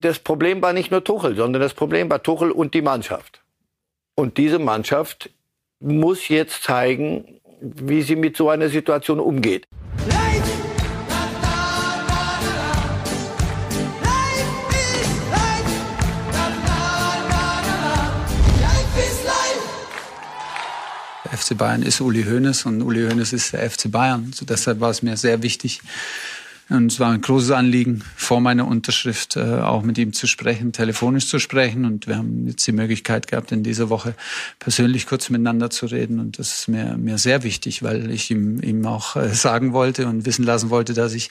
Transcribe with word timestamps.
Das 0.00 0.18
Problem 0.18 0.60
war 0.60 0.74
nicht 0.74 0.90
nur 0.90 1.02
Tuchel, 1.02 1.36
sondern 1.36 1.62
das 1.62 1.72
Problem 1.72 2.10
war 2.10 2.22
Tuchel 2.22 2.50
und 2.50 2.74
die 2.74 2.82
Mannschaft. 2.82 3.42
Und 4.14 4.36
diese 4.36 4.58
Mannschaft 4.58 5.30
muss 5.80 6.28
jetzt 6.28 6.62
zeigen, 6.64 7.40
wie 7.62 8.02
sie 8.02 8.14
mit 8.16 8.36
so 8.36 8.50
einer 8.50 8.68
Situation 8.68 9.20
umgeht. 9.20 9.66
Der 21.24 21.38
FC 21.38 21.56
Bayern 21.56 21.82
ist 21.82 22.02
Uli 22.02 22.24
Hoeneß 22.24 22.66
und 22.66 22.82
Uli 22.82 23.08
Hoeneß 23.08 23.32
ist 23.32 23.54
der 23.54 23.70
FC 23.70 23.90
Bayern. 23.90 24.26
Also 24.30 24.44
deshalb 24.44 24.80
war 24.80 24.90
es 24.90 25.02
mir 25.02 25.16
sehr 25.16 25.42
wichtig, 25.42 25.80
und 26.68 26.90
es 26.90 26.98
war 26.98 27.12
ein 27.12 27.20
großes 27.20 27.52
Anliegen, 27.52 28.02
vor 28.16 28.40
meiner 28.40 28.66
Unterschrift 28.66 29.36
äh, 29.36 29.60
auch 29.60 29.82
mit 29.82 29.98
ihm 29.98 30.12
zu 30.12 30.26
sprechen, 30.26 30.72
telefonisch 30.72 31.28
zu 31.28 31.38
sprechen. 31.38 31.84
Und 31.84 32.08
wir 32.08 32.16
haben 32.16 32.48
jetzt 32.48 32.66
die 32.66 32.72
Möglichkeit 32.72 33.28
gehabt, 33.28 33.52
in 33.52 33.62
dieser 33.62 33.88
Woche 33.88 34.14
persönlich 34.58 35.06
kurz 35.06 35.30
miteinander 35.30 35.70
zu 35.70 35.86
reden. 35.86 36.18
Und 36.18 36.40
das 36.40 36.58
ist 36.58 36.68
mir, 36.68 36.96
mir 36.96 37.18
sehr 37.18 37.44
wichtig, 37.44 37.84
weil 37.84 38.10
ich 38.10 38.32
ihm, 38.32 38.60
ihm 38.62 38.84
auch 38.84 39.14
äh, 39.14 39.28
sagen 39.28 39.72
wollte 39.72 40.08
und 40.08 40.26
wissen 40.26 40.44
lassen 40.44 40.68
wollte, 40.70 40.92
dass 40.92 41.14
ich 41.14 41.30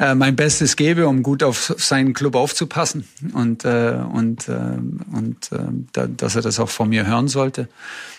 äh, 0.00 0.16
mein 0.16 0.34
Bestes 0.34 0.74
gebe, 0.74 1.06
um 1.06 1.22
gut 1.22 1.44
auf 1.44 1.72
seinen 1.78 2.12
Club 2.12 2.34
aufzupassen. 2.34 3.06
Und, 3.34 3.64
äh, 3.64 4.00
und, 4.12 4.48
äh, 4.48 4.78
und 5.12 5.52
äh, 5.52 5.58
da, 5.92 6.08
dass 6.08 6.34
er 6.34 6.42
das 6.42 6.58
auch 6.58 6.70
von 6.70 6.88
mir 6.88 7.06
hören 7.06 7.28
sollte 7.28 7.68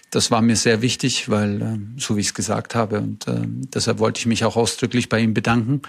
das 0.09 0.31
war 0.31 0.41
mir 0.41 0.55
sehr 0.55 0.81
wichtig, 0.81 1.29
weil, 1.29 1.61
äh, 1.61 1.77
so 1.97 2.15
wie 2.15 2.21
ich 2.21 2.27
es 2.27 2.33
gesagt 2.33 2.75
habe, 2.75 2.99
und 2.99 3.27
äh, 3.27 3.41
deshalb 3.45 3.99
wollte 3.99 4.19
ich 4.19 4.25
mich 4.25 4.45
auch 4.45 4.55
ausdrücklich 4.55 5.09
bei 5.09 5.19
ihm 5.19 5.33
bedanken. 5.33 5.81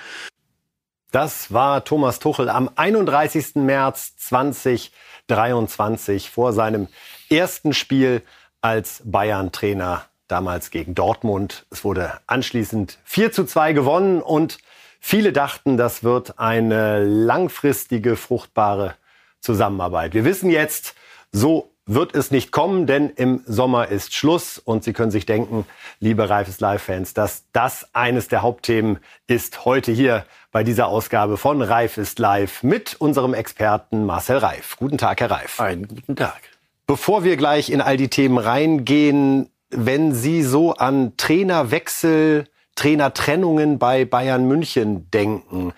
Das 1.10 1.54
war 1.54 1.84
Thomas 1.84 2.18
Tuchel 2.18 2.50
am 2.50 2.68
31. 2.74 3.54
März 3.54 4.14
2023 4.18 6.28
vor 6.28 6.52
seinem 6.52 6.88
ersten 7.30 7.72
Spiel 7.72 8.20
als 8.60 9.00
Bayern-Trainer, 9.06 10.04
damals 10.26 10.70
gegen 10.70 10.94
Dortmund. 10.94 11.64
Es 11.70 11.82
wurde 11.82 12.20
anschließend 12.26 12.98
4 13.04 13.32
zu 13.32 13.46
2 13.46 13.72
gewonnen 13.72 14.20
und 14.20 14.58
viele 15.00 15.32
dachten, 15.32 15.78
das 15.78 16.04
wird 16.04 16.38
eine 16.38 17.02
langfristige, 17.04 18.14
fruchtbare 18.14 18.94
Zusammenarbeit. 19.40 20.12
Wir 20.12 20.26
wissen 20.26 20.50
jetzt, 20.50 20.94
so 21.32 21.72
wird 21.88 22.14
es 22.14 22.30
nicht 22.30 22.52
kommen, 22.52 22.86
denn 22.86 23.10
im 23.10 23.42
Sommer 23.46 23.88
ist 23.88 24.14
Schluss 24.14 24.58
und 24.58 24.84
Sie 24.84 24.92
können 24.92 25.10
sich 25.10 25.26
denken, 25.26 25.66
liebe 26.00 26.28
Reifes 26.28 26.60
Live-Fans, 26.60 27.14
dass 27.14 27.44
das 27.52 27.88
eines 27.94 28.28
der 28.28 28.42
Hauptthemen 28.42 28.98
ist 29.26 29.64
heute 29.64 29.90
hier 29.90 30.24
bei 30.52 30.64
dieser 30.64 30.88
Ausgabe 30.88 31.36
von 31.36 31.62
Reif 31.62 31.96
ist 31.96 32.18
live 32.18 32.62
mit 32.62 32.96
unserem 32.98 33.34
Experten 33.34 34.06
Marcel 34.06 34.38
Reif. 34.38 34.76
Guten 34.78 34.98
Tag, 34.98 35.20
Herr 35.20 35.30
Reif. 35.30 35.60
Einen 35.60 35.88
guten 35.88 36.16
Tag. 36.16 36.40
Bevor 36.86 37.24
wir 37.24 37.36
gleich 37.36 37.70
in 37.70 37.80
all 37.80 37.96
die 37.96 38.08
Themen 38.08 38.38
reingehen, 38.38 39.50
wenn 39.70 40.14
Sie 40.14 40.42
so 40.42 40.74
an 40.74 41.16
Trainerwechsel, 41.16 42.46
Trainertrennungen 42.76 43.78
bei 43.78 44.04
Bayern 44.04 44.46
München 44.46 45.10
denken, 45.10 45.72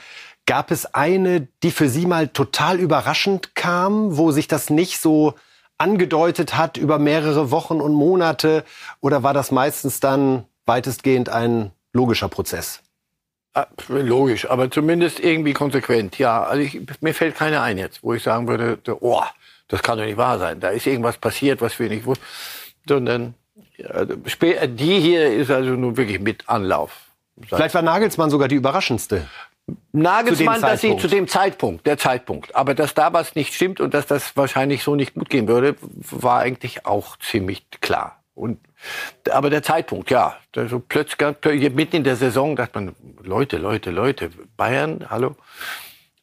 gab 0.46 0.70
es 0.70 0.94
eine, 0.94 1.48
die 1.62 1.70
für 1.70 1.88
Sie 1.88 2.06
mal 2.06 2.28
total 2.28 2.78
überraschend 2.78 3.54
kam, 3.54 4.16
wo 4.16 4.30
sich 4.30 4.48
das 4.48 4.70
nicht 4.70 5.00
so 5.00 5.34
angedeutet 5.80 6.56
hat 6.56 6.76
über 6.76 6.98
mehrere 6.98 7.50
Wochen 7.50 7.80
und 7.80 7.92
Monate? 7.92 8.64
Oder 9.00 9.22
war 9.22 9.34
das 9.34 9.50
meistens 9.50 10.00
dann 10.00 10.44
weitestgehend 10.66 11.28
ein 11.28 11.72
logischer 11.92 12.28
Prozess? 12.28 12.82
Ah, 13.52 13.66
logisch, 13.88 14.48
aber 14.48 14.70
zumindest 14.70 15.18
irgendwie 15.18 15.54
konsequent. 15.54 16.18
Ja, 16.18 16.44
also 16.44 16.62
ich, 16.62 16.80
mir 17.00 17.14
fällt 17.14 17.34
keine 17.34 17.60
ein 17.62 17.78
jetzt, 17.78 18.04
wo 18.04 18.14
ich 18.14 18.22
sagen 18.22 18.46
würde, 18.46 18.78
oh, 19.00 19.22
das 19.66 19.82
kann 19.82 19.98
doch 19.98 20.04
nicht 20.04 20.16
wahr 20.16 20.38
sein. 20.38 20.60
Da 20.60 20.68
ist 20.68 20.86
irgendwas 20.86 21.18
passiert, 21.18 21.60
was 21.60 21.78
wir 21.78 21.88
nicht 21.88 22.06
wussten. 22.06 22.24
Sondern 22.86 23.34
ja, 23.76 24.04
die 24.04 25.00
hier 25.00 25.32
ist 25.32 25.50
also 25.50 25.70
nun 25.70 25.96
wirklich 25.96 26.20
mit 26.20 26.48
Anlauf. 26.48 26.92
Vielleicht 27.42 27.74
war 27.74 27.82
Nagelsmann 27.82 28.30
sogar 28.30 28.48
die 28.48 28.56
überraschendste. 28.56 29.26
Nagelsmann, 29.92 30.60
dass 30.60 30.80
sie 30.80 30.96
zu 30.96 31.08
dem 31.08 31.28
Zeitpunkt, 31.28 31.86
der 31.86 31.98
Zeitpunkt, 31.98 32.54
aber 32.54 32.74
dass 32.74 32.94
da 32.94 33.12
was 33.12 33.34
nicht 33.34 33.54
stimmt 33.54 33.80
und 33.80 33.94
dass 33.94 34.06
das 34.06 34.36
wahrscheinlich 34.36 34.82
so 34.82 34.94
nicht 34.94 35.14
gut 35.14 35.30
gehen 35.30 35.48
würde, 35.48 35.76
war 35.80 36.40
eigentlich 36.40 36.86
auch 36.86 37.16
ziemlich 37.18 37.64
klar. 37.80 38.20
Und 38.34 38.58
aber 39.30 39.50
der 39.50 39.62
Zeitpunkt, 39.62 40.10
ja, 40.10 40.36
so 40.54 40.80
plötzlich 40.80 41.74
mitten 41.74 41.96
in 41.96 42.04
der 42.04 42.16
Saison 42.16 42.56
dachte 42.56 42.80
man, 42.80 42.94
Leute, 43.22 43.58
Leute, 43.58 43.90
Leute, 43.90 44.30
Bayern, 44.56 45.06
hallo. 45.10 45.36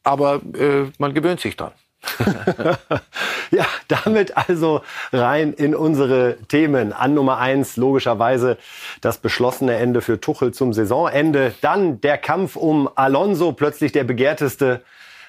Aber 0.02 0.40
äh, 0.54 0.90
man 0.98 1.14
gewöhnt 1.14 1.40
sich 1.40 1.56
dran. 1.56 1.72
ja, 3.50 3.66
damit 3.88 4.36
also 4.36 4.82
rein 5.12 5.52
in 5.52 5.74
unsere 5.74 6.36
Themen. 6.48 6.92
An 6.92 7.14
Nummer 7.14 7.38
eins 7.38 7.76
logischerweise 7.76 8.56
das 9.00 9.18
beschlossene 9.18 9.76
Ende 9.76 10.00
für 10.00 10.20
Tuchel 10.20 10.52
zum 10.52 10.72
Saisonende. 10.72 11.54
Dann 11.60 12.00
der 12.00 12.18
Kampf 12.18 12.56
um 12.56 12.88
Alonso, 12.94 13.52
plötzlich 13.52 13.92
der 13.92 14.04
begehrteste 14.04 14.82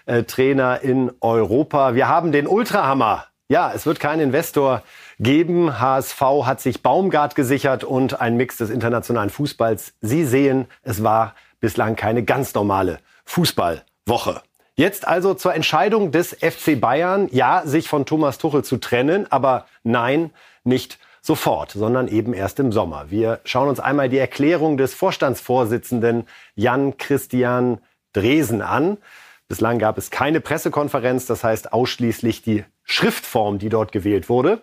äh, 0.06 0.24
Trainer 0.24 0.81
in 0.81 1.12
Europa. 1.22 1.96
Wir 1.96 2.08
haben 2.08 2.31
den 2.31 2.47
Ultrahammer. 2.47 3.25
Ja, 3.52 3.72
es 3.74 3.88
wird 3.88 4.00
keinen 4.00 4.22
Investor 4.22 4.84
geben. 5.19 5.79
HSV 5.79 6.22
hat 6.44 6.62
sich 6.62 6.84
Baumgart 6.84 7.35
gesichert 7.35 7.84
und 7.84 8.22
ein 8.22 8.38
Mix 8.38 8.58
des 8.58 8.69
internationalen 8.69 9.31
Fußballs. 9.31 9.94
Sie 10.02 10.24
sehen, 10.24 10.68
es 10.84 11.03
war 11.03 11.34
bislang 11.59 11.96
keine 11.96 12.24
ganz 12.24 12.53
normale 12.53 13.00
Fußballwoche. 13.25 14.44
Jetzt 14.79 15.06
also 15.06 15.34
zur 15.34 15.53
Entscheidung 15.53 16.13
des 16.13 16.34
FC 16.40 16.79
Bayern, 16.79 17.28
ja, 17.34 17.63
sich 17.66 17.90
von 17.90 18.06
Thomas 18.06 18.38
Tuchel 18.38 18.63
zu 18.63 18.78
trennen, 18.78 19.29
aber 19.29 19.66
nein, 19.84 20.29
nicht 20.63 21.00
sofort, 21.22 21.72
sondern 21.72 22.07
eben 22.07 22.34
erst 22.34 22.62
im 22.62 22.72
Sommer. 22.72 23.12
Wir 23.12 23.41
schauen 23.44 23.67
uns 23.67 23.81
einmal 23.81 24.07
die 24.07 24.17
Erklärung 24.17 24.78
des 24.78 24.94
Vorstandsvorsitzenden 24.94 26.28
Jan 26.56 26.95
Christian 26.95 27.79
Dresen 28.13 28.62
an. 28.62 28.95
Bislang 29.50 29.79
gab 29.79 29.97
es 29.97 30.12
keine 30.12 30.40
Pressekonferenz, 30.40 31.25
das 31.25 31.44
heißt 31.44 31.73
ausschließlich 31.73 32.41
die 32.41 32.63
Schriftform, 32.85 33.59
die 33.59 33.67
dort 33.67 33.91
gewählt 33.91 34.29
wurde. 34.29 34.61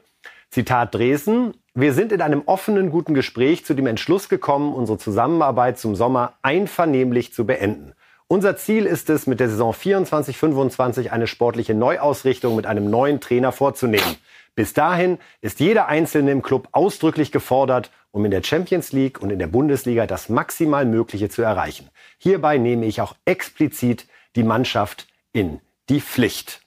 Zitat 0.49 0.95
Dresen. 0.95 1.53
Wir 1.75 1.93
sind 1.93 2.11
in 2.11 2.23
einem 2.23 2.45
offenen, 2.47 2.89
guten 2.89 3.13
Gespräch 3.13 3.67
zu 3.67 3.75
dem 3.75 3.87
Entschluss 3.87 4.31
gekommen, 4.31 4.73
unsere 4.73 4.97
Zusammenarbeit 4.97 5.79
zum 5.79 5.95
Sommer 5.95 6.39
einvernehmlich 6.41 7.35
zu 7.35 7.45
beenden. 7.45 7.93
Unser 8.29 8.57
Ziel 8.57 8.87
ist 8.87 9.09
es, 9.09 9.29
mit 9.29 9.39
der 9.39 9.49
Saison 9.49 9.73
24-25 9.73 11.11
eine 11.11 11.29
sportliche 11.29 11.75
Neuausrichtung 11.75 12.57
mit 12.57 12.67
einem 12.67 12.91
neuen 12.91 13.21
Trainer 13.21 13.53
vorzunehmen. 13.53 14.17
Bis 14.57 14.73
dahin 14.73 15.19
ist 15.43 15.61
jeder 15.61 15.87
Einzelne 15.87 16.33
im 16.33 16.43
Club 16.43 16.69
ausdrücklich 16.73 17.31
gefordert, 17.31 17.93
um 18.11 18.25
in 18.25 18.33
der 18.33 18.43
Champions 18.43 18.91
League 18.91 19.21
und 19.23 19.31
in 19.31 19.39
der 19.39 19.47
Bundesliga 19.47 20.09
das 20.09 20.29
maximal 20.29 20.87
Mögliche 20.87 21.29
zu 21.29 21.43
erreichen. 21.43 21.89
Hierbei 22.19 22.59
nehme 22.59 22.87
ich 22.87 23.01
auch 23.01 23.15
explizit 23.27 24.09
die 24.35 24.43
Mannschaft 24.43 25.07
in 25.33 25.61
die 25.89 26.01
Pflicht. 26.01 26.63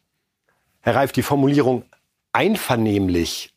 Herr 0.79 0.95
Reif, 0.95 1.11
die 1.11 1.23
Formulierung 1.23 1.83
einvernehmlich. 2.31 3.53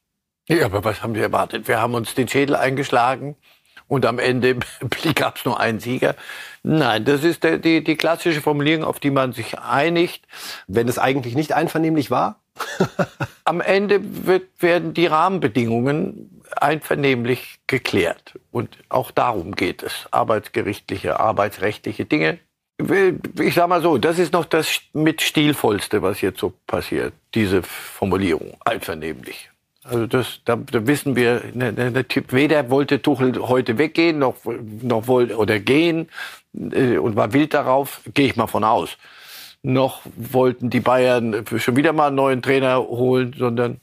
Ja, 0.49 0.65
aber 0.65 0.83
was 0.83 1.05
haben 1.05 1.15
Sie 1.15 1.21
erwartet? 1.21 1.69
Wir 1.69 1.81
haben 1.81 1.95
uns 1.95 2.17
den 2.17 2.27
Schädel 2.27 2.57
eingeschlagen 2.57 3.37
und 3.92 4.06
am 4.06 4.19
Ende 4.19 4.56
gab 5.14 5.36
es 5.36 5.44
nur 5.44 5.60
einen 5.60 5.78
Sieger. 5.78 6.14
Nein, 6.62 7.04
das 7.04 7.25
ist 7.25 7.44
der, 7.44 7.58
die, 7.58 7.84
die 7.84 7.97
klassische 7.97 8.41
Formulierung, 8.41 8.84
auf 8.84 9.00
die 9.00 9.10
man 9.10 9.34
sich 9.34 9.58
einigt. 9.58 10.26
Wenn 10.66 10.88
es 10.88 10.98
eigentlich 10.98 11.34
nicht 11.34 11.53
einvernehmlich 11.53 12.10
war? 12.10 12.41
am 13.44 13.60
Ende 13.60 14.00
wird, 14.03 14.44
werden 14.62 14.94
die 14.94 15.04
Rahmenbedingungen 15.04 16.42
einvernehmlich 16.56 17.58
geklärt. 17.66 18.38
Und 18.50 18.78
auch 18.88 19.10
darum 19.10 19.54
geht 19.54 19.82
es. 19.82 20.06
Arbeitsgerichtliche, 20.10 21.20
arbeitsrechtliche 21.20 22.06
Dinge. 22.06 22.38
Ich 23.38 23.54
sag 23.54 23.69
mal 23.69 23.82
so, 23.82 23.98
das 23.98 24.19
ist 24.19 24.32
noch 24.32 24.47
das 24.47 24.80
mit 24.94 25.20
stilvollste, 25.20 26.00
was 26.00 26.22
jetzt 26.22 26.41
so 26.41 26.54
passiert. 26.66 27.12
Diese 27.34 27.62
Formulierung, 27.62 28.56
einvernehmlich. 28.65 29.52
Also 29.84 30.07
das, 30.07 30.41
da, 30.45 30.57
da 30.57 30.87
wissen 30.87 31.17
wir, 31.17 31.43
ne, 31.55 31.73
ne, 31.73 31.91
ne, 31.91 32.05
weder 32.29 32.71
wollte 32.71 33.03
Tuchel 33.03 33.37
heute 33.41 33.79
weggehen, 33.79 34.19
noch, 34.19 34.37
noch 34.81 35.09
wollte 35.09 35.37
oder 35.37 35.59
gehen 35.59 36.09
äh, 36.55 36.99
und 36.99 37.17
war 37.17 37.33
wild 37.33 37.53
darauf, 37.53 38.01
gehe 38.15 38.27
ich 38.27 38.37
mal 38.37 38.47
von 38.47 38.63
aus. 38.63 38.97
Noch 39.65 40.03
wollten 40.17 40.71
die 40.71 40.81
Bayern 40.81 41.45
schon 41.57 41.77
wieder 41.77 41.93
mal 41.93 42.09
einen 42.09 42.17
neuen 42.17 42.43
Trainer 42.43 42.79
holen, 42.79 43.34
sondern 43.37 43.81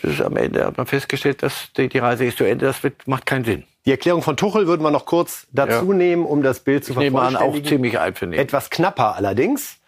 das 0.00 0.14
ist 0.14 0.22
am 0.22 0.36
Ende 0.36 0.66
hat 0.66 0.76
man 0.76 0.86
festgestellt, 0.86 1.42
dass 1.42 1.72
die, 1.76 1.88
die 1.88 1.98
Reise 1.98 2.24
ist 2.24 2.38
zu 2.38 2.44
Ende. 2.44 2.66
Das 2.66 2.82
wird, 2.82 3.06
macht 3.06 3.24
keinen 3.24 3.44
Sinn. 3.44 3.64
Die 3.84 3.90
Erklärung 3.90 4.22
von 4.22 4.36
Tuchel 4.36 4.66
würden 4.66 4.82
wir 4.82 4.90
noch 4.90 5.06
kurz 5.06 5.46
dazu 5.52 5.88
ja. 5.88 5.94
nehmen, 5.94 6.24
um 6.24 6.42
das 6.42 6.60
Bild 6.60 6.84
zu 6.84 6.92
ich 6.92 6.94
vervollständigen. 6.94 7.32
Nehme 7.32 7.54
an, 7.54 7.62
auch 7.62 7.68
ziemlich 7.68 7.98
einvernehmen. 7.98 8.44
Etwas 8.44 8.70
knapper 8.70 9.16
allerdings. 9.16 9.78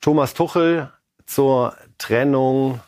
Thomas 0.00 0.34
Tuchel 0.34 0.90
zur 1.26 1.74
Trennung 1.98 2.80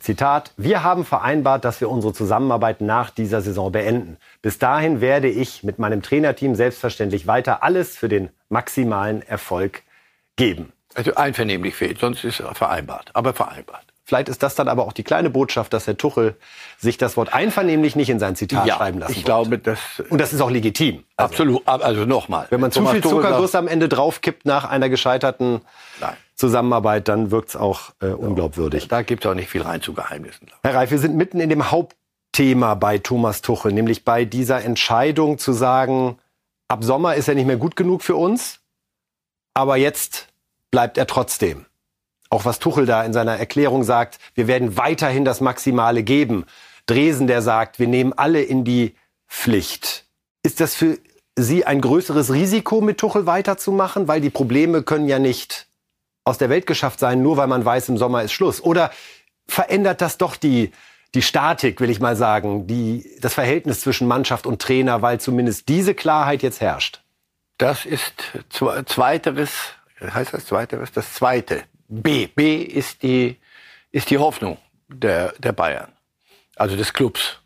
Zitat, 0.00 0.52
wir 0.56 0.82
haben 0.82 1.04
vereinbart, 1.04 1.64
dass 1.64 1.80
wir 1.80 1.90
unsere 1.90 2.12
Zusammenarbeit 2.12 2.80
nach 2.80 3.10
dieser 3.10 3.40
Saison 3.40 3.70
beenden. 3.70 4.16
Bis 4.42 4.58
dahin 4.58 5.00
werde 5.00 5.28
ich 5.28 5.62
mit 5.62 5.78
meinem 5.78 6.02
Trainerteam 6.02 6.54
selbstverständlich 6.54 7.26
weiter 7.26 7.62
alles 7.62 7.96
für 7.96 8.08
den 8.08 8.30
maximalen 8.48 9.22
Erfolg 9.22 9.82
geben. 10.36 10.72
Also 10.94 11.14
einvernehmlich 11.14 11.74
fehlt, 11.74 12.00
sonst 12.00 12.24
ist 12.24 12.40
er 12.40 12.54
vereinbart, 12.54 13.10
aber 13.14 13.32
vereinbart. 13.32 13.84
Vielleicht 14.10 14.28
ist 14.28 14.42
das 14.42 14.56
dann 14.56 14.66
aber 14.66 14.86
auch 14.86 14.92
die 14.92 15.04
kleine 15.04 15.30
Botschaft, 15.30 15.72
dass 15.72 15.86
Herr 15.86 15.96
Tuchel 15.96 16.34
sich 16.78 16.98
das 16.98 17.16
Wort 17.16 17.32
einvernehmlich 17.32 17.94
nicht 17.94 18.10
in 18.10 18.18
sein 18.18 18.34
Zitat 18.34 18.66
ja, 18.66 18.74
schreiben 18.74 18.98
lassen 18.98 19.12
ich 19.12 19.24
glaube, 19.24 19.56
das 19.56 19.78
und 20.08 20.20
das 20.20 20.32
ist 20.32 20.40
auch 20.40 20.50
legitim. 20.50 21.04
Also, 21.16 21.30
absolut, 21.30 21.68
also 21.68 22.06
nochmal. 22.06 22.48
Wenn 22.50 22.58
man 22.58 22.72
Thomas 22.72 22.90
zu 22.90 22.94
viel 22.94 23.08
Zuckerguss 23.08 23.54
am 23.54 23.68
Ende 23.68 23.88
draufkippt 23.88 24.46
nach 24.46 24.64
einer 24.64 24.88
gescheiterten 24.88 25.60
Nein. 26.00 26.16
Zusammenarbeit, 26.40 27.08
dann 27.08 27.30
wirkt 27.30 27.50
es 27.50 27.56
auch 27.56 27.90
äh, 28.00 28.06
unglaubwürdig. 28.06 28.88
Da 28.88 29.02
gibt 29.02 29.24
es 29.24 29.30
auch 29.30 29.34
nicht 29.34 29.48
viel 29.48 29.62
rein 29.62 29.80
zu 29.82 29.92
Geheimnissen. 29.92 30.48
Herr 30.62 30.74
Reif, 30.74 30.90
wir 30.90 30.98
sind 30.98 31.16
mitten 31.16 31.38
in 31.38 31.48
dem 31.48 31.70
Hauptthema 31.70 32.74
bei 32.74 32.98
Thomas 32.98 33.42
Tuchel, 33.42 33.72
nämlich 33.72 34.04
bei 34.04 34.24
dieser 34.24 34.64
Entscheidung 34.64 35.38
zu 35.38 35.52
sagen, 35.52 36.18
ab 36.68 36.82
Sommer 36.82 37.14
ist 37.14 37.28
er 37.28 37.34
nicht 37.36 37.46
mehr 37.46 37.56
gut 37.56 37.76
genug 37.76 38.02
für 38.02 38.16
uns, 38.16 38.60
aber 39.54 39.76
jetzt 39.76 40.28
bleibt 40.70 40.98
er 40.98 41.06
trotzdem 41.06 41.66
auch 42.30 42.44
was 42.44 42.60
Tuchel 42.60 42.86
da 42.86 43.04
in 43.04 43.12
seiner 43.12 43.36
Erklärung 43.36 43.82
sagt, 43.82 44.18
wir 44.34 44.46
werden 44.46 44.76
weiterhin 44.76 45.24
das 45.24 45.40
Maximale 45.40 46.04
geben. 46.04 46.46
Dresen, 46.86 47.26
der 47.26 47.42
sagt, 47.42 47.78
wir 47.78 47.88
nehmen 47.88 48.12
alle 48.12 48.40
in 48.40 48.64
die 48.64 48.94
Pflicht. 49.28 50.06
Ist 50.42 50.60
das 50.60 50.74
für 50.74 50.98
Sie 51.36 51.66
ein 51.66 51.80
größeres 51.80 52.32
Risiko, 52.32 52.80
mit 52.80 52.98
Tuchel 52.98 53.26
weiterzumachen? 53.26 54.08
Weil 54.08 54.20
die 54.20 54.30
Probleme 54.30 54.82
können 54.82 55.08
ja 55.08 55.18
nicht 55.18 55.66
aus 56.30 56.38
der 56.38 56.48
Welt 56.48 56.66
geschafft 56.66 57.00
sein, 57.00 57.22
nur 57.22 57.36
weil 57.36 57.48
man 57.48 57.64
weiß, 57.64 57.88
im 57.88 57.98
Sommer 57.98 58.22
ist 58.22 58.32
Schluss. 58.32 58.62
Oder 58.62 58.90
verändert 59.46 60.00
das 60.00 60.16
doch 60.16 60.36
die, 60.36 60.70
die 61.14 61.22
Statik, 61.22 61.80
will 61.80 61.90
ich 61.90 62.00
mal 62.00 62.16
sagen, 62.16 62.66
die, 62.66 63.16
das 63.20 63.34
Verhältnis 63.34 63.80
zwischen 63.80 64.06
Mannschaft 64.06 64.46
und 64.46 64.62
Trainer, 64.62 65.02
weil 65.02 65.20
zumindest 65.20 65.68
diese 65.68 65.94
Klarheit 65.94 66.42
jetzt 66.42 66.60
herrscht? 66.60 67.02
Das 67.58 67.84
ist 67.84 68.14
zweiteres, 68.86 69.50
heißt 70.00 70.32
das 70.32 70.46
zweiteres, 70.46 70.92
das 70.92 71.12
zweite 71.12 71.64
B. 71.88 72.28
B 72.28 72.62
ist 72.62 73.02
die, 73.02 73.36
ist 73.90 74.08
die 74.10 74.18
Hoffnung 74.18 74.56
der, 74.88 75.34
der 75.38 75.52
Bayern, 75.52 75.92
also 76.56 76.76
des 76.76 76.92
Clubs. 76.92 77.38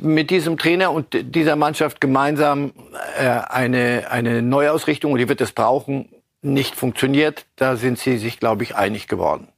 Mit 0.00 0.30
diesem 0.30 0.56
Trainer 0.56 0.92
und 0.92 1.08
dieser 1.12 1.56
Mannschaft 1.56 2.00
gemeinsam 2.00 2.72
äh, 3.18 3.26
eine, 3.26 4.06
eine 4.08 4.40
Neuausrichtung, 4.40 5.12
und 5.12 5.18
die 5.18 5.28
wird 5.28 5.40
es 5.40 5.50
brauchen, 5.50 6.08
nicht 6.42 6.74
funktioniert. 6.74 7.46
Da 7.56 7.76
sind 7.76 7.98
sie 7.98 8.18
sich, 8.18 8.38
glaube 8.38 8.64
ich, 8.64 8.76
einig 8.76 9.08
geworden. 9.08 9.48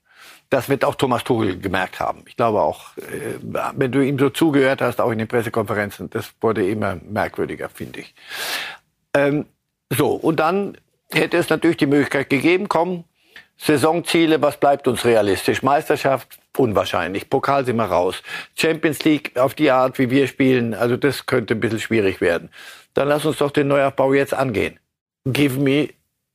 Das 0.50 0.68
wird 0.68 0.84
auch 0.84 0.94
Thomas 0.94 1.24
Tuchel 1.24 1.58
gemerkt 1.58 1.98
haben. 1.98 2.22
Ich 2.28 2.36
glaube 2.36 2.60
auch, 2.60 2.96
äh, 2.98 3.38
wenn 3.74 3.90
du 3.90 4.00
ihm 4.00 4.18
so 4.18 4.30
zugehört 4.30 4.80
hast, 4.82 5.00
auch 5.00 5.10
in 5.10 5.18
den 5.18 5.26
Pressekonferenzen, 5.26 6.10
das 6.10 6.32
wurde 6.40 6.68
immer 6.68 6.96
merkwürdiger, 7.08 7.68
finde 7.68 8.00
ich. 8.00 8.14
Ähm, 9.14 9.46
so, 9.90 10.12
und 10.12 10.38
dann 10.40 10.76
hätte 11.10 11.38
es 11.38 11.48
natürlich 11.48 11.78
die 11.78 11.86
Möglichkeit 11.86 12.30
gegeben, 12.30 12.68
komm, 12.68 13.04
Saisonziele, 13.56 14.42
was 14.42 14.58
bleibt 14.58 14.88
uns 14.88 15.04
realistisch? 15.04 15.62
Meisterschaft, 15.62 16.38
unwahrscheinlich. 16.56 17.30
Pokal 17.30 17.64
sind 17.64 17.76
wir 17.76 17.84
raus. 17.84 18.22
Champions 18.56 19.04
League 19.04 19.38
auf 19.38 19.54
die 19.54 19.70
Art, 19.70 19.98
wie 19.98 20.10
wir 20.10 20.26
spielen, 20.26 20.74
also 20.74 20.96
das 20.96 21.26
könnte 21.26 21.54
ein 21.54 21.60
bisschen 21.60 21.80
schwierig 21.80 22.20
werden. 22.20 22.50
Dann 22.94 23.08
lass 23.08 23.24
uns 23.24 23.38
doch 23.38 23.50
den 23.50 23.68
Neuaufbau 23.68 24.12
jetzt 24.12 24.34
angehen. 24.34 24.78
Give 25.24 25.58
me 25.58 25.90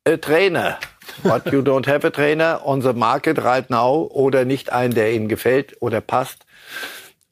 a 0.10 0.18
trainer. 0.18 0.78
But 1.24 1.52
you 1.52 1.62
don't 1.62 1.88
have 1.88 2.06
a 2.06 2.12
trainer 2.12 2.60
on 2.64 2.82
the 2.82 2.94
market 2.94 3.44
right 3.44 3.70
now 3.70 4.10
oder 4.12 4.46
nicht 4.46 4.72
einen, 4.72 4.94
der 4.94 5.12
Ihnen 5.12 5.28
gefällt 5.28 5.82
oder 5.82 6.02
passt. 6.02 6.46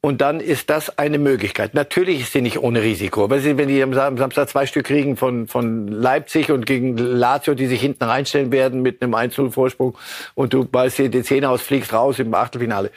Und 0.00 0.20
dann 0.20 0.38
ist 0.38 0.70
das 0.70 0.96
eine 0.96 1.18
Möglichkeit. 1.18 1.74
Natürlich 1.74 2.20
ist 2.20 2.32
sie 2.32 2.40
nicht 2.40 2.58
ohne 2.60 2.82
Risiko. 2.82 3.28
Weil 3.30 3.40
sie, 3.40 3.58
wenn 3.58 3.66
die 3.66 3.82
am 3.82 3.92
Samstag 3.92 4.48
zwei 4.48 4.64
Stück 4.64 4.86
kriegen 4.86 5.16
von, 5.16 5.48
von 5.48 5.88
Leipzig 5.88 6.52
und 6.52 6.66
gegen 6.66 6.96
Lazio, 6.96 7.54
die 7.54 7.66
sich 7.66 7.80
hinten 7.80 8.04
reinstellen 8.04 8.52
werden 8.52 8.80
mit 8.80 9.02
einem 9.02 9.14
1-0-Vorsprung 9.14 9.96
und 10.34 10.54
du 10.54 10.64
ballst 10.64 10.98
dir 10.98 11.08
die 11.08 11.22
Zähne 11.24 11.50
aus, 11.50 11.62
fliegst 11.62 11.92
raus 11.92 12.20
im 12.20 12.32
Achtelfinale. 12.32 12.92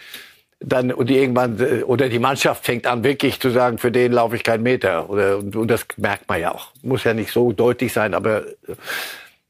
Dann, 0.60 0.94
und 0.94 1.10
die 1.10 1.18
irgendwann, 1.18 1.60
äh, 1.60 1.82
oder 1.82 2.08
die 2.08 2.20
Mannschaft 2.20 2.66
fängt 2.66 2.86
an, 2.86 3.04
wirklich 3.04 3.40
zu 3.40 3.50
sagen, 3.50 3.80
für 3.80 3.92
den 3.92 4.12
laufe 4.12 4.36
ich 4.36 4.44
keinen 4.44 4.62
Meter. 4.62 5.10
Oder, 5.10 5.40
und, 5.40 5.56
und 5.56 5.72
das 5.72 5.88
merkt 5.98 6.30
man 6.30 6.40
ja 6.40 6.54
auch. 6.54 6.68
Muss 6.84 7.04
ja 7.04 7.16
nicht 7.16 7.32
so 7.32 7.52
deutlich 7.52 7.94
sein, 7.94 8.14
aber 8.14 8.46
äh, 8.46 8.76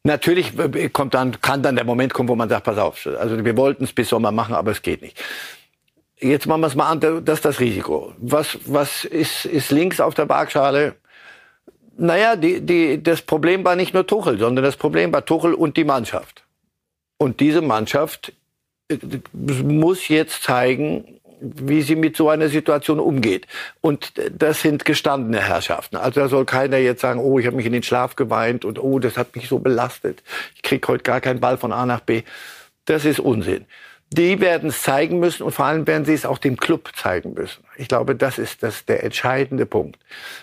natürlich 0.04 0.54
kommt 0.94 1.14
dann, 1.14 1.40
kann 1.42 1.64
dann 1.64 1.76
der 1.76 1.86
Moment 1.86 2.14
kommen, 2.14 2.30
wo 2.30 2.36
man 2.36 2.50
sagt, 2.50 2.66
pass 2.66 2.78
auf, 2.78 3.06
also 3.06 3.44
wir 3.44 3.58
wollten 3.58 3.84
es 3.84 3.94
bis 3.94 4.10
Sommer 4.10 4.32
machen, 4.32 4.56
aber 4.56 4.72
es 4.72 4.82
geht 4.82 5.02
nicht. 5.02 5.22
Jetzt 6.20 6.46
machen 6.46 6.62
wir 6.62 6.68
es 6.68 6.76
mal 6.76 6.90
an, 6.90 7.00
das 7.00 7.40
ist 7.40 7.46
das 7.46 7.60
Risiko. 7.60 8.14
Was, 8.18 8.60
was 8.66 9.06
ist, 9.06 9.46
ist 9.46 9.72
links 9.72 10.00
auf 10.00 10.14
der 10.14 10.30
Waagschale? 10.30 10.96
Naja, 11.98 12.36
die, 12.36 12.62
die, 12.62 13.02
das 13.02 13.22
Problem 13.22 13.66
war 13.66 13.76
nicht 13.76 13.94
nur 13.94 14.06
Tuchel, 14.06 14.38
sondern 14.38 14.64
das 14.64 14.78
Problem 14.78 15.12
war 15.12 15.26
Tuchel 15.26 15.54
und 15.54 15.78
die 15.78 15.84
Mannschaft. 15.84 16.44
Und 17.18 17.40
diese 17.40 17.62
Mannschaft 17.62 18.34
äh, 18.90 18.98
muss 19.64 20.08
jetzt 20.08 20.44
zeigen, 20.44 21.21
wie 21.42 21.82
sie 21.82 21.96
mit 21.96 22.16
so 22.16 22.30
einer 22.30 22.50
Situation 22.50 23.00
umgeht. 23.00 23.48
Und 23.82 24.14
das 24.32 24.62
sind 24.62 24.86
gestandene 24.86 25.42
Herrschaften. 25.42 25.98
Also 25.98 26.22
da 26.22 26.28
soll 26.28 26.46
keiner 26.46 26.78
jetzt 26.78 27.02
sagen, 27.02 27.20
oh, 27.20 27.40
ich 27.40 27.48
habe 27.48 27.56
mich 27.56 27.66
in 27.66 27.74
den 27.74 27.84
Schlaf 27.84 28.16
geweint 28.16 28.64
und 28.66 28.80
oh, 28.80 29.00
das 29.00 29.18
hat 29.18 29.36
mich 29.36 29.48
so 29.48 29.60
belastet. 29.60 30.24
Ich 30.56 30.62
krieg 30.62 30.88
heute 30.88 31.04
gar 31.04 31.22
keinen 31.22 31.40
Ball 31.40 31.58
von 31.58 31.72
A 31.72 31.86
nach 31.86 32.02
B. 32.02 32.24
Das 32.86 33.06
ist 33.06 33.20
Unsinn 33.20 33.66
die 34.14 34.42
werden 34.42 34.70
es 34.70 34.82
zeigen 34.84 35.20
müssen 35.20 35.44
und 35.44 35.54
vor 35.54 35.66
allem 35.66 35.88
werden 35.88 36.06
sie 36.06 36.14
es 36.14 36.26
auch 36.26 36.38
dem 36.38 36.58
Club 36.58 36.92
zeigen 36.96 37.34
müssen. 37.34 37.64
Ich 37.78 37.88
glaube, 37.88 38.16
das 38.16 38.38
ist 38.38 38.62
das 38.62 38.86
der 38.86 39.04
entscheidende 39.04 39.66
Punkt. 39.66 40.00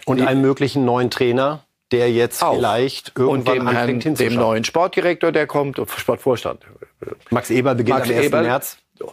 Und 0.06 0.18
die, 0.18 0.26
einem 0.26 0.40
möglichen 0.40 0.84
neuen 0.84 1.10
Trainer, 1.10 1.64
der 1.92 2.10
jetzt 2.10 2.42
auch. 2.42 2.54
vielleicht 2.54 3.12
irgendwann 3.16 3.58
und 3.58 3.68
dem, 3.68 3.68
Herrn, 3.68 4.14
dem 4.14 4.34
neuen 4.34 4.64
Sportdirektor, 4.64 5.32
der 5.32 5.46
kommt, 5.46 5.80
Sportvorstand. 5.96 6.64
Max 7.30 7.50
Eber 7.50 7.74
beginnt 7.74 7.98
Max 7.98 8.10
am 8.10 8.16
1. 8.16 8.26
Eber, 8.26 8.42
März. 8.42 8.78
So. 8.98 9.12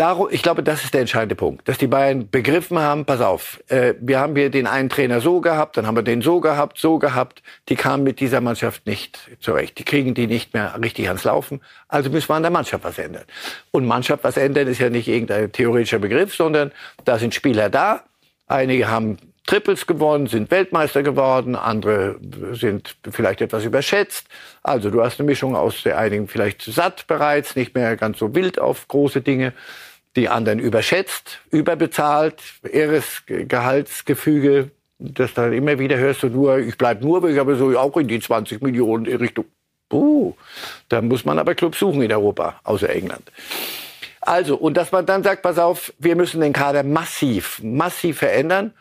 Darum, 0.00 0.28
ich 0.30 0.42
glaube, 0.42 0.62
das 0.62 0.82
ist 0.82 0.94
der 0.94 1.02
entscheidende 1.02 1.34
Punkt, 1.34 1.68
dass 1.68 1.76
die 1.76 1.86
Bayern 1.86 2.30
begriffen 2.30 2.78
haben, 2.78 3.04
pass 3.04 3.20
auf, 3.20 3.62
äh, 3.68 3.92
wir 4.00 4.18
haben 4.18 4.34
hier 4.34 4.48
den 4.48 4.66
einen 4.66 4.88
Trainer 4.88 5.20
so 5.20 5.42
gehabt, 5.42 5.76
dann 5.76 5.86
haben 5.86 5.94
wir 5.94 6.02
den 6.02 6.22
so 6.22 6.40
gehabt, 6.40 6.78
so 6.78 6.98
gehabt, 6.98 7.42
die 7.68 7.76
kamen 7.76 8.02
mit 8.02 8.18
dieser 8.18 8.40
Mannschaft 8.40 8.86
nicht 8.86 9.18
zurecht. 9.40 9.78
Die 9.78 9.84
kriegen 9.84 10.14
die 10.14 10.26
nicht 10.26 10.54
mehr 10.54 10.74
richtig 10.82 11.08
ans 11.08 11.24
Laufen, 11.24 11.60
also 11.86 12.08
müssen 12.08 12.30
wir 12.30 12.36
an 12.36 12.42
der 12.42 12.50
Mannschaft 12.50 12.82
was 12.82 12.98
ändern. 12.98 13.24
Und 13.72 13.84
Mannschaft 13.84 14.24
was 14.24 14.38
ändern 14.38 14.68
ist 14.68 14.78
ja 14.78 14.88
nicht 14.88 15.06
irgendein 15.06 15.52
theoretischer 15.52 15.98
Begriff, 15.98 16.34
sondern 16.34 16.72
da 17.04 17.18
sind 17.18 17.34
Spieler 17.34 17.68
da, 17.68 18.04
einige 18.46 18.88
haben 18.88 19.18
Triples 19.46 19.86
gewonnen, 19.86 20.28
sind 20.28 20.50
Weltmeister 20.50 21.02
geworden, 21.02 21.56
andere 21.56 22.16
sind 22.52 22.96
vielleicht 23.10 23.42
etwas 23.42 23.64
überschätzt. 23.64 24.28
Also 24.62 24.88
du 24.90 25.02
hast 25.02 25.20
eine 25.20 25.26
Mischung 25.26 25.56
aus 25.56 25.84
einigen 25.84 26.26
vielleicht 26.26 26.62
satt 26.62 27.06
bereits, 27.06 27.54
nicht 27.54 27.74
mehr 27.74 27.96
ganz 27.96 28.18
so 28.18 28.34
wild 28.34 28.58
auf 28.58 28.88
große 28.88 29.20
Dinge 29.20 29.52
die 30.16 30.28
anderen 30.28 30.58
überschätzt, 30.58 31.40
überbezahlt, 31.50 32.42
irres 32.62 33.22
Gehaltsgefüge, 33.26 34.70
das 34.98 35.34
dann 35.34 35.52
immer 35.52 35.78
wieder 35.78 35.96
hörst 35.96 36.22
du 36.22 36.28
nur, 36.28 36.58
ich 36.58 36.76
bleib 36.76 37.02
nur, 37.02 37.24
ich 37.28 37.38
habe 37.38 37.56
so 37.56 37.78
auch 37.78 37.96
in 37.96 38.08
die 38.08 38.20
20 38.20 38.60
Millionen 38.62 39.06
Richtung. 39.06 39.46
Uh, 39.92 40.34
da 40.88 41.02
muss 41.02 41.24
man 41.24 41.38
aber 41.38 41.54
Clubs 41.54 41.78
suchen 41.78 42.02
in 42.02 42.12
Europa, 42.12 42.60
außer 42.62 42.90
England. 42.90 43.32
Also, 44.20 44.56
und 44.56 44.76
dass 44.76 44.92
man 44.92 45.06
dann 45.06 45.22
sagt, 45.22 45.42
pass 45.42 45.58
auf, 45.58 45.92
wir 45.98 46.14
müssen 46.14 46.40
den 46.40 46.52
Kader 46.52 46.82
massiv, 46.82 47.60
massiv 47.62 48.18
verändern, 48.18 48.72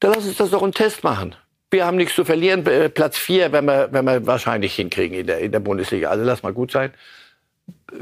dann 0.00 0.12
lass 0.12 0.26
uns 0.26 0.36
das 0.36 0.50
doch 0.50 0.62
einen 0.62 0.72
Test 0.72 1.04
machen. 1.04 1.34
Wir 1.70 1.86
haben 1.86 1.96
nichts 1.96 2.14
zu 2.14 2.24
verlieren. 2.24 2.66
Äh, 2.66 2.88
Platz 2.88 3.16
vier, 3.16 3.52
wenn 3.52 3.66
wir, 3.66 3.88
wenn 3.92 4.04
wir 4.04 4.26
wahrscheinlich 4.26 4.74
hinkriegen 4.74 5.18
in 5.18 5.26
der, 5.26 5.38
in 5.38 5.52
der 5.52 5.60
Bundesliga. 5.60 6.10
Also 6.10 6.24
lass 6.24 6.42
mal 6.42 6.52
gut 6.52 6.72
sein 6.72 6.92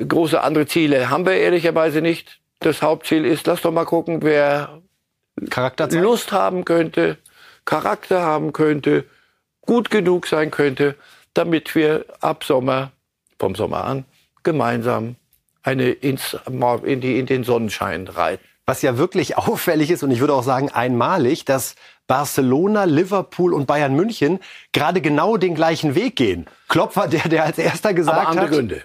große 0.09 0.41
andere 0.41 0.67
Ziele 0.67 1.11
haben 1.11 1.27
wir 1.27 1.35
ehrlicherweise 1.35 2.01
nicht. 2.01 2.41
Das 2.61 2.83
Hauptziel 2.83 3.25
ist, 3.25 3.47
lass 3.47 3.63
doch 3.63 3.73
mal 3.73 3.85
gucken, 3.85 4.23
wer 4.23 4.81
Lust 6.01 6.33
haben 6.33 6.65
könnte, 6.65 7.19
Charakter 7.65 8.23
haben 8.23 8.53
könnte, 8.53 9.05
gut 9.61 9.91
genug 9.91 10.27
sein 10.27 10.51
könnte, 10.51 10.97
damit 11.35 11.75
wir 11.75 12.07
ab 12.21 12.45
Sommer, 12.45 12.93
vom 13.39 13.55
Sommer 13.55 13.85
an, 13.85 14.05
gemeinsam 14.43 15.17
eine 15.63 15.91
ins, 15.91 16.37
in, 16.85 17.01
die, 17.01 17.19
in 17.19 17.27
den 17.27 17.45
Sonnenschein 17.45 18.09
reiten. 18.09 18.45
Was 18.65 18.83
ja 18.83 18.97
wirklich 18.97 19.37
auffällig 19.37 19.91
ist 19.91 20.03
und 20.03 20.11
ich 20.11 20.21
würde 20.21 20.35
auch 20.35 20.45
sagen 20.45 20.71
einmalig, 20.71 21.45
dass 21.45 21.75
Barcelona, 22.07 22.85
Liverpool 22.85 23.53
und 23.53 23.67
Bayern 23.67 23.95
München 23.95 24.39
gerade 24.73 25.01
genau 25.01 25.37
den 25.37 25.55
gleichen 25.55 25.95
Weg 25.95 26.17
gehen. 26.17 26.47
Klopfer, 26.69 27.09
der, 27.09 27.29
der 27.29 27.45
als 27.45 27.59
erster 27.59 27.95
gesagt 27.95 28.19
Aber 28.19 28.29
andere 28.29 28.47
hat. 28.47 28.53
Gründe. 28.53 28.83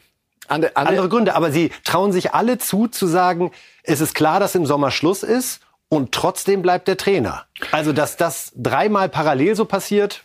Andere, 0.51 0.75
andere, 0.75 1.09
Gründe, 1.09 1.35
aber 1.35 1.51
sie 1.51 1.71
trauen 1.83 2.11
sich 2.11 2.33
alle 2.33 2.57
zu, 2.57 2.87
zu 2.87 3.07
sagen, 3.07 3.51
es 3.83 4.01
ist 4.01 4.13
klar, 4.13 4.39
dass 4.39 4.55
im 4.55 4.65
Sommer 4.65 4.91
Schluss 4.91 5.23
ist 5.23 5.61
und 5.89 6.11
trotzdem 6.11 6.61
bleibt 6.61 6.87
der 6.87 6.97
Trainer. 6.97 7.45
Also, 7.71 7.93
dass 7.93 8.17
das 8.17 8.51
dreimal 8.55 9.09
parallel 9.09 9.55
so 9.55 9.65
passiert, 9.65 10.23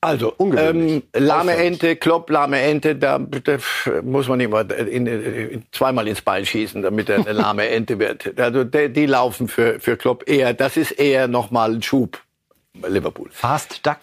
also, 0.00 0.34
ähm, 0.38 1.02
lahme 1.12 1.56
Ente, 1.56 1.96
Klopp, 1.96 2.30
lahme 2.30 2.60
Ente, 2.60 2.94
da, 2.94 3.18
da 3.18 3.58
muss 4.02 4.28
man 4.28 4.38
immer 4.38 4.60
in, 4.70 5.06
in, 5.08 5.64
zweimal 5.72 6.06
ins 6.06 6.22
Bein 6.22 6.46
schießen, 6.46 6.82
damit 6.82 7.08
er 7.08 7.16
eine 7.16 7.32
lahme 7.32 7.68
Ente 7.68 7.98
wird. 7.98 8.38
Also, 8.38 8.62
die, 8.62 8.92
die, 8.92 9.06
laufen 9.06 9.48
für, 9.48 9.80
für 9.80 9.96
Klopp 9.96 10.28
eher, 10.28 10.54
das 10.54 10.76
ist 10.76 10.92
eher 10.92 11.26
nochmal 11.26 11.74
ein 11.74 11.82
Schub, 11.82 12.20
Liverpool. 12.86 13.28
Fast 13.32 13.84
Duck? 13.84 13.98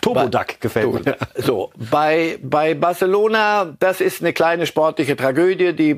Turboduck 0.00 0.60
gefällt 0.60 1.04
mir. 1.04 1.16
So, 1.36 1.70
bei, 1.90 2.38
bei 2.42 2.74
Barcelona, 2.74 3.74
das 3.78 4.00
ist 4.00 4.20
eine 4.20 4.32
kleine 4.32 4.66
sportliche 4.66 5.16
Tragödie, 5.16 5.72
die 5.72 5.96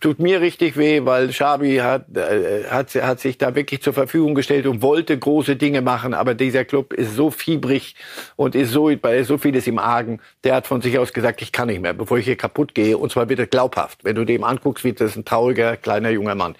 tut 0.00 0.18
mir 0.18 0.40
richtig 0.40 0.76
weh, 0.76 1.04
weil 1.04 1.28
Xabi 1.28 1.76
hat, 1.76 2.16
äh, 2.16 2.64
hat, 2.70 2.94
hat 2.94 3.20
sich 3.20 3.38
da 3.38 3.54
wirklich 3.54 3.82
zur 3.82 3.92
Verfügung 3.92 4.34
gestellt 4.34 4.66
und 4.66 4.82
wollte 4.82 5.18
große 5.18 5.56
Dinge 5.56 5.82
machen, 5.82 6.14
aber 6.14 6.34
dieser 6.34 6.64
Club 6.64 6.92
ist 6.92 7.16
so 7.16 7.30
fiebrig 7.30 7.94
und 8.36 8.54
ist 8.54 8.70
so, 8.70 8.90
bei 9.00 9.22
so 9.22 9.38
vieles 9.38 9.66
im 9.66 9.78
Argen, 9.78 10.20
der 10.44 10.54
hat 10.54 10.66
von 10.66 10.82
sich 10.82 10.98
aus 10.98 11.12
gesagt, 11.12 11.42
ich 11.42 11.52
kann 11.52 11.68
nicht 11.68 11.80
mehr, 11.80 11.94
bevor 11.94 12.18
ich 12.18 12.24
hier 12.24 12.36
kaputt 12.36 12.74
gehe, 12.74 12.98
und 12.98 13.12
zwar 13.12 13.26
bitte 13.26 13.46
glaubhaft. 13.46 14.04
Wenn 14.04 14.16
du 14.16 14.24
dem 14.24 14.44
anguckst, 14.44 14.84
wie 14.84 14.92
das 14.92 15.16
ein 15.16 15.24
trauriger, 15.24 15.76
kleiner, 15.76 16.10
junger 16.10 16.34
Mann, 16.34 16.56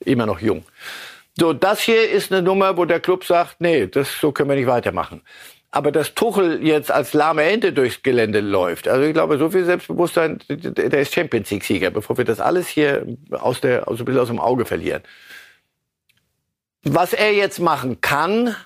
immer 0.00 0.26
noch 0.26 0.40
jung. 0.40 0.64
So, 1.38 1.52
das 1.52 1.80
hier 1.80 2.08
ist 2.10 2.32
eine 2.32 2.40
Nummer, 2.40 2.78
wo 2.78 2.86
der 2.86 3.00
Club 3.00 3.24
sagt, 3.24 3.60
nee, 3.60 3.86
das, 3.86 4.08
so 4.20 4.32
können 4.32 4.48
wir 4.48 4.56
nicht 4.56 4.66
weitermachen. 4.66 5.20
Aber 5.76 5.92
dass 5.92 6.14
Tuchel 6.14 6.66
jetzt 6.66 6.90
als 6.90 7.12
lahme 7.12 7.42
Ente 7.42 7.70
durchs 7.70 8.02
Gelände 8.02 8.40
läuft, 8.40 8.88
also 8.88 9.04
ich 9.04 9.12
glaube, 9.12 9.36
so 9.36 9.50
viel 9.50 9.66
Selbstbewusstsein, 9.66 10.38
der 10.48 11.00
ist 11.02 11.12
Champions 11.12 11.50
League-Sieger, 11.50 11.90
bevor 11.90 12.16
wir 12.16 12.24
das 12.24 12.40
alles 12.40 12.66
hier 12.66 13.04
aus 13.30 13.60
der, 13.60 13.86
also 13.86 14.02
ein 14.02 14.06
bisschen 14.06 14.22
aus 14.22 14.28
dem 14.28 14.40
Auge 14.40 14.64
verlieren. 14.64 15.02
Was 16.82 17.12
er 17.12 17.34
jetzt 17.34 17.58
machen 17.58 18.00
kann, 18.00 18.56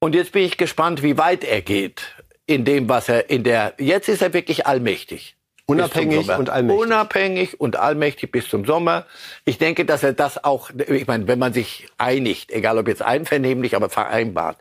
und 0.00 0.16
jetzt 0.16 0.32
bin 0.32 0.42
ich 0.42 0.56
gespannt, 0.56 1.04
wie 1.04 1.18
weit 1.18 1.44
er 1.44 1.62
geht 1.62 2.16
in 2.46 2.64
dem, 2.64 2.88
was 2.88 3.08
er 3.08 3.30
in 3.30 3.44
der, 3.44 3.74
jetzt 3.78 4.08
ist 4.08 4.20
er 4.20 4.32
wirklich 4.32 4.66
allmächtig. 4.66 5.36
Unabhängig 5.70 6.28
und 6.28 6.50
allmächtig. 6.50 6.82
Unabhängig 6.82 7.60
und 7.60 7.76
allmächtig 7.76 8.32
bis 8.32 8.48
zum 8.48 8.64
Sommer. 8.64 9.06
Ich 9.44 9.58
denke, 9.58 9.84
dass 9.84 10.02
er 10.02 10.12
das 10.12 10.42
auch, 10.42 10.70
ich 10.70 11.06
meine, 11.06 11.28
wenn 11.28 11.38
man 11.38 11.52
sich 11.52 11.88
einigt, 11.98 12.50
egal 12.50 12.78
ob 12.78 12.88
jetzt 12.88 13.02
einvernehmlich, 13.02 13.76
aber 13.76 13.88
vereinbart, 13.88 14.58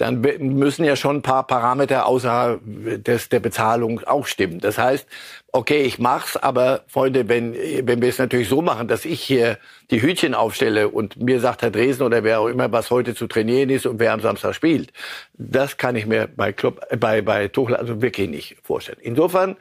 dann 0.00 0.22
müssen 0.22 0.84
ja 0.84 0.96
schon 0.96 1.16
ein 1.16 1.22
paar 1.22 1.46
Parameter 1.46 2.06
außer 2.06 2.58
des, 2.64 3.28
der 3.28 3.40
Bezahlung 3.40 4.00
auch 4.04 4.26
stimmen. 4.26 4.58
Das 4.58 4.78
heißt, 4.78 5.06
okay, 5.52 5.82
ich 5.82 5.98
mach's, 5.98 6.38
aber 6.38 6.84
Freunde, 6.86 7.28
wenn, 7.28 7.54
wenn 7.54 8.00
wir 8.00 8.08
es 8.08 8.18
natürlich 8.18 8.48
so 8.48 8.62
machen, 8.62 8.88
dass 8.88 9.04
ich 9.04 9.20
hier 9.20 9.58
die 9.90 10.00
Hütchen 10.00 10.34
aufstelle 10.34 10.88
und 10.88 11.20
mir 11.20 11.38
sagt 11.40 11.60
Herr 11.60 11.70
Dresden 11.70 12.04
oder 12.04 12.24
wer 12.24 12.40
auch 12.40 12.48
immer, 12.48 12.72
was 12.72 12.90
heute 12.90 13.14
zu 13.14 13.26
trainieren 13.26 13.68
ist 13.68 13.84
und 13.84 13.98
wer 13.98 14.14
am 14.14 14.20
Samstag 14.20 14.54
spielt, 14.54 14.90
das 15.34 15.76
kann 15.76 15.96
ich 15.96 16.06
mir 16.06 16.28
bei 16.34 16.52
Club, 16.52 16.80
bei, 16.98 17.20
bei 17.20 17.48
Tuchel 17.48 17.76
also 17.76 18.00
wirklich 18.00 18.30
nicht 18.30 18.56
vorstellen. 18.62 18.98
Insofern, 19.02 19.56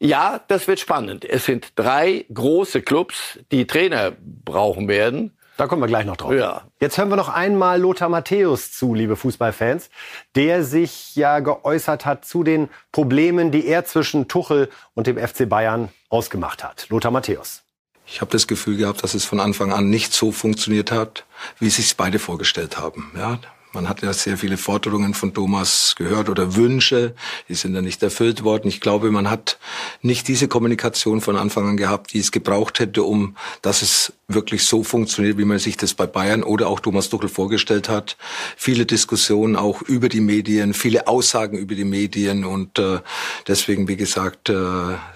ja, 0.00 0.40
das 0.48 0.68
wird 0.68 0.80
spannend. 0.80 1.24
Es 1.24 1.44
sind 1.44 1.72
drei 1.74 2.24
große 2.32 2.82
Clubs, 2.82 3.38
die 3.50 3.66
Trainer 3.66 4.12
brauchen 4.44 4.88
werden. 4.88 5.32
Da 5.56 5.66
kommen 5.66 5.82
wir 5.82 5.88
gleich 5.88 6.06
noch 6.06 6.16
drauf. 6.16 6.32
Ja. 6.32 6.62
Jetzt 6.80 6.98
hören 6.98 7.08
wir 7.08 7.16
noch 7.16 7.28
einmal 7.28 7.80
Lothar 7.80 8.08
Matthäus 8.08 8.70
zu, 8.70 8.94
liebe 8.94 9.16
Fußballfans, 9.16 9.90
der 10.36 10.62
sich 10.62 11.16
ja 11.16 11.40
geäußert 11.40 12.06
hat 12.06 12.24
zu 12.24 12.44
den 12.44 12.68
Problemen, 12.92 13.50
die 13.50 13.66
er 13.66 13.84
zwischen 13.84 14.28
Tuchel 14.28 14.70
und 14.94 15.08
dem 15.08 15.18
FC 15.18 15.48
Bayern 15.48 15.88
ausgemacht 16.10 16.62
hat. 16.62 16.86
Lothar 16.90 17.10
Matthäus. 17.10 17.64
Ich 18.06 18.20
habe 18.20 18.30
das 18.30 18.46
Gefühl 18.46 18.76
gehabt, 18.76 19.02
dass 19.02 19.14
es 19.14 19.24
von 19.24 19.40
Anfang 19.40 19.72
an 19.72 19.90
nicht 19.90 20.14
so 20.14 20.30
funktioniert 20.30 20.92
hat, 20.92 21.24
wie 21.58 21.70
sich 21.70 21.96
beide 21.96 22.20
vorgestellt 22.20 22.78
haben. 22.78 23.10
Ja, 23.16 23.40
man 23.72 23.88
hat 23.88 24.02
ja 24.02 24.12
sehr 24.12 24.38
viele 24.38 24.56
Forderungen 24.56 25.14
von 25.14 25.34
Thomas 25.34 25.94
gehört 25.96 26.28
oder 26.28 26.56
Wünsche, 26.56 27.14
die 27.48 27.54
sind 27.54 27.74
ja 27.74 27.82
nicht 27.82 28.02
erfüllt 28.02 28.44
worden. 28.44 28.68
Ich 28.68 28.80
glaube, 28.80 29.10
man 29.10 29.30
hat 29.30 29.58
nicht 30.02 30.28
diese 30.28 30.48
Kommunikation 30.48 31.20
von 31.20 31.36
Anfang 31.36 31.68
an 31.68 31.76
gehabt, 31.76 32.12
die 32.12 32.18
es 32.18 32.32
gebraucht 32.32 32.78
hätte, 32.78 33.02
um 33.02 33.36
dass 33.62 33.82
es 33.82 34.12
wirklich 34.28 34.64
so 34.64 34.84
funktioniert, 34.84 35.38
wie 35.38 35.46
man 35.46 35.58
sich 35.58 35.78
das 35.78 35.94
bei 35.94 36.06
Bayern 36.06 36.42
oder 36.42 36.68
auch 36.68 36.80
Thomas 36.80 37.08
Tuchel 37.08 37.30
vorgestellt 37.30 37.88
hat. 37.88 38.18
Viele 38.56 38.84
Diskussionen 38.84 39.56
auch 39.56 39.80
über 39.80 40.10
die 40.10 40.20
Medien, 40.20 40.74
viele 40.74 41.08
Aussagen 41.08 41.56
über 41.56 41.74
die 41.74 41.84
Medien 41.84 42.44
und 42.44 42.78
äh, 42.78 42.98
deswegen, 43.46 43.88
wie 43.88 43.96
gesagt, 43.96 44.50
äh, 44.50 44.54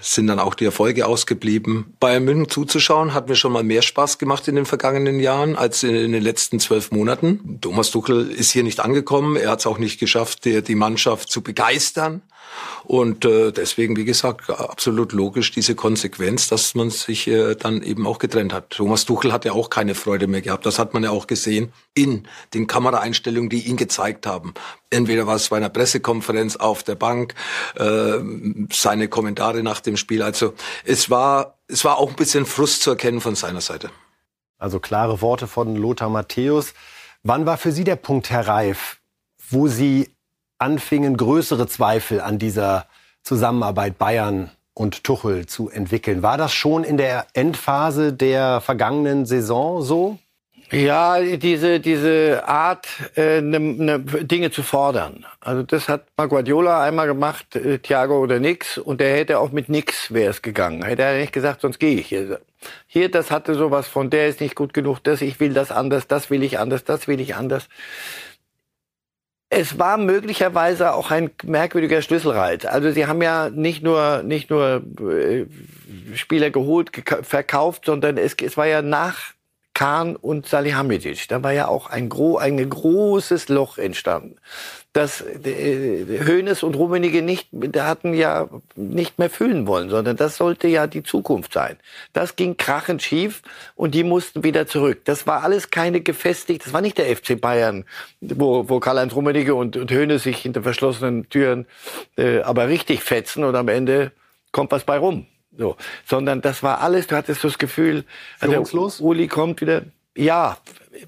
sind 0.00 0.28
dann 0.28 0.38
auch 0.38 0.54
die 0.54 0.64
Erfolge 0.64 1.06
ausgeblieben. 1.06 1.94
Bayern 2.00 2.24
München 2.24 2.48
zuzuschauen 2.48 3.12
hat 3.12 3.28
mir 3.28 3.36
schon 3.36 3.52
mal 3.52 3.62
mehr 3.62 3.82
Spaß 3.82 4.16
gemacht 4.16 4.48
in 4.48 4.54
den 4.54 4.64
vergangenen 4.64 5.20
Jahren 5.20 5.56
als 5.56 5.82
in, 5.82 5.94
in 5.94 6.12
den 6.12 6.22
letzten 6.22 6.58
zwölf 6.58 6.90
Monaten. 6.90 7.58
Thomas 7.60 7.90
Tuchel 7.90 8.30
ist 8.42 8.50
hier 8.50 8.64
nicht 8.64 8.80
angekommen. 8.80 9.36
Er 9.36 9.50
hat 9.50 9.60
es 9.60 9.66
auch 9.66 9.78
nicht 9.78 10.00
geschafft, 10.00 10.44
die, 10.44 10.62
die 10.62 10.74
Mannschaft 10.74 11.30
zu 11.30 11.42
begeistern. 11.42 12.22
Und 12.84 13.24
äh, 13.24 13.52
deswegen, 13.52 13.96
wie 13.96 14.04
gesagt, 14.04 14.50
absolut 14.50 15.12
logisch 15.12 15.52
diese 15.52 15.74
Konsequenz, 15.74 16.48
dass 16.48 16.74
man 16.74 16.90
sich 16.90 17.28
äh, 17.28 17.54
dann 17.54 17.82
eben 17.82 18.06
auch 18.06 18.18
getrennt 18.18 18.52
hat. 18.52 18.70
Thomas 18.70 19.04
Tuchel 19.04 19.32
hat 19.32 19.44
ja 19.44 19.52
auch 19.52 19.70
keine 19.70 19.94
Freude 19.94 20.26
mehr 20.26 20.42
gehabt. 20.42 20.66
Das 20.66 20.78
hat 20.78 20.92
man 20.92 21.04
ja 21.04 21.10
auch 21.10 21.28
gesehen 21.28 21.72
in 21.94 22.26
den 22.52 22.66
Kameraeinstellungen, 22.66 23.48
die 23.48 23.60
ihn 23.60 23.76
gezeigt 23.76 24.26
haben. 24.26 24.52
Entweder 24.90 25.26
war 25.26 25.36
es 25.36 25.48
bei 25.48 25.56
einer 25.56 25.68
Pressekonferenz 25.68 26.56
auf 26.56 26.82
der 26.82 26.96
Bank, 26.96 27.34
äh, 27.76 28.18
seine 28.70 29.08
Kommentare 29.08 29.62
nach 29.62 29.80
dem 29.80 29.96
Spiel. 29.96 30.22
Also 30.22 30.52
es 30.84 31.08
war, 31.08 31.58
es 31.68 31.84
war 31.84 31.98
auch 31.98 32.10
ein 32.10 32.16
bisschen 32.16 32.44
Frust 32.44 32.82
zu 32.82 32.90
erkennen 32.90 33.20
von 33.20 33.36
seiner 33.36 33.60
Seite. 33.60 33.90
Also 34.58 34.80
klare 34.80 35.22
Worte 35.22 35.46
von 35.46 35.76
Lothar 35.76 36.08
Matthäus. 36.08 36.74
Wann 37.24 37.46
war 37.46 37.56
für 37.56 37.70
Sie 37.70 37.84
der 37.84 37.94
Punkt, 37.94 38.30
Herr 38.30 38.48
Reif, 38.48 38.98
wo 39.48 39.68
Sie 39.68 40.10
anfingen, 40.58 41.16
größere 41.16 41.68
Zweifel 41.68 42.20
an 42.20 42.40
dieser 42.40 42.86
Zusammenarbeit 43.22 43.96
Bayern 43.96 44.50
und 44.74 45.04
Tuchel 45.04 45.46
zu 45.46 45.70
entwickeln? 45.70 46.24
War 46.24 46.36
das 46.36 46.52
schon 46.52 46.82
in 46.82 46.96
der 46.96 47.28
Endphase 47.34 48.12
der 48.12 48.60
vergangenen 48.60 49.24
Saison 49.24 49.82
so? 49.82 50.18
Ja, 50.72 51.20
diese, 51.20 51.78
diese 51.78 52.42
Art, 52.48 52.88
äh, 53.14 53.40
ne, 53.40 53.60
ne, 53.60 54.00
Dinge 54.00 54.50
zu 54.50 54.64
fordern. 54.64 55.24
Also 55.38 55.62
das 55.62 55.88
hat 55.88 56.06
mal 56.16 56.26
Guardiola 56.26 56.82
einmal 56.82 57.06
gemacht, 57.06 57.54
äh, 57.54 57.78
Thiago 57.78 58.18
oder 58.18 58.40
nix. 58.40 58.78
Und 58.78 59.00
der 59.00 59.16
hätte 59.16 59.38
auch 59.38 59.52
mit 59.52 59.68
nix 59.68 60.12
wäre 60.12 60.30
es 60.30 60.42
gegangen. 60.42 60.82
Hätte 60.82 61.02
er 61.02 61.20
nicht 61.20 61.32
gesagt, 61.32 61.60
sonst 61.60 61.78
gehe 61.78 62.00
ich 62.00 62.06
hier. 62.08 62.40
Hier, 62.86 63.10
das 63.10 63.30
hatte 63.30 63.54
sowas 63.54 63.88
von, 63.88 64.10
der 64.10 64.28
ist 64.28 64.40
nicht 64.40 64.54
gut 64.54 64.74
genug, 64.74 65.00
das, 65.02 65.22
ich 65.22 65.40
will 65.40 65.52
das 65.52 65.70
anders, 65.70 66.06
das 66.06 66.30
will 66.30 66.42
ich 66.42 66.58
anders, 66.58 66.84
das 66.84 67.08
will 67.08 67.20
ich 67.20 67.34
anders. 67.34 67.68
Es 69.48 69.78
war 69.78 69.98
möglicherweise 69.98 70.94
auch 70.94 71.10
ein 71.10 71.30
merkwürdiger 71.42 72.00
Schlüsselreiz. 72.00 72.64
Also 72.64 72.90
sie 72.90 73.06
haben 73.06 73.20
ja 73.20 73.50
nicht 73.50 73.82
nur 73.82 74.22
nicht 74.22 74.48
nur 74.48 74.82
äh, 75.00 75.44
Spieler 76.14 76.50
geholt, 76.50 76.90
verkauft, 77.22 77.84
sondern 77.84 78.16
es, 78.16 78.34
es 78.40 78.56
war 78.56 78.66
ja 78.66 78.80
nach 78.80 79.34
Kahn 79.74 80.16
und 80.16 80.46
Salihamidzic. 80.46 81.28
Da 81.28 81.42
war 81.42 81.52
ja 81.52 81.68
auch 81.68 81.88
ein, 81.88 82.08
gro 82.08 82.36
ein 82.38 82.56
großes 82.68 83.48
Loch 83.48 83.78
entstanden. 83.78 84.36
Das 84.92 85.22
äh, 85.22 86.20
Hoeneß 86.26 86.62
und 86.62 86.74
Rummenigge 86.76 87.22
nicht, 87.22 87.48
da 87.50 87.86
hatten 87.86 88.12
ja 88.12 88.48
nicht 88.76 89.18
mehr 89.18 89.30
füllen 89.30 89.66
wollen, 89.66 89.88
sondern 89.88 90.16
das 90.16 90.36
sollte 90.36 90.68
ja 90.68 90.86
die 90.86 91.02
Zukunft 91.02 91.54
sein. 91.54 91.78
Das 92.12 92.36
ging 92.36 92.58
krachend 92.58 93.02
schief 93.02 93.42
und 93.74 93.94
die 93.94 94.04
mussten 94.04 94.44
wieder 94.44 94.66
zurück. 94.66 95.00
Das 95.04 95.26
war 95.26 95.44
alles 95.44 95.70
keine 95.70 96.02
gefestigt, 96.02 96.66
das 96.66 96.74
war 96.74 96.82
nicht 96.82 96.98
der 96.98 97.14
FC 97.16 97.40
Bayern, 97.40 97.86
wo, 98.20 98.68
wo 98.68 98.80
Karl-Heinz 98.80 99.14
Rummenigge 99.14 99.54
und, 99.54 99.78
und 99.78 99.90
Hoeneß 99.90 100.22
sich 100.22 100.38
hinter 100.38 100.62
verschlossenen 100.62 101.28
Türen 101.30 101.66
äh, 102.16 102.40
aber 102.40 102.68
richtig 102.68 103.02
fetzen 103.02 103.44
und 103.44 103.56
am 103.56 103.68
Ende 103.68 104.12
kommt 104.52 104.72
was 104.72 104.84
bei 104.84 104.98
rum. 104.98 105.26
So, 105.56 105.76
sondern 106.06 106.40
das 106.40 106.62
war 106.62 106.80
alles, 106.80 107.06
du 107.06 107.16
hattest 107.16 107.44
das 107.44 107.58
Gefühl, 107.58 108.04
der 108.40 108.62
Uli 109.00 109.28
kommt 109.28 109.60
wieder. 109.60 109.82
Ja, 110.16 110.58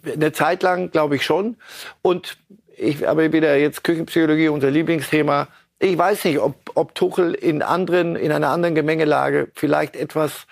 eine 0.04 0.32
Zeit 0.32 0.62
lang 0.62 0.90
glaube 0.90 1.16
ich 1.16 1.24
schon. 1.24 1.56
Und 2.02 2.36
ich 2.76 3.08
aber 3.08 3.32
wieder 3.32 3.56
jetzt 3.56 3.84
Küchenpsychologie, 3.84 4.48
unser 4.48 4.70
Lieblingsthema. 4.70 5.48
Ich 5.78 5.96
weiß 5.96 6.24
nicht, 6.24 6.38
ob, 6.38 6.56
ob 6.74 6.94
Tuchel 6.94 7.34
in 7.34 7.62
anderen, 7.62 8.16
in 8.16 8.32
einer 8.32 8.48
anderen 8.48 8.74
Gemengelage 8.74 9.48
vielleicht 9.54 9.96
etwas 9.96 10.46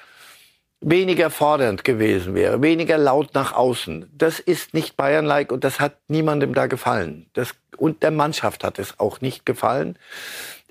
weniger 0.81 1.31
fordernd 1.31 1.85
gewesen 1.85 2.35
wäre, 2.35 2.61
weniger 2.61 2.99
laut 2.99 3.35
nach 3.35 3.53
außen. 3.53 4.11
Das 4.13 4.41
ist 4.41 4.75
nicht 4.75 4.97
Bayern-like 4.97 5.53
und 5.53 5.65
das 5.65 5.81
hat 5.81 5.97
niemandem 6.09 6.55
da 6.55 6.67
gefallen. 6.67 7.27
Das, 7.35 7.55
und 7.77 8.03
der 8.03 8.11
Mannschaft 8.11 8.65
hat 8.65 8.79
es 8.79 8.99
auch 8.99 9.21
nicht 9.21 9.47
gefallen. 9.47 9.97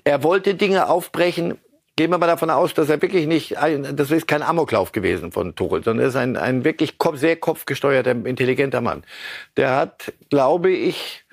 Er 0.04 0.22
wollte 0.22 0.54
Dinge 0.54 0.88
aufbrechen, 0.88 1.58
Gehen 1.94 2.10
wir 2.10 2.16
mal 2.16 2.26
davon 2.26 2.48
aus, 2.48 2.72
dass 2.72 2.88
er 2.88 3.02
wirklich 3.02 3.26
nicht, 3.26 3.54
das 3.54 4.10
ist 4.10 4.26
kein 4.26 4.42
Amoklauf 4.42 4.92
gewesen 4.92 5.30
von 5.30 5.54
Tuchel, 5.54 5.84
sondern 5.84 6.04
er 6.04 6.08
ist 6.08 6.16
ein, 6.16 6.38
ein 6.38 6.64
wirklich 6.64 6.94
sehr 7.14 7.36
kopfgesteuerter, 7.36 8.12
intelligenter 8.12 8.80
Mann. 8.80 9.04
Der 9.58 9.76
hat, 9.76 10.10
glaube 10.30 10.70
ich, 10.70 11.26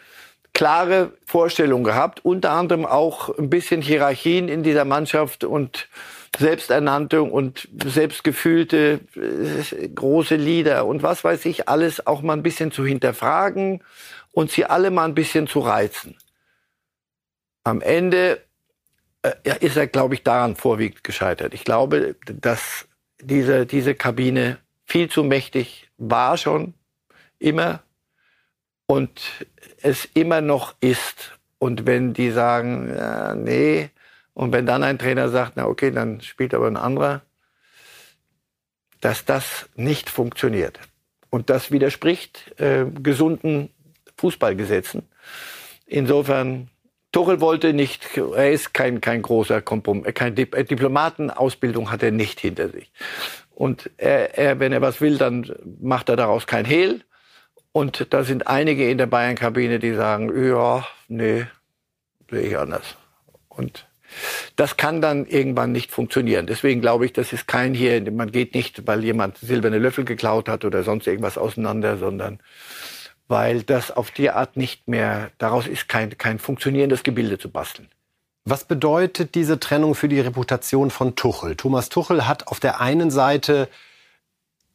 klare 0.60 1.13
Vorstellungen 1.25 1.86
gehabt, 1.86 2.25
unter 2.25 2.51
anderem 2.51 2.86
auch 2.86 3.30
ein 3.38 3.50
bisschen 3.50 3.82
Hierarchien 3.82 4.50
in 4.50 4.62
dieser 4.62 4.84
Mannschaft 4.84 5.46
und 5.46 5.88
selbsternannte 6.38 7.22
und 7.22 7.70
selbstgefühlte 7.82 9.00
äh, 9.16 9.88
große 9.88 10.36
Lieder 10.36 10.86
und 10.86 11.01
was 11.01 11.24
weiß 11.24 11.46
ich 11.46 11.70
alles 11.70 12.06
auch 12.06 12.22
mal 12.22 12.34
ein 12.34 12.44
bisschen 12.44 12.74
zu 12.74 12.86
hinterfragen 12.86 13.82
und 14.34 14.51
sie 14.51 14.66
alle 14.66 14.92
mal 14.92 15.06
ein 15.06 15.16
bisschen 15.16 15.48
zu 15.48 15.62
reizen. 15.62 16.18
Am 17.63 17.80
Ende 17.80 18.42
äh, 19.22 19.32
ist 19.62 19.78
er, 19.78 19.88
glaube 19.88 20.16
ich, 20.16 20.24
daran 20.24 20.58
vorwiegend 20.58 21.06
gescheitert. 21.06 21.54
Ich 21.54 21.63
glaube, 21.63 22.18
dass 22.25 22.86
diese, 23.22 23.66
diese 23.66 23.96
Kabine 23.96 24.58
viel 24.84 25.10
zu 25.10 25.24
mächtig 25.24 25.89
war 25.98 26.36
schon 26.36 26.74
immer 27.39 27.82
und 28.89 29.46
es 29.84 30.05
immer 30.15 30.41
noch 30.41 30.74
ist. 30.81 31.38
Und 31.60 31.86
wenn 31.86 32.13
die 32.13 32.31
sagen, 32.31 32.91
ja, 32.91 33.36
nee, 33.36 33.91
und 34.34 34.51
wenn 34.51 34.65
dann 34.65 34.81
ein 34.81 34.98
Trainer 34.98 35.29
sagt, 35.29 35.53
na 35.58 35.67
okay, 35.67 35.91
dann 35.91 36.22
spielt 36.22 36.55
aber 36.55 36.65
ein 36.65 36.75
anderer, 36.75 37.22
dass 39.00 39.25
das 39.25 39.69
nicht 39.75 40.10
funktioniert. 40.10 40.79
Und 41.29 41.51
das 41.51 41.69
widerspricht 41.69 42.60
äh, 42.60 42.86
gesunden 42.86 43.69
Fußballgesetzen. 44.17 45.03
Insofern, 45.86 46.72
Tuchel 47.12 47.41
wollte 47.41 47.74
nicht, 47.74 48.17
er 48.17 48.51
ist 48.51 48.74
kein, 48.74 49.01
kein 49.01 49.22
großer 49.22 49.62
Kompromiss, 49.62 50.08
äh, 50.08 50.13
kein 50.13 50.34
Dip 50.34 50.55
äh, 50.55 50.63
Diplomatenausbildung 50.63 51.91
hat 51.91 52.01
er 52.01 52.12
nicht 52.12 52.39
hinter 52.39 52.69
sich. 52.69 52.91
Und 53.51 53.91
er, 53.98 54.36
er, 54.36 54.60
wenn 54.60 54.74
er 54.74 54.81
was 54.81 55.00
will, 55.00 55.19
dann 55.19 55.53
macht 55.79 56.10
er 56.10 56.15
daraus 56.15 56.48
kein 56.48 56.65
Hehl. 56.65 57.03
Und 57.72 58.08
da 58.12 58.24
sind 58.24 58.48
einige 58.48 58.90
in 58.90 58.98
der 58.98 59.06
Bayern-Kabine, 59.06 59.80
die 59.80 59.94
sagen, 59.94 60.32
ja, 60.48 60.86
nee, 61.08 61.46
sehe 62.30 62.42
ich 62.42 62.58
anders. 62.58 62.96
Und 63.48 63.88
das 64.56 64.78
kann 64.78 65.02
dann 65.02 65.26
irgendwann 65.26 65.72
nicht 65.72 65.92
funktionieren. 65.92 66.48
Deswegen 66.48 66.82
glaube 66.82 67.06
ich, 67.06 67.14
das 67.14 67.32
ist 67.32 67.48
kein 67.48 67.74
hier, 67.74 68.12
man 68.12 68.32
geht 68.32 68.56
nicht, 68.56 68.88
weil 68.88 69.04
jemand 69.04 69.38
silberne 69.38 69.78
Löffel 69.78 70.04
geklaut 70.04 70.50
hat 70.50 70.66
oder 70.66 70.84
sonst 70.84 71.08
irgendwas 71.08 71.38
auseinander, 71.38 71.98
sondern 71.98 72.40
weil 73.28 73.62
das 73.62 73.92
auf 73.92 74.10
die 74.10 74.32
Art 74.32 74.58
nicht 74.58 74.88
mehr, 74.88 75.30
daraus 75.38 75.68
ist 75.68 75.88
kein, 75.88 76.18
kein 76.18 76.40
funktionierendes 76.40 77.04
Gebilde 77.04 77.38
zu 77.38 77.52
basteln. 77.52 77.88
Was 78.46 78.66
bedeutet 78.66 79.36
diese 79.36 79.60
Trennung 79.60 79.94
für 79.94 80.10
die 80.10 80.20
Reputation 80.20 80.90
von 80.90 81.16
Tuchel? 81.16 81.56
Thomas 81.56 81.90
Tuchel 81.90 82.28
hat 82.28 82.48
auf 82.48 82.60
der 82.60 82.82
einen 82.82 83.12
Seite 83.12 83.70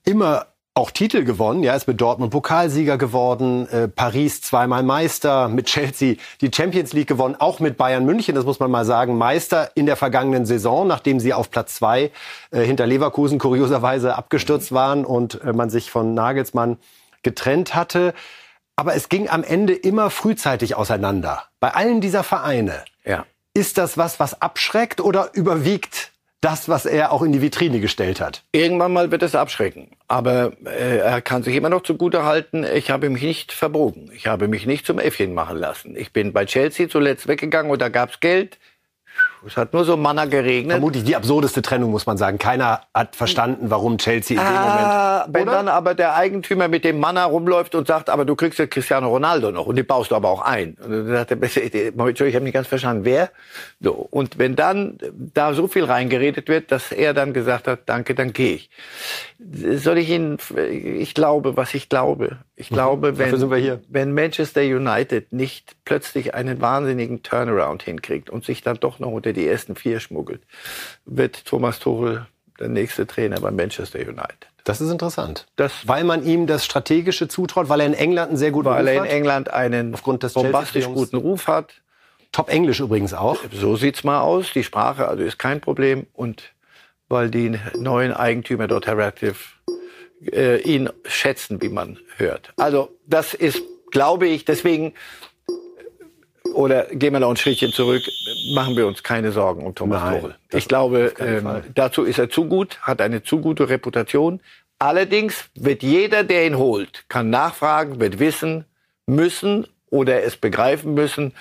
immer 0.04 0.46
auch 0.74 0.90
Titel 0.90 1.22
gewonnen. 1.22 1.62
Ja, 1.62 1.74
ist 1.74 1.86
mit 1.86 2.00
Dortmund 2.00 2.32
Pokalsieger 2.32 2.98
geworden, 2.98 3.68
äh, 3.68 3.86
Paris 3.86 4.40
zweimal 4.42 4.82
Meister, 4.82 5.48
mit 5.48 5.66
Chelsea 5.66 6.16
die 6.40 6.50
Champions 6.52 6.92
League 6.92 7.06
gewonnen, 7.06 7.36
auch 7.38 7.60
mit 7.60 7.76
Bayern 7.76 8.04
München, 8.04 8.34
das 8.34 8.44
muss 8.44 8.58
man 8.58 8.72
mal 8.72 8.84
sagen, 8.84 9.16
Meister 9.16 9.70
in 9.76 9.86
der 9.86 9.96
vergangenen 9.96 10.46
Saison, 10.46 10.86
nachdem 10.88 11.20
sie 11.20 11.32
auf 11.32 11.50
Platz 11.50 11.76
zwei 11.76 12.10
äh, 12.50 12.62
hinter 12.62 12.86
Leverkusen 12.86 13.38
kurioserweise 13.38 14.16
abgestürzt 14.16 14.72
waren 14.72 15.04
und 15.04 15.40
äh, 15.42 15.52
man 15.52 15.70
sich 15.70 15.92
von 15.92 16.12
Nagelsmann 16.12 16.78
getrennt 17.22 17.76
hatte. 17.76 18.12
Aber 18.74 18.96
es 18.96 19.08
ging 19.08 19.28
am 19.28 19.44
Ende 19.44 19.74
immer 19.74 20.10
frühzeitig 20.10 20.74
auseinander. 20.74 21.44
Bei 21.60 21.74
allen 21.74 22.00
dieser 22.00 22.24
Vereine. 22.24 22.84
Ja. 23.04 23.24
Ist 23.54 23.78
das 23.78 23.96
was, 23.96 24.18
was 24.18 24.42
abschreckt 24.42 25.00
oder 25.00 25.30
überwiegt 25.34 26.10
das, 26.44 26.68
was 26.68 26.84
er 26.84 27.10
auch 27.10 27.22
in 27.22 27.32
die 27.32 27.40
Vitrine 27.40 27.80
gestellt 27.80 28.20
hat. 28.20 28.42
Irgendwann 28.52 28.92
mal 28.92 29.10
wird 29.10 29.22
es 29.22 29.34
abschrecken. 29.34 29.88
Aber 30.08 30.52
äh, 30.66 30.98
er 30.98 31.22
kann 31.22 31.42
sich 31.42 31.56
immer 31.56 31.70
noch 31.70 31.82
zugute 31.82 32.24
halten, 32.24 32.64
ich 32.64 32.90
habe 32.90 33.08
mich 33.08 33.22
nicht 33.22 33.52
verbogen. 33.52 34.10
Ich 34.14 34.26
habe 34.26 34.46
mich 34.46 34.66
nicht 34.66 34.84
zum 34.84 34.98
Äffchen 34.98 35.32
machen 35.32 35.56
lassen. 35.56 35.96
Ich 35.96 36.12
bin 36.12 36.34
bei 36.34 36.44
Chelsea 36.44 36.88
zuletzt 36.88 37.28
weggegangen 37.28 37.72
und 37.72 37.80
da 37.80 37.88
gab's 37.88 38.20
Geld. 38.20 38.58
Es 39.46 39.56
hat 39.56 39.72
nur 39.72 39.84
so 39.84 39.96
Manner 39.96 40.26
geregnet. 40.26 40.72
Vermutlich 40.72 41.04
die 41.04 41.16
absurdeste 41.16 41.62
Trennung, 41.62 41.90
muss 41.90 42.06
man 42.06 42.16
sagen. 42.16 42.38
Keiner 42.38 42.82
hat 42.94 43.16
verstanden, 43.16 43.70
warum 43.70 43.98
Chelsea 43.98 44.38
in 44.38 44.46
dem 44.46 44.54
ah, 44.54 45.26
Moment. 45.26 45.34
Wenn 45.34 45.46
dann 45.46 45.68
aber 45.68 45.94
der 45.94 46.14
Eigentümer 46.14 46.68
mit 46.68 46.84
dem 46.84 46.98
Manner 46.98 47.24
rumläuft 47.24 47.74
und 47.74 47.86
sagt, 47.86 48.10
aber 48.10 48.24
du 48.24 48.34
kriegst 48.36 48.58
ja 48.58 48.66
Cristiano 48.66 49.08
Ronaldo 49.08 49.50
noch 49.50 49.66
und 49.66 49.76
die 49.76 49.82
baust 49.82 50.10
du 50.10 50.14
aber 50.16 50.30
auch 50.30 50.40
ein. 50.40 50.76
Und 50.82 50.90
dann 50.90 51.06
sagt 51.08 51.30
er, 51.30 51.42
ich 51.42 52.34
habe 52.34 52.44
nicht 52.44 52.54
ganz 52.54 52.66
verstanden, 52.66 53.04
wer? 53.04 53.30
So. 53.80 53.92
Und 54.10 54.38
wenn 54.38 54.56
dann 54.56 54.98
da 55.34 55.54
so 55.54 55.68
viel 55.68 55.84
reingeredet 55.84 56.48
wird, 56.48 56.72
dass 56.72 56.92
er 56.92 57.14
dann 57.14 57.32
gesagt 57.32 57.68
hat, 57.68 57.80
danke, 57.86 58.14
dann 58.14 58.32
gehe 58.32 58.54
ich. 58.54 58.70
Soll 59.38 59.98
ich 59.98 60.08
Ihnen, 60.08 60.38
ich 60.56 61.14
glaube, 61.14 61.56
was 61.56 61.74
ich 61.74 61.88
glaube. 61.88 62.38
Ich 62.56 62.70
mhm. 62.70 62.74
glaube, 62.74 63.18
wenn, 63.18 63.80
wenn 63.88 64.14
Manchester 64.14 64.62
United 64.62 65.32
nicht 65.32 65.76
plötzlich 65.84 66.34
einen 66.34 66.60
wahnsinnigen 66.60 67.22
Turnaround 67.22 67.82
hinkriegt 67.82 68.30
und 68.30 68.44
sich 68.44 68.62
dann 68.62 68.78
doch 68.78 69.00
noch 69.00 69.10
unter 69.10 69.33
die 69.34 69.46
ersten 69.46 69.76
vier 69.76 70.00
schmuggelt, 70.00 70.42
wird 71.04 71.44
Thomas 71.44 71.78
Tuchel 71.78 72.26
der 72.58 72.68
nächste 72.68 73.06
Trainer 73.06 73.40
bei 73.40 73.50
Manchester 73.50 73.98
United. 73.98 74.46
Das 74.64 74.80
ist 74.80 74.90
interessant. 74.90 75.46
Das, 75.56 75.86
weil 75.86 76.04
man 76.04 76.24
ihm 76.24 76.46
das 76.46 76.64
Strategische 76.64 77.28
zutraut, 77.28 77.68
weil 77.68 77.80
er 77.80 77.86
in 77.86 77.94
England 77.94 78.28
einen 78.30 78.38
sehr 78.38 78.50
guten 78.50 78.68
Ruf 78.68 78.78
hat. 78.78 78.86
Weil 78.86 78.96
er 78.96 79.04
in 79.04 79.10
England 79.10 79.50
einen 79.52 79.92
Aufgrund 79.92 80.22
des 80.22 80.32
bombastisch 80.32 80.86
guten 80.86 81.16
Ruf 81.16 81.48
hat. 81.48 81.74
Top 82.32 82.48
Englisch 82.48 82.80
übrigens 82.80 83.12
auch. 83.12 83.38
So 83.52 83.76
sieht's 83.76 84.04
mal 84.04 84.20
aus. 84.20 84.52
Die 84.54 84.64
Sprache 84.64 85.06
also 85.06 85.22
ist 85.22 85.38
kein 85.38 85.60
Problem. 85.60 86.06
Und 86.14 86.54
weil 87.08 87.30
die 87.30 87.58
neuen 87.78 88.12
Eigentümer 88.12 88.66
dort 88.66 88.88
relativ 88.88 89.60
äh, 90.32 90.60
ihn 90.62 90.88
schätzen, 91.04 91.60
wie 91.60 91.68
man 91.68 91.98
hört. 92.16 92.54
Also 92.56 92.96
das 93.06 93.34
ist, 93.34 93.62
glaube 93.90 94.26
ich, 94.26 94.46
deswegen 94.46 94.94
oder 96.54 96.84
gehen 96.86 97.12
wir 97.12 97.20
noch 97.20 97.30
ein 97.30 97.36
Schrittchen 97.36 97.72
zurück, 97.72 98.02
machen 98.54 98.76
wir 98.76 98.86
uns 98.86 99.02
keine 99.02 99.32
Sorgen 99.32 99.64
um 99.64 99.74
Thomas 99.74 100.02
Nein, 100.02 100.20
Tuchel. 100.20 100.34
Ich 100.52 100.68
glaube, 100.68 101.12
ähm, 101.18 101.62
dazu 101.74 102.04
ist 102.04 102.18
er 102.18 102.30
zu 102.30 102.46
gut, 102.46 102.78
hat 102.82 103.00
eine 103.00 103.22
zu 103.22 103.40
gute 103.40 103.68
Reputation. 103.68 104.40
Allerdings 104.78 105.44
wird 105.54 105.82
jeder, 105.82 106.24
der 106.24 106.46
ihn 106.46 106.58
holt, 106.58 107.04
kann 107.08 107.30
nachfragen, 107.30 108.00
wird 108.00 108.18
wissen 108.18 108.64
müssen 109.06 109.66
oder 109.90 110.22
es 110.24 110.36
begreifen 110.36 110.94
müssen. 110.94 111.32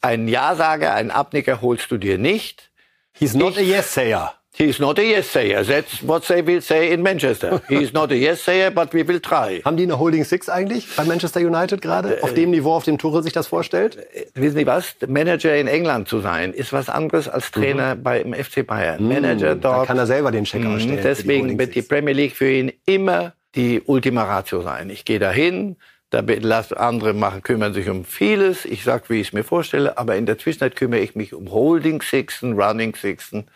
Einen 0.00 0.28
Ja-Sager, 0.28 0.94
einen 0.94 1.10
Abnicker 1.10 1.60
holst 1.60 1.90
du 1.90 1.98
dir 1.98 2.18
nicht. 2.18 2.70
He's 3.12 3.34
not 3.34 3.52
ich, 3.52 3.58
a 3.58 3.76
yes-sayer. 3.76 4.34
He's 4.54 4.78
not 4.78 4.98
a 4.98 5.02
yes-sayer. 5.02 5.64
That's 5.64 6.02
what 6.02 6.28
they 6.28 6.42
will 6.46 6.60
say 6.60 6.92
in 6.92 7.02
Manchester. 7.02 7.62
He's 7.68 7.94
not 7.94 8.12
a 8.12 8.16
yes-sayer, 8.16 8.70
but 8.70 8.92
we 8.92 9.06
will 9.06 9.18
try. 9.18 9.62
Haben 9.64 9.78
die 9.78 9.84
eine 9.84 9.98
Holding 9.98 10.24
Six 10.24 10.50
eigentlich 10.50 10.94
bei 10.94 11.04
Manchester 11.04 11.40
United 11.40 11.80
gerade? 11.80 12.22
Auf 12.22 12.34
dem 12.34 12.50
Niveau, 12.50 12.74
auf 12.74 12.84
dem 12.84 12.98
Tuchel 12.98 13.22
sich 13.22 13.32
das 13.32 13.46
vorstellt? 13.46 13.96
Äh, 13.96 14.26
wissen 14.34 14.58
Sie 14.58 14.66
was? 14.66 14.94
Manager 15.06 15.56
in 15.56 15.68
England 15.68 16.08
zu 16.08 16.20
sein, 16.20 16.52
ist 16.52 16.72
was 16.74 16.90
anderes 16.90 17.28
als 17.28 17.50
Trainer 17.50 17.94
mhm. 17.94 18.02
beim 18.02 18.34
FC 18.34 18.66
Bayern. 18.66 19.02
Mhm. 19.02 19.08
Manager 19.08 19.54
dort. 19.54 19.82
Da 19.82 19.86
kann 19.86 19.96
er 19.96 20.06
selber 20.06 20.30
den 20.30 20.44
Check 20.44 20.62
mhm. 20.62 20.74
ausstellen. 20.74 21.00
Deswegen 21.02 21.58
wird 21.58 21.74
die 21.74 21.82
Premier 21.82 22.12
League 22.12 22.36
für 22.36 22.50
ihn 22.50 22.72
immer 22.84 23.32
die 23.54 23.80
Ultima 23.84 24.24
Ratio 24.24 24.60
sein. 24.60 24.90
Ich 24.90 25.06
gehe 25.06 25.18
dahin, 25.18 25.76
da 26.12 26.22
lass 26.26 26.74
andere 26.74 27.14
machen, 27.14 27.42
kümmern 27.42 27.72
sich 27.72 27.88
um 27.88 28.04
vieles. 28.04 28.66
Ich 28.66 28.84
sag, 28.84 29.08
wie 29.08 29.20
ich 29.20 29.28
es 29.28 29.32
mir 29.32 29.44
vorstelle, 29.44 29.96
aber 29.96 30.16
in 30.16 30.26
der 30.26 30.36
Zwischenzeit 30.36 30.76
kümmere 30.76 31.00
ich 31.00 31.14
mich 31.14 31.32
um 31.32 31.50
Holding 31.50 32.02
Sixen, 32.02 32.52
Running 32.60 32.94
Sixen 32.94 33.48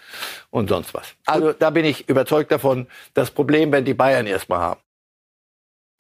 und 0.49 0.71
sonst 0.71 0.95
was. 0.95 1.15
Also 1.27 1.53
da 1.53 1.69
bin 1.69 1.85
ich 1.85 2.09
überzeugt 2.09 2.51
davon. 2.51 2.87
Das 3.13 3.31
Problem 3.31 3.73
werden 3.73 3.85
die 3.85 3.93
Bayern 3.93 4.27
erstmal 4.27 4.61
haben. 4.61 4.81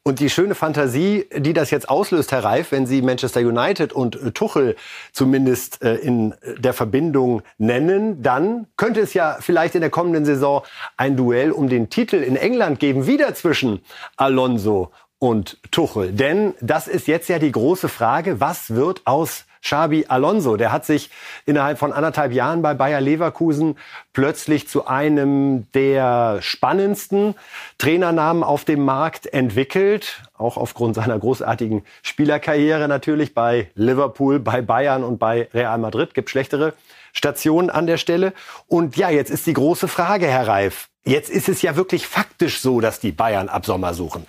Und 0.02 0.20
die 0.20 0.30
schöne 0.30 0.54
Fantasie, 0.54 1.26
die 1.36 1.52
das 1.52 1.72
jetzt 1.72 1.88
auslöst, 1.88 2.30
Herr 2.30 2.44
Reif, 2.44 2.70
wenn 2.70 2.86
Sie 2.86 3.02
Manchester 3.02 3.40
United 3.40 3.92
und 3.92 4.14
äh, 4.14 4.30
Tuchel 4.30 4.76
zumindest 5.12 5.82
äh, 5.82 5.96
in 5.96 6.32
der 6.58 6.74
Verbindung 6.74 7.42
nennen, 7.58 8.22
dann 8.22 8.68
könnte 8.76 9.00
es 9.00 9.14
ja 9.14 9.36
vielleicht 9.40 9.74
in 9.74 9.80
der 9.80 9.90
kommenden 9.90 10.24
Saison 10.24 10.62
ein 10.96 11.16
Duell 11.16 11.50
um 11.50 11.68
den 11.68 11.90
Titel 11.90 12.16
in 12.16 12.36
England 12.36 12.78
geben, 12.78 13.08
wieder 13.08 13.34
zwischen 13.34 13.80
Alonso 14.16 14.92
und 15.18 15.58
Tuchel. 15.70 16.12
Denn 16.12 16.54
das 16.60 16.88
ist 16.88 17.06
jetzt 17.06 17.28
ja 17.28 17.38
die 17.38 17.52
große 17.52 17.88
Frage, 17.88 18.40
was 18.40 18.74
wird 18.74 19.02
aus 19.06 19.46
Xabi 19.62 20.06
Alonso? 20.08 20.56
Der 20.56 20.70
hat 20.70 20.84
sich 20.84 21.10
innerhalb 21.44 21.78
von 21.78 21.92
anderthalb 21.92 22.32
Jahren 22.32 22.62
bei 22.62 22.74
Bayer 22.74 23.00
Leverkusen 23.00 23.76
plötzlich 24.12 24.68
zu 24.68 24.86
einem 24.86 25.70
der 25.72 26.38
spannendsten 26.40 27.34
Trainernamen 27.78 28.44
auf 28.44 28.64
dem 28.64 28.84
Markt 28.84 29.26
entwickelt. 29.26 30.22
Auch 30.36 30.56
aufgrund 30.56 30.94
seiner 30.94 31.18
großartigen 31.18 31.84
Spielerkarriere 32.02 32.86
natürlich 32.86 33.34
bei 33.34 33.70
Liverpool, 33.74 34.38
bei 34.38 34.60
Bayern 34.60 35.02
und 35.02 35.18
bei 35.18 35.48
Real 35.52 35.78
Madrid. 35.78 36.14
Gibt 36.14 36.30
schlechtere 36.30 36.74
Stationen 37.12 37.70
an 37.70 37.86
der 37.86 37.96
Stelle. 37.96 38.34
Und 38.68 38.96
ja, 38.96 39.10
jetzt 39.10 39.30
ist 39.30 39.46
die 39.46 39.54
große 39.54 39.88
Frage, 39.88 40.26
Herr 40.26 40.46
Reif. 40.46 40.88
Jetzt 41.04 41.30
ist 41.30 41.48
es 41.48 41.62
ja 41.62 41.76
wirklich 41.76 42.06
faktisch 42.06 42.60
so, 42.60 42.80
dass 42.80 42.98
die 42.98 43.12
Bayern 43.12 43.48
ab 43.48 43.64
Sommer 43.64 43.94
suchen. 43.94 44.26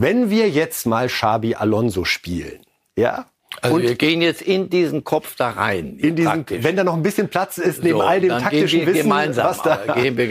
Wenn 0.00 0.30
wir 0.30 0.48
jetzt 0.48 0.86
mal 0.86 1.08
Xabi 1.08 1.56
Alonso 1.56 2.04
spielen, 2.04 2.60
ja, 2.96 3.26
also 3.60 3.74
und 3.74 3.82
wir 3.82 3.96
gehen 3.96 4.22
jetzt 4.22 4.42
in 4.42 4.70
diesen 4.70 5.02
Kopf 5.02 5.34
da 5.34 5.50
rein. 5.50 5.98
In 5.98 6.14
diesen, 6.14 6.44
wenn 6.48 6.76
da 6.76 6.84
noch 6.84 6.94
ein 6.94 7.02
bisschen 7.02 7.28
Platz 7.28 7.58
ist, 7.58 7.82
neben 7.82 7.98
so, 7.98 8.04
all 8.04 8.20
dem 8.20 8.38
taktischen 8.38 8.86
Wissen, 8.86 9.10
was 9.10 9.60
da, 9.62 9.80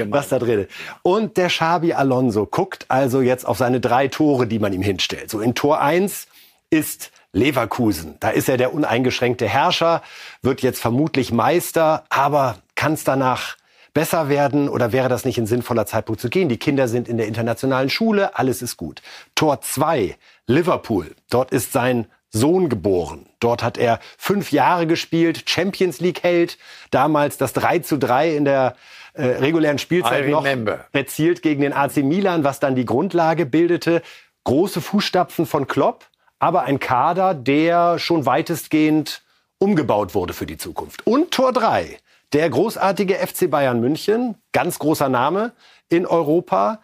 was 0.09 0.29
da 0.29 0.39
drin 0.39 0.61
ist. 0.61 0.71
Und 1.01 1.35
der 1.35 1.49
Xabi 1.49 1.91
Alonso 1.91 2.45
guckt 2.45 2.85
also 2.87 3.19
jetzt 3.19 3.45
auf 3.45 3.57
seine 3.57 3.81
drei 3.81 4.07
Tore, 4.07 4.47
die 4.47 4.59
man 4.59 4.71
ihm 4.71 4.81
hinstellt. 4.81 5.29
So 5.29 5.41
in 5.41 5.53
Tor 5.53 5.81
eins 5.81 6.27
ist 6.69 7.11
Leverkusen. 7.33 8.15
Da 8.21 8.29
ist 8.29 8.47
er 8.47 8.55
der 8.55 8.73
uneingeschränkte 8.73 9.49
Herrscher, 9.49 10.01
wird 10.41 10.61
jetzt 10.61 10.79
vermutlich 10.79 11.33
Meister, 11.33 12.05
aber 12.07 12.59
kann 12.75 12.93
es 12.93 13.03
danach 13.03 13.56
besser 13.97 14.29
werden 14.29 14.69
oder 14.69 14.91
wäre 14.91 15.09
das 15.09 15.25
nicht 15.25 15.39
ein 15.39 15.47
sinnvoller 15.47 15.87
Zeitpunkt 15.87 16.21
zu 16.21 16.29
gehen? 16.29 16.49
Die 16.49 16.59
Kinder 16.59 16.87
sind 16.87 17.07
in 17.07 17.17
der 17.17 17.25
internationalen 17.25 17.89
Schule, 17.89 18.37
alles 18.37 18.61
ist 18.61 18.77
gut. 18.77 19.01
Tor 19.33 19.59
2, 19.61 20.15
Liverpool. 20.45 21.15
Dort 21.31 21.49
ist 21.51 21.73
sein 21.73 22.05
Sohn 22.29 22.69
geboren. 22.69 23.25
Dort 23.39 23.63
hat 23.63 23.79
er 23.79 23.99
fünf 24.19 24.51
Jahre 24.51 24.85
gespielt, 24.85 25.49
Champions 25.49 25.99
League 25.99 26.21
Held, 26.21 26.59
damals 26.91 27.37
das 27.37 27.53
3 27.53 27.79
zu 27.79 27.97
3 27.97 28.35
in 28.35 28.45
der 28.45 28.75
äh, 29.13 29.25
regulären 29.25 29.79
Spielzeit 29.79 30.27
noch 30.27 30.45
erzielt 30.91 31.41
gegen 31.41 31.61
den 31.61 31.73
AC 31.73 31.97
Milan, 31.97 32.43
was 32.43 32.59
dann 32.59 32.75
die 32.75 32.85
Grundlage 32.85 33.47
bildete. 33.47 34.03
Große 34.43 34.79
Fußstapfen 34.79 35.47
von 35.47 35.65
Klopp, 35.65 36.05
aber 36.37 36.65
ein 36.65 36.79
Kader, 36.79 37.33
der 37.33 37.97
schon 37.97 38.27
weitestgehend 38.27 39.23
umgebaut 39.57 40.13
wurde 40.13 40.33
für 40.33 40.45
die 40.45 40.57
Zukunft. 40.57 41.07
Und 41.07 41.31
Tor 41.31 41.51
3, 41.51 41.97
der 42.33 42.49
großartige 42.49 43.15
FC 43.15 43.49
Bayern 43.49 43.79
München, 43.79 44.35
ganz 44.51 44.79
großer 44.79 45.09
Name 45.09 45.53
in 45.89 46.05
Europa. 46.05 46.81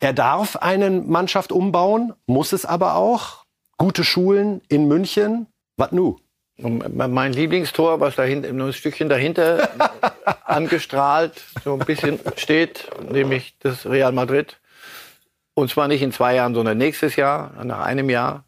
Er 0.00 0.12
darf 0.12 0.56
eine 0.56 0.90
Mannschaft 0.90 1.52
umbauen, 1.52 2.12
muss 2.26 2.52
es 2.52 2.64
aber 2.66 2.96
auch. 2.96 3.44
Gute 3.78 4.04
Schulen 4.04 4.60
in 4.68 4.86
München. 4.86 5.46
Was 5.76 5.92
nu? 5.92 6.18
Mein 6.58 7.32
Lieblingstor, 7.32 8.00
was 8.00 8.16
da 8.16 8.22
ein 8.22 8.72
Stückchen 8.72 9.08
dahinter 9.08 9.70
angestrahlt, 10.44 11.42
so 11.64 11.72
ein 11.72 11.80
bisschen 11.80 12.20
steht, 12.36 12.88
nämlich 13.10 13.56
das 13.60 13.86
Real 13.86 14.12
Madrid. 14.12 14.60
Und 15.54 15.70
zwar 15.70 15.88
nicht 15.88 16.02
in 16.02 16.12
zwei 16.12 16.34
Jahren, 16.34 16.54
sondern 16.54 16.78
nächstes 16.78 17.16
Jahr, 17.16 17.52
nach 17.64 17.80
einem 17.80 18.10
Jahr. 18.10 18.44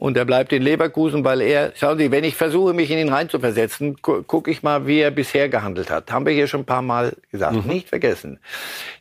Und 0.00 0.16
er 0.16 0.24
bleibt 0.24 0.50
in 0.54 0.62
Leverkusen, 0.62 1.24
weil 1.24 1.42
er, 1.42 1.72
schauen 1.76 1.98
Sie, 1.98 2.10
wenn 2.10 2.24
ich 2.24 2.34
versuche, 2.34 2.72
mich 2.72 2.90
in 2.90 2.96
ihn 2.96 3.10
reinzuversetzen, 3.10 3.96
gu 4.00 4.22
gucke 4.22 4.50
ich 4.50 4.62
mal, 4.62 4.86
wie 4.86 5.00
er 5.00 5.10
bisher 5.10 5.50
gehandelt 5.50 5.90
hat. 5.90 6.10
Haben 6.10 6.24
wir 6.24 6.32
hier 6.32 6.46
schon 6.46 6.62
ein 6.62 6.64
paar 6.64 6.80
Mal 6.80 7.18
gesagt. 7.30 7.52
Mhm. 7.52 7.70
Nicht 7.70 7.90
vergessen. 7.90 8.40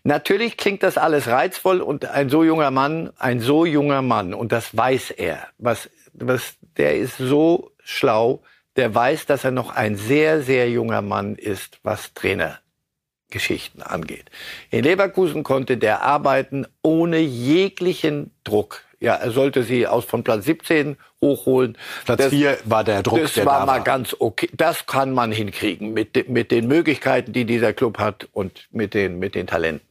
Natürlich 0.04 0.58
klingt 0.58 0.84
das 0.84 0.98
alles 0.98 1.30
reizvoll 1.30 1.80
und 1.80 2.04
ein 2.04 2.28
so 2.28 2.44
junger 2.44 2.70
Mann, 2.70 3.12
ein 3.18 3.40
so 3.40 3.66
junger 3.66 4.02
Mann, 4.02 4.34
und 4.34 4.52
das 4.52 4.76
weiß 4.76 5.12
er, 5.12 5.48
was, 5.58 5.90
was, 6.12 6.58
der 6.76 6.98
ist 6.98 7.16
so 7.18 7.72
schlau, 7.82 8.42
der 8.76 8.94
weiß, 8.94 9.26
dass 9.26 9.46
er 9.46 9.52
noch 9.52 9.74
ein 9.74 9.96
sehr, 9.96 10.42
sehr 10.42 10.70
junger 10.70 11.02
Mann 11.02 11.36
ist, 11.36 11.80
was 11.82 12.14
Trainergeschichten 12.14 13.84
angeht. 13.84 14.30
In 14.70 14.84
Leverkusen 14.84 15.44
konnte 15.44 15.78
der 15.78 16.02
arbeiten 16.02 16.68
ohne 16.82 17.20
jeglichen 17.20 18.32
Druck. 18.44 18.84
Ja, 19.00 19.16
er 19.16 19.32
sollte 19.32 19.64
sie 19.64 19.88
aus 19.88 20.06
von 20.06 20.24
Platz 20.24 20.46
17 20.46 20.98
hochholen. 21.22 21.78
Platz 22.06 22.28
4 22.28 22.58
war 22.66 22.84
der 22.84 23.02
Druck, 23.02 23.22
das 23.22 23.34
der 23.34 23.46
war 23.46 23.62
da 23.62 23.66
mal 23.66 23.78
war. 23.78 23.84
ganz 23.84 24.16
okay. 24.20 24.50
Das 24.54 24.86
kann 24.88 25.14
man 25.14 25.32
hinkriegen 25.32 25.94
mit, 25.94 26.30
mit 26.30 26.52
den 26.52 26.68
Möglichkeiten, 26.68 27.32
die 27.32 27.46
dieser 27.46 27.74
Club 27.74 27.98
hat 27.98 28.28
und 28.34 28.68
mit 28.72 28.94
den, 28.94 29.20
mit 29.20 29.36
den 29.36 29.48
Talenten. 29.48 29.88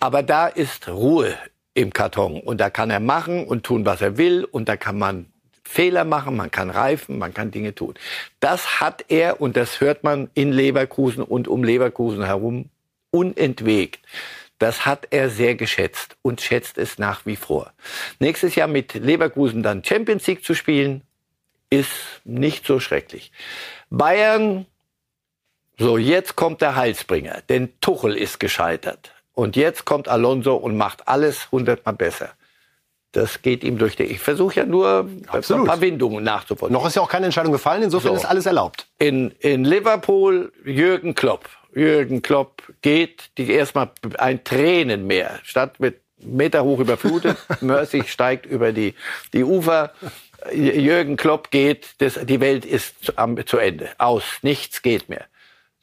Aber 0.00 0.22
da 0.22 0.48
ist 0.48 0.88
Ruhe 0.88 1.34
im 1.74 1.92
Karton 1.92 2.40
und 2.40 2.60
da 2.60 2.70
kann 2.70 2.90
er 2.90 3.00
machen 3.00 3.46
und 3.46 3.64
tun, 3.64 3.84
was 3.86 4.00
er 4.00 4.16
will 4.16 4.44
und 4.44 4.68
da 4.68 4.76
kann 4.76 4.98
man 4.98 5.26
Fehler 5.64 6.04
machen, 6.04 6.36
man 6.36 6.50
kann 6.50 6.70
reifen, 6.70 7.18
man 7.18 7.32
kann 7.32 7.50
Dinge 7.50 7.74
tun. 7.74 7.94
Das 8.40 8.80
hat 8.80 9.04
er 9.08 9.40
und 9.40 9.56
das 9.56 9.80
hört 9.80 10.02
man 10.02 10.28
in 10.34 10.52
Leverkusen 10.52 11.22
und 11.22 11.48
um 11.48 11.62
Leverkusen 11.62 12.24
herum 12.24 12.66
unentwegt. 13.10 14.00
Das 14.62 14.86
hat 14.86 15.08
er 15.10 15.28
sehr 15.28 15.56
geschätzt 15.56 16.16
und 16.22 16.40
schätzt 16.40 16.78
es 16.78 16.96
nach 16.96 17.26
wie 17.26 17.34
vor. 17.34 17.72
Nächstes 18.20 18.54
Jahr 18.54 18.68
mit 18.68 18.94
Leverkusen 18.94 19.64
dann 19.64 19.82
Champions 19.82 20.24
League 20.28 20.44
zu 20.44 20.54
spielen, 20.54 21.02
ist 21.68 21.90
nicht 22.22 22.64
so 22.64 22.78
schrecklich. 22.78 23.32
Bayern, 23.90 24.66
so 25.78 25.98
jetzt 25.98 26.36
kommt 26.36 26.60
der 26.60 26.76
Heilsbringer, 26.76 27.42
denn 27.48 27.72
Tuchel 27.80 28.16
ist 28.16 28.38
gescheitert. 28.38 29.12
Und 29.32 29.56
jetzt 29.56 29.84
kommt 29.84 30.06
Alonso 30.06 30.54
und 30.54 30.76
macht 30.76 31.08
alles 31.08 31.50
hundertmal 31.50 31.96
besser. 31.96 32.30
Das 33.10 33.42
geht 33.42 33.64
ihm 33.64 33.78
durch 33.78 33.96
die. 33.96 34.04
Ich 34.04 34.20
versuche 34.20 34.60
ja 34.60 34.64
nur 34.64 35.08
Absolut. 35.26 35.64
ein 35.64 35.66
paar 35.66 35.80
Windungen 35.80 36.22
nachzuvollziehen. 36.22 36.72
Noch 36.72 36.86
ist 36.86 36.94
ja 36.94 37.02
auch 37.02 37.08
keine 37.08 37.24
Entscheidung 37.24 37.50
gefallen, 37.50 37.82
insofern 37.82 38.12
so. 38.12 38.18
ist 38.18 38.26
alles 38.26 38.46
erlaubt. 38.46 38.86
In, 39.00 39.32
in 39.40 39.64
Liverpool 39.64 40.52
Jürgen 40.64 41.16
Klopp 41.16 41.48
Jürgen 41.74 42.22
Klopp 42.22 42.62
geht, 42.82 43.30
die 43.38 43.50
erstmal 43.50 43.90
ein 44.18 44.44
Tränenmeer. 44.44 45.40
Stadt 45.42 45.80
wird 45.80 46.00
Meter 46.18 46.64
hoch 46.64 46.80
überflutet, 46.80 47.36
Mörsig 47.60 48.10
steigt 48.10 48.46
über 48.46 48.72
die, 48.72 48.94
die 49.32 49.44
Ufer. 49.44 49.92
Jürgen 50.52 51.16
Klopp 51.16 51.50
geht, 51.50 51.94
das, 51.98 52.18
die 52.24 52.40
Welt 52.40 52.64
ist 52.64 53.04
zu, 53.04 53.18
am, 53.18 53.44
zu 53.46 53.58
Ende. 53.58 53.90
Aus, 53.98 54.24
nichts 54.42 54.82
geht 54.82 55.08
mehr. 55.08 55.26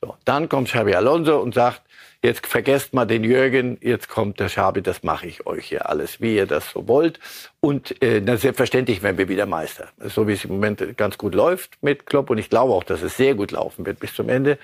So, 0.02 0.16
dann 0.26 0.50
kommt 0.50 0.70
Xabi 0.70 0.96
Alonso 0.96 1.40
und 1.40 1.54
sagt, 1.54 1.82
jetzt 2.22 2.46
vergesst 2.46 2.94
mal 2.94 3.06
den 3.06 3.24
Jürgen, 3.24 3.78
jetzt 3.82 4.10
kommt 4.10 4.40
der 4.40 4.50
Schabi, 4.50 4.82
das 4.82 5.04
mache 5.04 5.28
ich 5.28 5.46
euch 5.46 5.68
hier 5.68 5.90
alles, 5.90 6.22
wie 6.22 6.36
ihr 6.36 6.46
das 6.46 6.72
so 6.72 6.88
wollt. 6.88 7.20
Und 7.60 8.02
äh, 8.02 8.22
selbstverständlich 8.38 9.02
werden 9.02 9.18
wir 9.18 9.30
wieder 9.30 9.46
Meister. 9.46 9.90
So 10.06 10.28
wie 10.28 10.34
es 10.34 10.46
im 10.46 10.52
Moment 10.52 10.98
ganz 10.98 11.18
gut 11.18 11.36
läuft 11.36 11.82
mit 11.82 12.06
Klopp 12.06 12.30
und 12.30 12.38
ich 12.38 12.50
glaube 12.50 12.74
auch, 12.74 12.84
dass 12.84 13.02
es 13.02 13.18
sehr 13.18 13.36
gut 13.36 13.52
laufen 13.52 13.86
wird 13.86 14.00
bis 14.00 14.14
zum 14.14 14.30
Ende 14.30 14.58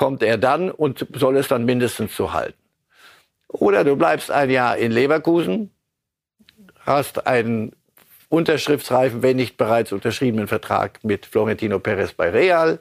kommt 0.00 0.22
er 0.22 0.38
dann 0.38 0.70
und 0.70 1.06
soll 1.12 1.36
es 1.36 1.48
dann 1.48 1.66
mindestens 1.66 2.16
so 2.16 2.32
halten. 2.32 2.58
Oder 3.48 3.84
du 3.84 3.96
bleibst 3.96 4.30
ein 4.30 4.48
Jahr 4.48 4.78
in 4.78 4.92
Leverkusen, 4.92 5.70
hast 6.86 7.26
einen 7.26 7.72
unterschriftsreifen, 8.30 9.22
wenn 9.22 9.36
nicht 9.36 9.58
bereits 9.58 9.92
unterschriebenen 9.92 10.48
Vertrag 10.48 11.00
mit 11.04 11.26
Florentino 11.26 11.80
Perez 11.80 12.14
bei 12.14 12.30
Real. 12.30 12.78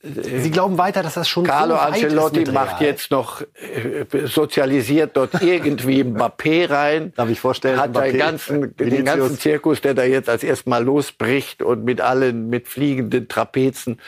Sie 0.00 0.50
glauben 0.52 0.78
weiter, 0.78 1.02
dass 1.02 1.14
das 1.14 1.26
schon 1.28 1.42
Carlo 1.42 1.74
so 1.74 1.80
Ancelotti 1.80 2.48
macht 2.52 2.80
jetzt 2.80 3.10
noch 3.10 3.40
äh, 3.40 4.26
sozialisiert 4.26 5.16
dort 5.16 5.42
irgendwie 5.42 6.04
Mbappé 6.04 6.70
rein. 6.70 7.12
Darf 7.16 7.30
ich 7.30 7.40
vorstellen? 7.40 7.80
Hat 7.80 7.96
den 7.96 8.16
ganzen, 8.16 8.76
den 8.76 9.04
ganzen 9.04 9.40
Zirkus, 9.40 9.80
der 9.80 9.94
da 9.94 10.04
jetzt 10.04 10.28
als 10.28 10.44
erstmal 10.44 10.84
losbricht 10.84 11.62
und 11.62 11.82
mit 11.82 12.00
allen 12.00 12.48
mit 12.48 12.68
fliegenden 12.68 13.26
Trapezen, 13.26 13.98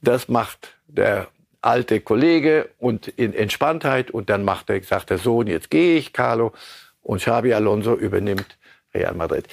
das 0.00 0.28
macht 0.28 0.72
der 0.86 1.28
alte 1.62 2.00
Kollege 2.00 2.70
und 2.78 3.08
in 3.08 3.34
Entspanntheit 3.34 4.10
und 4.10 4.30
dann 4.30 4.44
macht 4.44 4.70
er, 4.70 4.82
sagt 4.82 5.10
der 5.10 5.18
Sohn, 5.18 5.46
jetzt 5.46 5.70
gehe 5.70 5.98
ich, 5.98 6.12
Carlo, 6.12 6.52
und 7.02 7.20
Xabi 7.20 7.52
Alonso 7.54 7.94
übernimmt 7.94 8.58
Real 8.94 9.14
Madrid. 9.14 9.46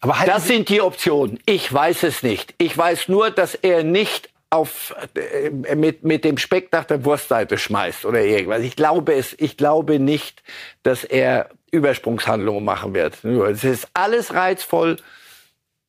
Aber 0.00 0.16
das 0.26 0.46
sind 0.46 0.68
die 0.68 0.80
Optionen. 0.80 1.38
Ich 1.46 1.72
weiß 1.72 2.02
es 2.02 2.22
nicht. 2.22 2.54
Ich 2.58 2.76
weiß 2.76 3.08
nur, 3.08 3.30
dass 3.30 3.54
er 3.54 3.84
nicht 3.84 4.28
auf, 4.50 4.94
äh, 5.14 5.74
mit, 5.74 6.04
mit 6.04 6.24
dem 6.24 6.38
Speck 6.38 6.70
nach 6.72 6.84
der 6.84 7.04
Wurstseite 7.04 7.58
schmeißt 7.58 8.04
oder 8.04 8.20
irgendwas. 8.20 8.62
Ich 8.62 8.76
glaube 8.76 9.14
es, 9.14 9.34
ich 9.38 9.56
glaube 9.56 9.98
nicht, 9.98 10.42
dass 10.82 11.04
er 11.04 11.48
Übersprungshandlungen 11.72 12.64
machen 12.64 12.94
wird. 12.94 13.24
Es 13.24 13.64
ist 13.64 13.88
alles 13.94 14.34
reizvoll. 14.34 14.96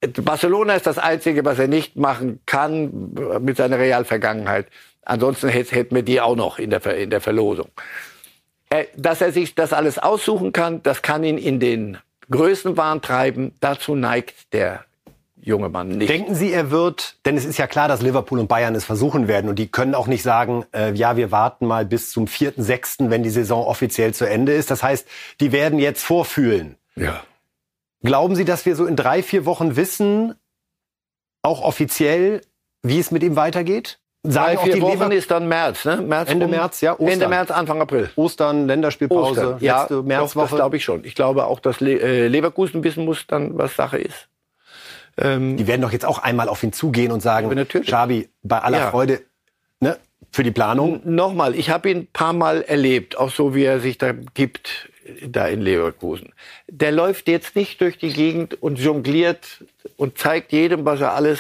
Barcelona 0.02 0.76
ist 0.76 0.88
das 0.88 0.98
Einzige, 0.98 1.46
was 1.46 1.60
er 1.60 1.68
nicht 1.68 1.96
machen 1.96 2.40
kann 2.46 3.14
mit 3.42 3.58
seiner 3.58 3.80
Realvergangenheit. 3.80 4.68
Ansonsten 5.06 5.50
hätten 5.50 5.96
wir 5.96 6.04
die 6.04 6.20
auch 6.20 6.36
noch 6.36 6.60
in 6.60 6.72
der, 6.72 6.84
in 6.98 7.10
der 7.10 7.22
Verlosung. 7.22 7.70
Äh, 8.70 8.86
dass 8.98 9.22
er 9.22 9.32
sich 9.32 9.56
das 9.56 9.72
alles 9.72 10.00
aussuchen 10.00 10.52
kann, 10.52 10.82
das 10.84 11.02
kann 11.02 11.24
ihn 11.24 11.38
in 11.38 11.60
den 11.60 11.98
Größenwahn 12.30 13.02
treiben. 13.02 13.54
Dazu 13.60 13.96
neigt 13.96 14.52
der 14.54 14.84
junge 15.46 15.70
Mann 15.70 15.89
nicht. 15.89 16.10
Denken 16.10 16.34
Sie, 16.34 16.52
er 16.52 16.72
wird, 16.72 17.18
denn 17.26 17.38
es 17.38 17.46
ist 17.46 17.58
ja 17.58 17.68
klar, 17.68 17.88
dass 17.88 18.02
Liverpool 18.02 18.39
und 18.39 18.48
Bayern 18.48 18.74
es 18.74 18.84
versuchen 18.84 19.28
werden 19.28 19.48
und 19.48 19.60
die 19.60 19.68
können 19.68 19.94
auch 19.94 20.08
nicht 20.08 20.24
sagen, 20.24 20.65
äh, 20.74 20.94
ja, 20.94 21.15
wir 21.18 21.32
warten 21.32 21.68
mal 21.68 21.86
bis 21.86 22.10
zum 22.10 22.26
4.6., 22.26 23.12
wenn 23.12 23.22
die 23.22 23.30
Saison 23.30 23.63
offiziell 23.63 24.13
zu 24.13 24.26
Ende 24.26 24.54
ist. 24.54 24.72
Das 24.72 24.82
heißt, 24.82 25.08
die 25.39 25.52
werden 25.52 25.78
jetzt 25.78 26.04
vorfühlen. 26.04 26.78
Ja. 26.96 27.24
Glauben 28.02 28.36
Sie, 28.36 28.46
dass 28.46 28.65
wir 28.65 28.76
so 28.76 28.86
in 28.86 28.96
drei, 28.96 29.22
vier 29.22 29.46
Wochen 29.46 29.76
wissen, 29.76 30.36
auch 31.44 31.62
offiziell, 31.62 32.41
wie 32.82 33.00
es 33.00 33.12
mit 33.12 33.22
ihm 33.22 33.36
weitergeht? 33.36 34.00
Drei, 34.34 34.58
vier 34.58 34.82
Wochen 34.82 34.92
Lever 34.92 35.12
ist 35.14 35.32
dann 35.32 35.48
März, 35.48 35.86
ne? 35.86 35.98
März 35.98 36.30
Ende 36.30 36.46
um, 36.46 36.52
März, 36.52 36.82
ja. 36.82 36.94
Ostern. 36.94 37.08
Ende 37.08 37.28
März, 37.28 37.52
Anfang 37.52 37.82
April. 37.82 38.10
Ostern, 38.16 38.68
Länderspielpause, 38.68 39.42
Ostern. 39.42 39.58
Ja, 39.60 39.82
letzte 39.82 40.04
Märzwoche. 40.04 40.46
Doch, 40.46 40.50
das 40.50 40.58
glaube 40.58 40.78
ich 40.78 40.84
schon. 40.84 41.04
Ich 41.04 41.16
glaube 41.16 41.46
auch, 41.46 41.60
dass 41.60 41.82
äh, 41.82 42.28
Leverkusen 42.28 42.84
wissen 42.84 43.06
muss 43.06 43.28
dann, 43.28 43.58
was 43.58 43.76
Sache 43.76 43.98
ist. 43.98 44.28
Ähm, 45.18 45.58
die 45.58 45.68
werden 45.68 45.82
doch 45.82 45.92
jetzt 45.92 46.06
auch 46.06 46.20
einmal 46.20 46.50
auf 46.50 46.62
ihn 46.64 46.74
zugehen 46.74 47.12
und 47.12 47.22
sagen, 47.22 47.66
Schabi, 47.84 48.30
bei 48.44 48.60
aller 48.60 48.80
ja. 48.80 48.92
Freude, 48.92 49.22
ne, 49.80 49.98
für 50.32 50.44
die 50.44 50.52
Planung. 50.52 51.02
N 51.06 51.16
nochmal, 51.16 51.56
ich 51.56 51.70
habe 51.70 51.90
ihn 51.90 52.00
ein 52.00 52.08
paar 52.12 52.34
Mal 52.34 52.62
erlebt, 52.64 53.18
auch 53.18 53.32
so 53.32 53.56
wie 53.56 53.64
er 53.64 53.80
sich 53.80 53.98
da 53.98 54.12
gibt, 54.12 54.90
da 55.26 55.48
in 55.48 55.62
Leverkusen. 55.62 56.34
Der 56.68 56.92
läuft 56.92 57.28
jetzt 57.28 57.56
nicht 57.56 57.80
durch 57.80 57.98
die 57.98 58.12
Gegend 58.12 58.62
und 58.62 58.80
jongliert 58.80 59.64
und 59.98 60.18
zeigt 60.18 60.52
jedem, 60.52 60.84
was 60.84 61.00
er 61.00 61.14
alles 61.14 61.40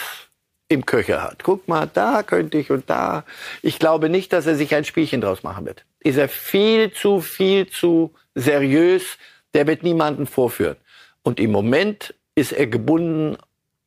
im 0.67 0.85
Köcher 0.85 1.21
hat. 1.21 1.43
Guck 1.43 1.67
mal, 1.67 1.89
da 1.93 2.23
könnte 2.23 2.57
ich 2.57 2.71
und 2.71 2.89
da. 2.89 3.23
Ich 3.61 3.79
glaube 3.79 4.09
nicht, 4.09 4.33
dass 4.33 4.47
er 4.47 4.55
sich 4.55 4.73
ein 4.75 4.83
Spielchen 4.83 5.21
draus 5.21 5.43
machen 5.43 5.65
wird. 5.65 5.85
Ist 5.99 6.17
er 6.17 6.29
viel 6.29 6.91
zu, 6.91 7.21
viel 7.21 7.67
zu 7.67 8.13
seriös. 8.33 9.17
Der 9.53 9.67
wird 9.67 9.83
niemanden 9.83 10.25
vorführen. 10.25 10.77
Und 11.23 11.39
im 11.39 11.51
Moment 11.51 12.13
ist 12.35 12.51
er 12.51 12.67
gebunden, 12.67 13.37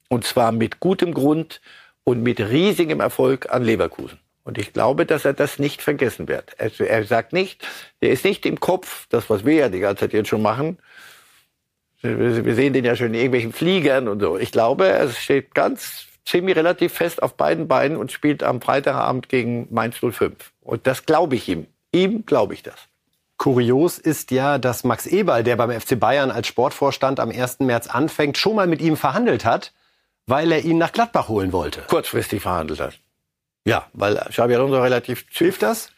und 0.08 0.24
zwar 0.24 0.52
mit 0.52 0.80
gutem 0.80 1.12
Grund 1.12 1.60
und 2.04 2.22
mit 2.22 2.40
riesigem 2.40 3.00
Erfolg 3.00 3.50
an 3.50 3.62
Leverkusen. 3.62 4.18
Und 4.44 4.56
ich 4.56 4.72
glaube, 4.72 5.04
dass 5.04 5.26
er 5.26 5.34
das 5.34 5.58
nicht 5.58 5.82
vergessen 5.82 6.26
wird. 6.26 6.54
Er, 6.56 6.70
er 6.80 7.04
sagt 7.04 7.34
nicht, 7.34 7.68
der 8.00 8.10
ist 8.10 8.24
nicht 8.24 8.46
im 8.46 8.58
Kopf, 8.58 9.06
das, 9.10 9.28
was 9.28 9.44
wir 9.44 9.54
ja 9.54 9.68
die 9.68 9.80
ganze 9.80 10.00
Zeit 10.00 10.14
jetzt 10.14 10.28
schon 10.28 10.40
machen. 10.40 10.78
Wir 12.00 12.54
sehen 12.54 12.72
den 12.72 12.84
ja 12.84 12.96
schon 12.96 13.08
in 13.08 13.14
irgendwelchen 13.14 13.52
Fliegern 13.52 14.08
und 14.08 14.20
so. 14.20 14.38
Ich 14.38 14.50
glaube, 14.50 14.88
er 14.88 15.10
steht 15.10 15.54
ganz 15.54 16.07
Chemie 16.28 16.52
relativ 16.52 16.92
fest 16.92 17.22
auf 17.22 17.34
beiden 17.34 17.68
Beinen 17.68 17.96
und 17.96 18.12
spielt 18.12 18.42
am 18.42 18.60
Freitagabend 18.60 19.28
gegen 19.28 19.66
Mainz 19.70 19.96
05. 19.98 20.32
Und 20.60 20.86
das 20.86 21.06
glaube 21.06 21.36
ich 21.36 21.48
ihm. 21.48 21.66
Ihm 21.92 22.26
glaube 22.26 22.54
ich 22.54 22.62
das. 22.62 22.88
Kurios 23.38 23.98
ist 23.98 24.30
ja, 24.32 24.58
dass 24.58 24.84
Max 24.84 25.06
Eberl, 25.06 25.44
der 25.44 25.56
beim 25.56 25.70
FC 25.70 25.98
Bayern 25.98 26.30
als 26.30 26.48
Sportvorstand 26.48 27.20
am 27.20 27.30
1. 27.30 27.60
März 27.60 27.86
anfängt, 27.86 28.36
schon 28.36 28.56
mal 28.56 28.66
mit 28.66 28.82
ihm 28.82 28.96
verhandelt 28.96 29.44
hat, 29.44 29.72
weil 30.26 30.50
er 30.50 30.64
ihn 30.64 30.76
nach 30.76 30.92
Gladbach 30.92 31.28
holen 31.28 31.52
wollte. 31.52 31.82
Kurzfristig 31.88 32.42
verhandelt 32.42 32.80
hat. 32.80 32.98
Ja, 33.64 33.86
weil 33.92 34.16
Xabi 34.30 34.54
Alonso 34.54 34.80
relativ 34.80 35.24
Hilft 35.30 35.62
das? 35.62 35.90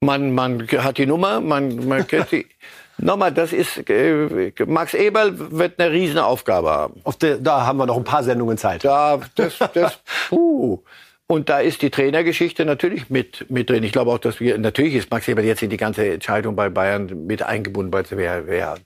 Man, 0.00 0.34
man 0.34 0.66
hat 0.68 0.98
die 0.98 1.06
Nummer, 1.06 1.40
man, 1.40 1.88
man 1.88 2.06
kennt 2.06 2.30
die. 2.32 2.46
Nochmal, 2.98 3.32
das 3.32 3.52
ist, 3.52 3.90
äh, 3.90 4.52
Max 4.66 4.94
Eberl 4.94 5.52
wird 5.52 5.78
eine 5.78 5.92
Riesenaufgabe 5.92 6.70
haben. 6.70 7.00
Auf 7.04 7.16
der, 7.16 7.36
da 7.36 7.66
haben 7.66 7.78
wir 7.78 7.86
noch 7.86 7.96
ein 7.98 8.04
paar 8.04 8.22
Sendungen 8.22 8.56
Zeit. 8.56 8.84
Da, 8.84 9.20
das, 9.34 9.58
das, 9.74 9.98
uh. 10.30 10.78
Und 11.26 11.48
da 11.48 11.58
ist 11.58 11.82
die 11.82 11.90
Trainergeschichte 11.90 12.64
natürlich 12.64 13.10
mit, 13.10 13.50
mit 13.50 13.68
drin. 13.68 13.82
Ich 13.82 13.92
glaube 13.92 14.12
auch, 14.12 14.18
dass 14.18 14.40
wir, 14.40 14.56
natürlich 14.56 14.94
ist 14.94 15.10
Max 15.10 15.28
Eberl 15.28 15.44
jetzt 15.44 15.62
in 15.62 15.70
die 15.70 15.76
ganze 15.76 16.10
Entscheidung 16.10 16.56
bei 16.56 16.70
Bayern 16.70 17.26
mit 17.26 17.42
eingebunden, 17.42 17.92
weil 17.92 18.04
es 18.04 18.12
wäre 18.12 18.46
wär 18.46 18.76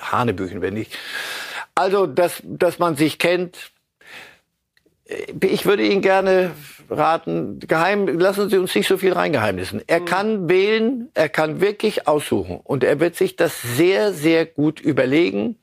Hanebüchen, 0.00 0.62
wenn 0.62 0.74
nicht. 0.74 0.96
Also, 1.74 2.06
dass, 2.06 2.42
dass 2.44 2.78
man 2.78 2.96
sich 2.96 3.18
kennt, 3.18 3.72
ich 5.42 5.66
würde 5.66 5.84
Ihnen 5.84 6.02
gerne 6.02 6.52
raten, 6.90 7.60
geheim, 7.60 8.06
lassen 8.18 8.50
Sie 8.50 8.58
uns 8.58 8.74
nicht 8.74 8.88
so 8.88 8.96
viel 8.96 9.12
reingeheimnissen. 9.12 9.82
Er 9.86 10.00
kann 10.00 10.48
wählen, 10.48 11.08
er 11.14 11.28
kann 11.28 11.60
wirklich 11.60 12.08
aussuchen 12.08 12.60
und 12.62 12.84
er 12.84 13.00
wird 13.00 13.16
sich 13.16 13.36
das 13.36 13.60
sehr, 13.62 14.12
sehr 14.12 14.46
gut 14.46 14.80
überlegen. 14.80 15.56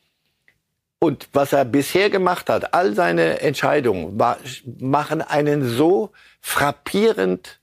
Und 0.99 1.29
was 1.33 1.53
er 1.53 1.63
bisher 1.65 2.09
gemacht 2.09 2.49
hat, 2.49 2.73
all 2.73 2.95
seine 2.95 3.41
Entscheidungen 3.41 4.17
war, 4.19 4.37
machen 4.79 5.21
einen 5.21 5.67
so 5.67 6.11
frappierend 6.41 7.59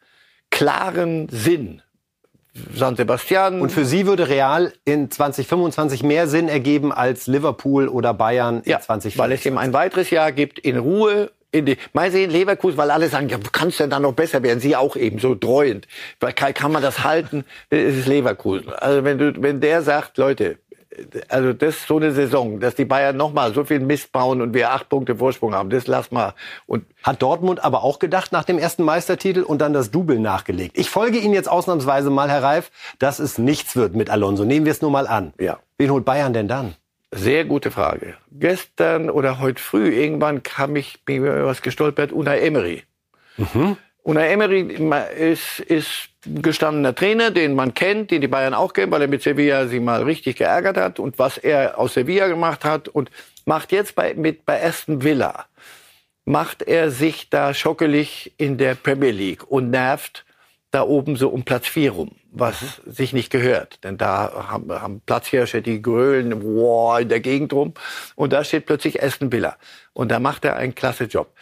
klaren 0.51 1.29
Sinn. 1.31 1.83
San 2.73 2.95
Sebastian. 2.95 3.61
Und 3.61 3.73
für 3.73 3.85
Sie 3.85 4.07
würde 4.07 4.29
Real 4.29 4.73
in 4.85 5.11
2025 5.11 6.05
mehr 6.05 6.29
Sinn 6.29 6.49
ergeben 6.49 6.93
als 6.93 7.27
Liverpool 7.27 7.89
oder 7.89 8.15
Bayern 8.15 8.63
in 8.63 8.71
ja, 8.71 8.81
2025. 8.81 9.19
Weil 9.19 9.33
es 9.33 9.45
ihm 9.45 9.59
ein 9.59 9.73
weiteres 9.73 10.11
Jahr 10.11 10.31
gibt 10.31 10.61
in 10.61 10.77
Ruhe, 10.77 11.33
in 11.55 11.67
die, 11.67 11.77
mal 11.93 12.11
sehen, 12.11 12.31
Leverkusen, 12.31 12.77
weil 12.77 12.91
alle 12.91 13.09
sagen, 13.09 13.29
ja, 13.29 13.39
kann 13.53 13.69
es 13.69 13.77
denn 13.77 13.91
da 13.91 14.01
noch 14.01 14.13
besser 14.13 14.43
werden? 14.43 14.61
Sie 14.61 14.75
auch 14.75 14.97
eben 14.97 15.21
so 15.21 15.35
dreuend. 15.35 15.87
Weil 16.21 16.33
kann, 16.33 16.53
kann 16.53 16.73
man 16.73 16.83
das 16.83 17.05
halten? 17.05 17.45
Es 17.71 17.97
ist 17.97 18.07
Leverkusen. 18.07 18.73
Also 18.73 19.05
wenn 19.05 19.19
du, 19.19 19.33
wenn 19.43 19.61
der 19.61 19.83
sagt, 19.83 20.19
Leute, 20.19 20.59
also 21.29 21.53
das 21.53 21.77
ist 21.77 21.87
so 21.87 21.97
eine 21.97 22.13
Saison, 22.13 22.61
dass 22.61 22.75
die 22.75 22.85
Bayern 22.85 23.17
noch 23.17 23.33
mal 23.33 23.53
so 23.53 23.65
viel 23.65 23.81
Mist 23.81 24.13
bauen 24.13 24.41
und 24.41 24.55
wir 24.55 24.71
acht 24.71 24.89
Punkte 24.89 25.17
Vorsprung 25.17 25.55
haben, 25.55 25.71
das 25.71 25.87
lass 25.87 26.11
mal. 26.11 26.35
Und 26.67 26.85
hat 27.03 27.23
Dortmund 27.23 27.65
aber 27.65 27.83
auch 27.83 27.99
gedacht 27.99 28.33
nach 28.33 28.45
dem 28.45 28.59
ersten 28.59 28.85
Meistertitel 28.85 29.43
und 29.43 29.61
dann 29.61 29.73
das 29.73 29.91
Double 29.91 30.19
nachgelegt. 30.19 30.77
Ich 30.79 30.91
folge 30.91 31.19
Ihnen 31.19 31.35
jetzt 31.35 31.49
ausnahmsweise 31.49 32.11
mal, 32.11 32.31
Herr 32.31 32.43
Reif, 32.43 32.71
dass 32.99 33.19
es 33.19 33.39
nichts 33.39 33.77
wird 33.77 33.95
mit 33.95 34.11
Alonso. 34.11 34.45
Nehmen 34.45 34.67
wir 34.67 34.73
es 34.73 34.83
nur 34.83 34.91
mal 34.91 35.07
an. 35.07 35.33
Ja. 35.39 35.59
Wen 35.79 35.91
holt 35.91 36.05
Bayern 36.05 36.33
denn 36.33 36.49
dann? 36.49 36.75
Sehr 37.17 37.45
gute 37.45 37.71
Frage. 37.71 38.17
Gestern 38.33 39.09
oder 39.09 39.39
heute 39.39 39.63
früh, 39.63 39.89
irgendwann 39.89 40.43
kam 40.43 40.75
ich, 40.75 41.05
bin 41.05 41.23
mir 41.23 41.45
was 41.47 41.63
gestolpert, 41.63 42.11
Unai 42.11 42.41
Emery. 42.41 42.83
Mhm. 43.37 43.77
Unai 44.03 44.33
Emery 44.33 44.77
ist, 45.17 45.61
ist 45.61 46.09
gestandener 46.27 46.95
Trainer, 46.95 47.31
den 47.31 47.55
man 47.55 47.73
kennt, 47.73 48.11
den 48.11 48.21
die 48.21 48.29
Bayern 48.29 48.53
auch 48.53 48.73
kennen, 48.73 48.91
weil 48.91 49.03
er 49.03 49.09
mit 49.09 49.23
Sevilla 49.23 49.69
sie 49.69 49.81
mal 49.81 50.03
richtig 50.03 50.37
geärgert 50.37 50.77
hat 50.77 50.99
und 50.99 51.19
was 51.19 51.39
er 51.39 51.79
aus 51.79 51.95
Sevilla 51.95 52.27
gemacht 52.27 52.65
hat 52.65 52.89
und 52.89 53.11
macht 53.45 53.71
jetzt 53.71 53.95
bei, 53.95 54.15
mit, 54.15 54.45
bei 54.45 54.63
Aston 54.63 55.03
Villa, 55.05 55.47
macht 56.25 56.63
er 56.63 56.91
sich 56.91 57.31
da 57.31 57.55
schockelig 57.55 58.33
in 58.39 58.59
der 58.59 58.75
Premier 58.75 59.13
League 59.13 59.49
und 59.49 59.71
nervt 59.71 60.25
da 60.71 60.83
oben 60.83 61.17
so 61.17 61.29
um 61.29 61.45
Platz 61.45 61.69
4 61.69 61.93
rum, 61.93 62.11
was 62.35 62.61
mhm. 62.85 62.93
sich 62.93 63.13
nicht 63.13 63.31
gehört. 63.31 63.83
Denn 63.85 63.97
da 63.97 64.49
haben, 64.49 64.71
haben 64.71 65.01
Platzhirsche, 65.01 65.63
die 65.63 65.81
grölen 65.81 66.43
wow, 66.43 67.01
in 67.01 67.09
der 67.09 67.21
Gegend 67.21 67.53
rum. 67.53 67.75
Und 68.17 68.33
da 68.33 68.45
steht 68.45 68.67
plötzlich 68.67 69.03
Aston 69.03 69.33
Villa. 69.33 69.57
Und 69.93 70.11
da 70.11 70.19
macht 70.19 70.45
er 70.45 70.57
einen 70.57 70.75
klasse 70.75 71.05
Job. 71.05 71.33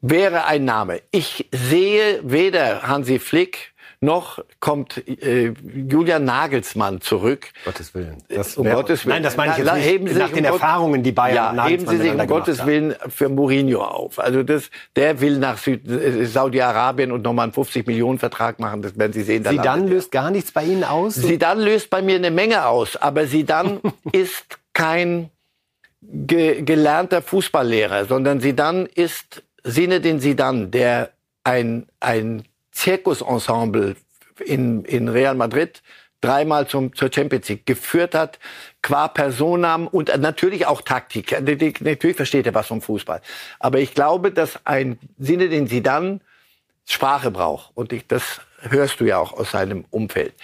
Wäre 0.00 0.46
ein 0.46 0.64
Name. 0.64 1.00
Ich 1.12 1.48
sehe 1.52 2.20
weder 2.24 2.82
Hansi 2.82 3.20
Flick 3.20 3.71
noch 4.02 4.44
kommt 4.58 5.06
äh, 5.06 5.52
Julian 5.88 6.24
Nagelsmann 6.24 7.00
zurück. 7.00 7.52
Gottes 7.64 7.94
Willen. 7.94 8.16
Das, 8.28 8.56
um 8.56 8.68
Gottes 8.68 9.06
Willen. 9.06 9.14
Nein, 9.14 9.22
das 9.22 9.36
meine 9.36 9.52
ich 9.52 9.58
jetzt 9.58 9.72
nicht. 9.72 9.86
Heben 9.86 10.08
Sie 10.08 10.14
nach 10.14 10.30
den 10.30 10.44
Erfahrungen, 10.44 11.04
die 11.04 11.12
Bayern 11.12 11.56
ja, 11.56 11.66
heben 11.66 11.86
Sie 11.86 11.96
sich 11.98 12.12
um 12.12 12.26
Gottes 12.26 12.66
Willen 12.66 12.96
für 13.08 13.28
Mourinho 13.28 13.82
auf. 13.82 14.18
Also 14.18 14.42
das, 14.42 14.70
der 14.96 15.20
will 15.20 15.38
nach 15.38 15.56
Süd, 15.56 15.88
äh, 15.88 16.26
Saudi-Arabien 16.26 17.12
und 17.12 17.22
nochmal 17.22 17.44
einen 17.44 17.52
50 17.52 17.86
Millionen 17.86 18.18
Vertrag 18.18 18.58
machen. 18.58 18.82
Das 18.82 18.98
werden 18.98 19.12
Sie 19.12 19.22
sehen. 19.22 19.44
Sie 19.44 19.56
dann 19.56 19.86
löst 19.86 20.10
gar 20.10 20.32
nichts 20.32 20.50
bei 20.50 20.64
Ihnen 20.64 20.82
aus? 20.82 21.14
Sie 21.14 21.38
dann 21.38 21.60
löst 21.60 21.88
bei 21.88 22.02
mir 22.02 22.16
eine 22.16 22.32
Menge 22.32 22.66
aus. 22.66 22.96
Aber 22.96 23.26
Sie 23.26 23.44
dann 23.44 23.80
ist 24.12 24.58
kein 24.72 25.30
ge 26.00 26.62
gelernter 26.62 27.22
Fußballlehrer, 27.22 28.06
sondern 28.06 28.40
Sie 28.40 28.56
dann 28.56 28.86
ist 28.86 29.44
Sinne 29.62 30.00
den 30.00 30.18
Sidan, 30.18 30.72
der 30.72 31.10
ein, 31.44 31.86
ein 32.00 32.42
Zirkusensemble 32.72 33.96
in, 34.44 34.84
in 34.84 35.08
Real 35.08 35.34
Madrid 35.34 35.82
dreimal 36.22 36.68
zum, 36.68 36.94
zur 36.94 37.12
Champions 37.12 37.48
League 37.48 37.66
geführt 37.66 38.14
hat, 38.14 38.38
qua 38.80 39.08
Personam 39.08 39.86
und 39.88 40.16
natürlich 40.18 40.66
auch 40.66 40.80
Taktik. 40.80 41.32
Natürlich 41.32 42.16
versteht 42.16 42.46
er 42.46 42.54
was 42.54 42.68
vom 42.68 42.80
Fußball. 42.80 43.20
Aber 43.58 43.80
ich 43.80 43.92
glaube, 43.92 44.30
dass 44.30 44.64
ein 44.64 44.98
Sinne, 45.18 45.48
den 45.48 45.66
sie 45.66 45.82
dann 45.82 46.20
Sprache 46.86 47.30
braucht, 47.30 47.72
und 47.74 47.92
ich, 47.92 48.06
das 48.06 48.40
hörst 48.60 49.00
du 49.00 49.04
ja 49.04 49.18
auch 49.18 49.32
aus 49.32 49.50
seinem 49.50 49.84
Umfeld, 49.90 50.34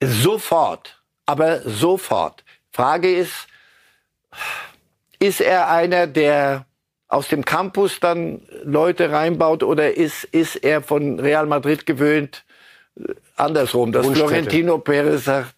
sofort, 0.00 1.00
aber 1.24 1.60
sofort. 1.62 2.44
Frage 2.70 3.14
ist, 3.14 3.46
ist 5.20 5.40
er 5.40 5.70
einer, 5.70 6.06
der 6.06 6.66
aus 7.14 7.28
dem 7.28 7.44
Campus 7.44 8.00
dann 8.00 8.40
Leute 8.64 9.10
reinbaut 9.10 9.62
oder 9.62 9.96
ist, 9.96 10.24
ist 10.24 10.56
er 10.56 10.82
von 10.82 11.20
Real 11.20 11.46
Madrid 11.46 11.86
gewöhnt, 11.86 12.44
äh, 12.98 13.14
andersrum, 13.36 13.92
dass 13.92 14.06
Florentino 14.06 14.78
Perez 14.78 15.24
sagt, 15.24 15.54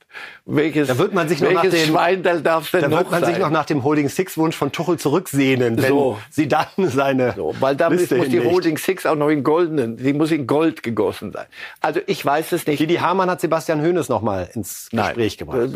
welches, 0.47 0.88
da 0.88 0.97
wird 0.99 1.12
man 1.12 1.29
sich 1.29 1.40
noch 1.40 1.53
nach 1.53 1.62
dem, 1.62 1.73
Schweindel 1.73 2.40
darf 2.40 2.71
denn 2.71 2.83
da 2.83 2.90
wird 2.90 3.11
man 3.11 3.21
sein? 3.21 3.35
sich 3.35 3.42
noch 3.42 3.51
nach 3.51 3.64
dem 3.66 3.85
Holding 3.85 4.09
Six 4.09 4.38
Wunsch 4.38 4.57
von 4.57 4.73
Tuchel 4.73 4.99
zurücksehnen, 4.99 5.77
wenn 5.83 5.88
So. 5.88 6.19
sie 6.31 6.49
dann 6.49 6.66
seine 6.79 7.33
So, 7.37 7.55
weil 7.61 7.77
da 7.77 7.90
muss 7.90 8.09
die. 8.09 8.40
Holding 8.40 8.79
Six 8.79 9.05
auch 9.07 9.16
noch 9.16 9.29
in 9.29 9.42
goldenen, 9.42 9.97
die 9.97 10.12
muss 10.12 10.31
in 10.31 10.47
Gold 10.47 10.83
gegossen 10.83 11.33
sein. 11.33 11.47
Also 11.81 12.01
ich 12.07 12.25
weiß 12.25 12.53
es 12.53 12.66
nicht. 12.66 12.81
Didi 12.81 12.95
Hamann 12.97 13.29
hat 13.29 13.40
Sebastian 13.40 13.83
Hoeneß 13.83 14.09
noch 14.09 14.23
mal 14.23 14.49
ins 14.55 14.88
Gespräch 14.90 15.37
gebracht. 15.37 15.69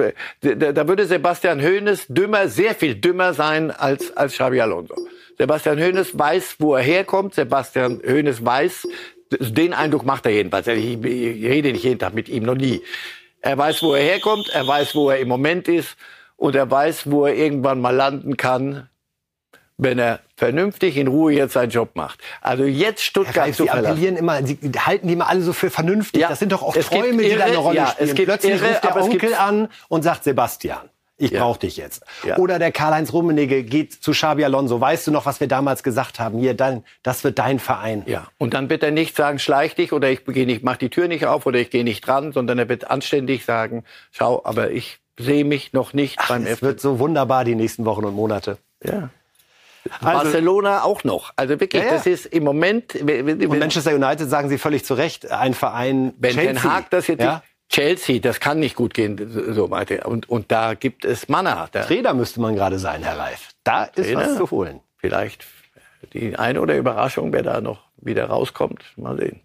Da, 0.43 0.55
da, 0.55 0.73
da 0.73 0.89
würde 0.89 1.07
Sebastian 1.07 1.61
Hoeneß 1.61 2.07
dümmer, 2.09 2.49
sehr 2.49 2.75
viel 2.75 2.95
dümmer 2.95 3.35
sein 3.35 3.71
als, 3.71 4.17
als 4.17 4.35
Xabi 4.35 4.61
Alonso. 4.61 4.95
Sebastian 5.41 5.79
Hoeneß 5.81 6.19
weiß, 6.19 6.57
wo 6.59 6.75
er 6.75 6.83
herkommt. 6.83 7.35
Sebastian 7.35 8.01
Hoeneß 8.07 8.45
weiß, 8.45 8.87
den 9.41 9.73
Eindruck 9.73 10.05
macht 10.05 10.27
er 10.27 10.33
jedenfalls. 10.33 10.67
Ich, 10.67 10.99
rede 11.03 11.73
nicht 11.73 11.83
jeden 11.85 11.99
Tag 11.99 12.13
mit 12.13 12.29
ihm, 12.29 12.43
noch 12.43 12.57
nie. 12.57 12.83
Er 13.41 13.57
weiß, 13.57 13.83
wo 13.83 13.95
er 13.95 14.03
herkommt, 14.03 14.51
er 14.53 14.67
weiß, 14.67 14.95
wo 14.95 15.09
er 15.09 15.19
im 15.19 15.29
Moment 15.29 15.67
ist 15.67 15.97
und 16.37 16.55
er 16.57 16.71
weiß, 16.71 17.11
wo 17.11 17.25
er 17.25 17.35
irgendwann 17.35 17.81
mal 17.81 17.95
landen 17.97 18.37
kann, 18.37 18.91
wenn 19.79 19.99
er 19.99 20.21
vernünftig 20.37 20.99
in 20.99 21.07
Ruhe 21.09 21.33
jetzt 21.33 21.55
seinen 21.55 21.71
Job 21.71 21.93
macht. 21.95 22.21
Also 22.43 22.65
jetzt 22.65 22.99
Herr 23.01 23.05
Stuttgart 23.07 23.47
Reif, 23.47 23.57
zu 23.57 23.63
Sie 23.63 23.69
verlassen. 23.71 23.93
appellieren 23.93 24.17
immer, 24.19 24.45
Sie 24.47 24.59
halten 24.79 25.07
die 25.07 25.15
immer 25.15 25.27
alle 25.31 25.41
so 25.41 25.55
für 25.55 25.71
vernünftig. 25.71 26.21
Ja, 26.21 26.29
das 26.29 26.39
sind 26.39 26.53
doch 26.53 26.63
auch 26.63 26.77
Träume, 26.77 27.23
die 27.23 27.35
da 27.35 27.45
eine 27.47 27.55
irre- 27.55 27.59
Rolle 27.61 27.77
ja, 27.77 27.87
spielen. 27.87 28.09
es 28.11 28.15
gibt 28.15 28.29
Plötzlich 28.29 28.53
irre, 28.61 28.69
ruft 28.69 28.85
der 28.85 28.97
Onkel 28.97 29.19
gibt- 29.21 29.41
an 29.41 29.69
und 29.89 30.03
sagt, 30.03 30.25
Sebastian, 30.25 30.91
ich 31.21 31.31
Ja. 31.33 31.43
brauche 31.45 31.61
dich 31.61 31.77
jetzt. 31.77 32.03
Ja. 32.25 32.39
Oder 32.39 32.59
der 32.59 32.73
Karl-Heinz 32.73 33.13
Rummenigge 33.13 33.63
geht 33.63 33.93
zu 33.93 34.13
Xabi 34.13 34.45
Alonso. 34.45 34.81
Weißt 34.81 35.07
du 35.07 35.11
noch, 35.11 35.27
was 35.27 35.39
wir 35.41 35.49
damals 35.49 35.83
gesagt 35.83 36.19
haben? 36.19 36.39
Hier, 36.39 36.55
dann, 36.55 36.85
das 37.03 37.23
wird 37.25 37.39
dein 37.39 37.59
Verein. 37.59 38.03
Ja, 38.07 38.27
und 38.39 38.55
dann 38.55 38.71
wird 38.71 38.83
er 38.83 38.91
nicht 38.91 39.15
sagen, 39.17 39.39
schleich 39.39 39.75
dich 39.75 39.93
oder 39.93 40.11
ich 40.11 40.25
gehe 40.25 40.47
nicht, 40.47 40.65
mach 40.65 40.77
die 40.77 40.89
Tür 40.91 41.09
nicht 41.09 41.27
auf 41.27 41.47
oder 41.47 41.59
ich 41.59 41.71
gehe 41.71 41.85
nicht 41.85 42.07
dran, 42.07 42.33
sondern 42.33 42.59
er 42.59 42.69
wird 42.69 42.91
anständig 42.91 43.45
sagen, 43.45 43.85
schau, 44.11 44.41
aber 44.45 44.71
ich 44.71 44.99
sehe 45.19 45.45
mich 45.45 45.73
noch 45.73 45.93
nicht 45.93 46.19
beim 46.29 46.47
Es 46.47 46.59
FC. 46.59 46.63
wird 46.63 46.81
so 46.81 46.99
wunderbar 46.99 47.45
die 47.45 47.55
nächsten 47.55 47.85
Wochen 47.85 48.05
und 48.05 48.15
Monate. 48.15 48.57
Ja. 48.83 49.11
Also- 50.01 50.25
Barcelona 50.25 50.83
auch 50.83 51.05
noch. 51.05 51.33
Also 51.37 51.59
wirklich, 51.59 51.83
Ja, 51.83 51.89
ja. 51.89 51.95
das 51.95 52.07
ist 52.07 52.27
im 52.27 52.45
Moment, 52.45 52.95
Und 52.97 53.59
Manchester 53.59 53.95
United 53.95 54.29
sagen 54.29 54.49
Sie 54.51 54.59
völlig 54.59 54.85
zu 54.85 54.93
Recht, 54.95 55.31
ein 55.31 55.55
Verein 55.55 56.13
wenn 56.19 56.35
Chelsea. 56.35 56.53
Den 56.53 56.63
Haag 56.65 56.91
das 56.91 57.07
jetzt 57.07 57.23
ja? 57.23 57.43
Chelsea, 57.71 58.19
das 58.19 58.41
kann 58.41 58.59
nicht 58.59 58.75
gut 58.75 58.95
gehen, 58.95 59.17
so 59.55 59.69
meinte 59.69 59.99
er. 59.99 60.07
Und, 60.09 60.29
und 60.29 60.51
da 60.51 60.75
gibt 60.75 61.05
es 61.05 61.29
Manna. 61.29 61.69
Da 61.71 61.83
Trainer 61.83 62.15
müsste 62.15 62.41
man 62.41 62.55
gerade 62.57 62.79
sein, 62.79 63.03
Herr 63.03 63.19
Reif. 63.19 63.51
Da 63.65 63.85
ist 63.85 63.95
Trainer? 64.07 64.21
was 64.23 64.37
zu 64.37 64.51
holen. 64.51 64.81
vielleicht 64.97 65.45
die 66.13 66.37
eine 66.37 66.61
oder 66.61 66.77
Überraschung, 66.77 67.33
wer 67.33 67.43
da 67.43 67.61
noch 67.61 67.85
wieder 67.99 68.25
rauskommt. 68.27 68.83
Mal 68.97 69.17
sehen. 69.19 69.41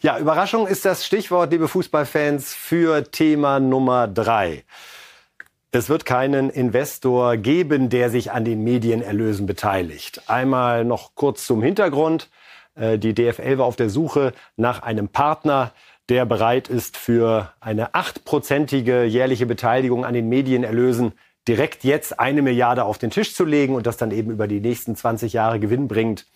Ja, 0.00 0.18
Überraschung 0.18 0.66
ist 0.68 0.84
das 0.84 1.04
Stichwort, 1.04 1.50
liebe 1.50 1.66
Fußballfans, 1.68 2.54
für 2.54 3.10
Thema 3.10 3.58
Nummer 3.58 4.06
drei. 4.06 4.64
Es 5.72 5.88
wird 5.88 6.04
keinen 6.06 6.48
Investor 6.50 7.36
geben, 7.36 7.88
der 7.90 8.08
sich 8.10 8.30
an 8.30 8.44
den 8.44 8.62
Medienerlösen 8.62 9.46
beteiligt. 9.46 10.22
Einmal 10.28 10.84
noch 10.84 11.14
kurz 11.14 11.46
zum 11.46 11.62
Hintergrund. 11.62 12.30
Äh, 12.76 12.98
Die 12.98 13.12
DFL 13.12 13.58
war 13.58 13.66
auf 13.66 13.76
der 13.76 13.90
Suche 13.90 14.32
nach 14.56 14.82
einem 14.82 15.08
Partner, 15.08 15.72
der 16.08 16.24
bereit 16.24 16.68
ist, 16.68 16.96
für 16.96 17.52
eine 17.60 17.94
achtprozentige 17.94 19.04
jährliche 19.04 19.46
Beteiligung 19.46 20.04
an 20.04 20.14
den 20.14 20.28
Medienerlösen 20.28 21.12
direkt 21.48 21.84
jetzt 21.84 22.18
eine 22.18 22.42
Milliarde 22.42 22.84
auf 22.84 22.98
den 22.98 23.10
Tisch 23.10 23.34
zu 23.34 23.44
legen 23.44 23.74
und 23.74 23.86
das 23.86 23.96
dann 23.96 24.10
eben 24.10 24.30
über 24.30 24.48
die 24.48 24.60
nächsten 24.60 24.96
20 24.96 25.32
Jahre 25.32 25.60
gewinnbringend 25.60 26.26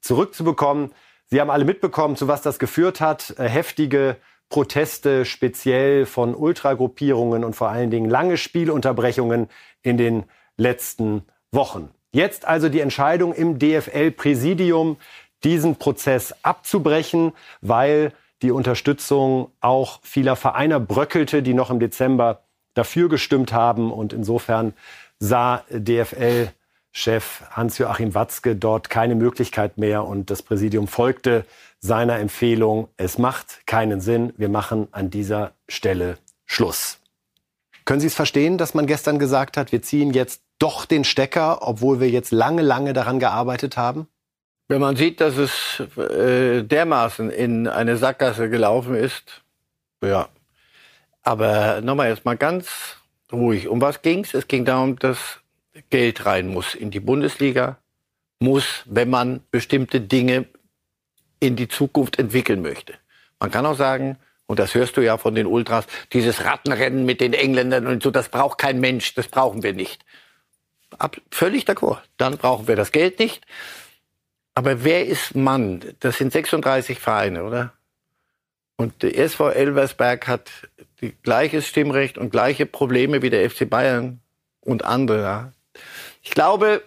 zurückzubekommen. 0.00 0.92
Sie 1.26 1.40
haben 1.40 1.50
alle 1.50 1.64
mitbekommen, 1.64 2.16
zu 2.16 2.28
was 2.28 2.42
das 2.42 2.58
geführt 2.58 3.00
hat. 3.00 3.34
Äh, 3.38 3.48
heftige 3.48 4.16
Proteste, 4.48 5.24
speziell 5.24 6.06
von 6.06 6.34
Ultragruppierungen 6.34 7.44
und 7.44 7.54
vor 7.54 7.68
allen 7.68 7.90
Dingen 7.90 8.10
lange 8.10 8.36
Spielunterbrechungen 8.36 9.48
in 9.82 9.96
den 9.96 10.24
letzten 10.56 11.22
Wochen. 11.52 11.90
Jetzt 12.12 12.44
also 12.46 12.68
die 12.68 12.80
Entscheidung 12.80 13.32
im 13.32 13.60
DFL-Präsidium, 13.60 14.96
diesen 15.44 15.76
Prozess 15.76 16.34
abzubrechen, 16.42 17.32
weil 17.60 18.12
die 18.42 18.50
Unterstützung 18.50 19.50
auch 19.60 20.00
vieler 20.02 20.36
Vereine 20.36 20.80
bröckelte, 20.80 21.42
die 21.42 21.54
noch 21.54 21.70
im 21.70 21.80
Dezember 21.80 22.44
dafür 22.74 23.08
gestimmt 23.08 23.52
haben. 23.52 23.92
Und 23.92 24.12
insofern 24.12 24.74
sah 25.18 25.64
DFL-Chef 25.70 27.42
Hans-Joachim 27.50 28.14
Watzke 28.14 28.56
dort 28.56 28.90
keine 28.90 29.14
Möglichkeit 29.14 29.78
mehr. 29.78 30.04
Und 30.04 30.30
das 30.30 30.42
Präsidium 30.42 30.88
folgte 30.88 31.44
seiner 31.80 32.18
Empfehlung, 32.18 32.88
es 32.96 33.18
macht 33.18 33.66
keinen 33.66 34.00
Sinn, 34.00 34.32
wir 34.36 34.48
machen 34.48 34.88
an 34.92 35.10
dieser 35.10 35.52
Stelle 35.68 36.18
Schluss. 36.44 36.98
Können 37.84 38.00
Sie 38.00 38.06
es 38.06 38.14
verstehen, 38.14 38.58
dass 38.58 38.74
man 38.74 38.86
gestern 38.86 39.18
gesagt 39.18 39.56
hat, 39.56 39.72
wir 39.72 39.82
ziehen 39.82 40.12
jetzt 40.12 40.42
doch 40.58 40.84
den 40.84 41.04
Stecker, 41.04 41.66
obwohl 41.66 42.00
wir 42.00 42.10
jetzt 42.10 42.32
lange, 42.32 42.62
lange 42.62 42.92
daran 42.92 43.18
gearbeitet 43.18 43.76
haben? 43.76 44.06
Wenn 44.70 44.80
man 44.80 44.94
sieht, 44.94 45.20
dass 45.20 45.36
es 45.36 45.82
äh, 45.98 46.62
dermaßen 46.62 47.28
in 47.28 47.66
eine 47.66 47.96
Sackgasse 47.96 48.48
gelaufen 48.48 48.94
ist, 48.94 49.42
ja, 50.00 50.28
aber 51.24 51.80
nochmal 51.80 52.10
jetzt 52.10 52.24
mal 52.24 52.36
ganz 52.36 52.96
ruhig. 53.32 53.66
Um 53.66 53.80
was 53.80 54.00
ging's? 54.00 54.32
Es 54.32 54.46
ging 54.46 54.64
darum, 54.64 54.96
dass 54.96 55.40
Geld 55.90 56.24
rein 56.24 56.46
muss 56.46 56.76
in 56.76 56.92
die 56.92 57.00
Bundesliga, 57.00 57.78
muss, 58.38 58.84
wenn 58.84 59.10
man 59.10 59.40
bestimmte 59.50 60.00
Dinge 60.00 60.46
in 61.40 61.56
die 61.56 61.66
Zukunft 61.66 62.20
entwickeln 62.20 62.62
möchte. 62.62 62.94
Man 63.40 63.50
kann 63.50 63.66
auch 63.66 63.76
sagen, 63.76 64.18
und 64.46 64.60
das 64.60 64.76
hörst 64.76 64.96
du 64.96 65.00
ja 65.00 65.18
von 65.18 65.34
den 65.34 65.46
Ultras, 65.46 65.86
dieses 66.12 66.44
Rattenrennen 66.44 67.04
mit 67.04 67.20
den 67.20 67.32
Engländern 67.32 67.88
und 67.88 68.04
so, 68.04 68.12
das 68.12 68.28
braucht 68.28 68.58
kein 68.58 68.78
Mensch, 68.78 69.14
das 69.14 69.26
brauchen 69.26 69.64
wir 69.64 69.72
nicht. 69.72 70.04
Ab, 70.96 71.16
völlig 71.32 71.64
d'accord. 71.64 71.98
Dann 72.18 72.38
brauchen 72.38 72.68
wir 72.68 72.76
das 72.76 72.92
Geld 72.92 73.18
nicht. 73.18 73.44
Aber 74.60 74.84
wer 74.84 75.06
ist 75.06 75.34
Mann? 75.34 75.80
Das 76.00 76.18
sind 76.18 76.34
36 76.34 76.98
Vereine, 76.98 77.44
oder? 77.44 77.72
Und 78.76 79.02
der 79.02 79.18
SV 79.18 79.48
Elversberg 79.48 80.28
hat 80.28 80.50
gleiches 81.22 81.66
Stimmrecht 81.66 82.18
und 82.18 82.28
gleiche 82.28 82.66
Probleme 82.66 83.22
wie 83.22 83.30
der 83.30 83.48
FC 83.48 83.70
Bayern 83.70 84.20
und 84.60 84.84
andere. 84.84 85.54
Ich 86.20 86.32
glaube, 86.32 86.82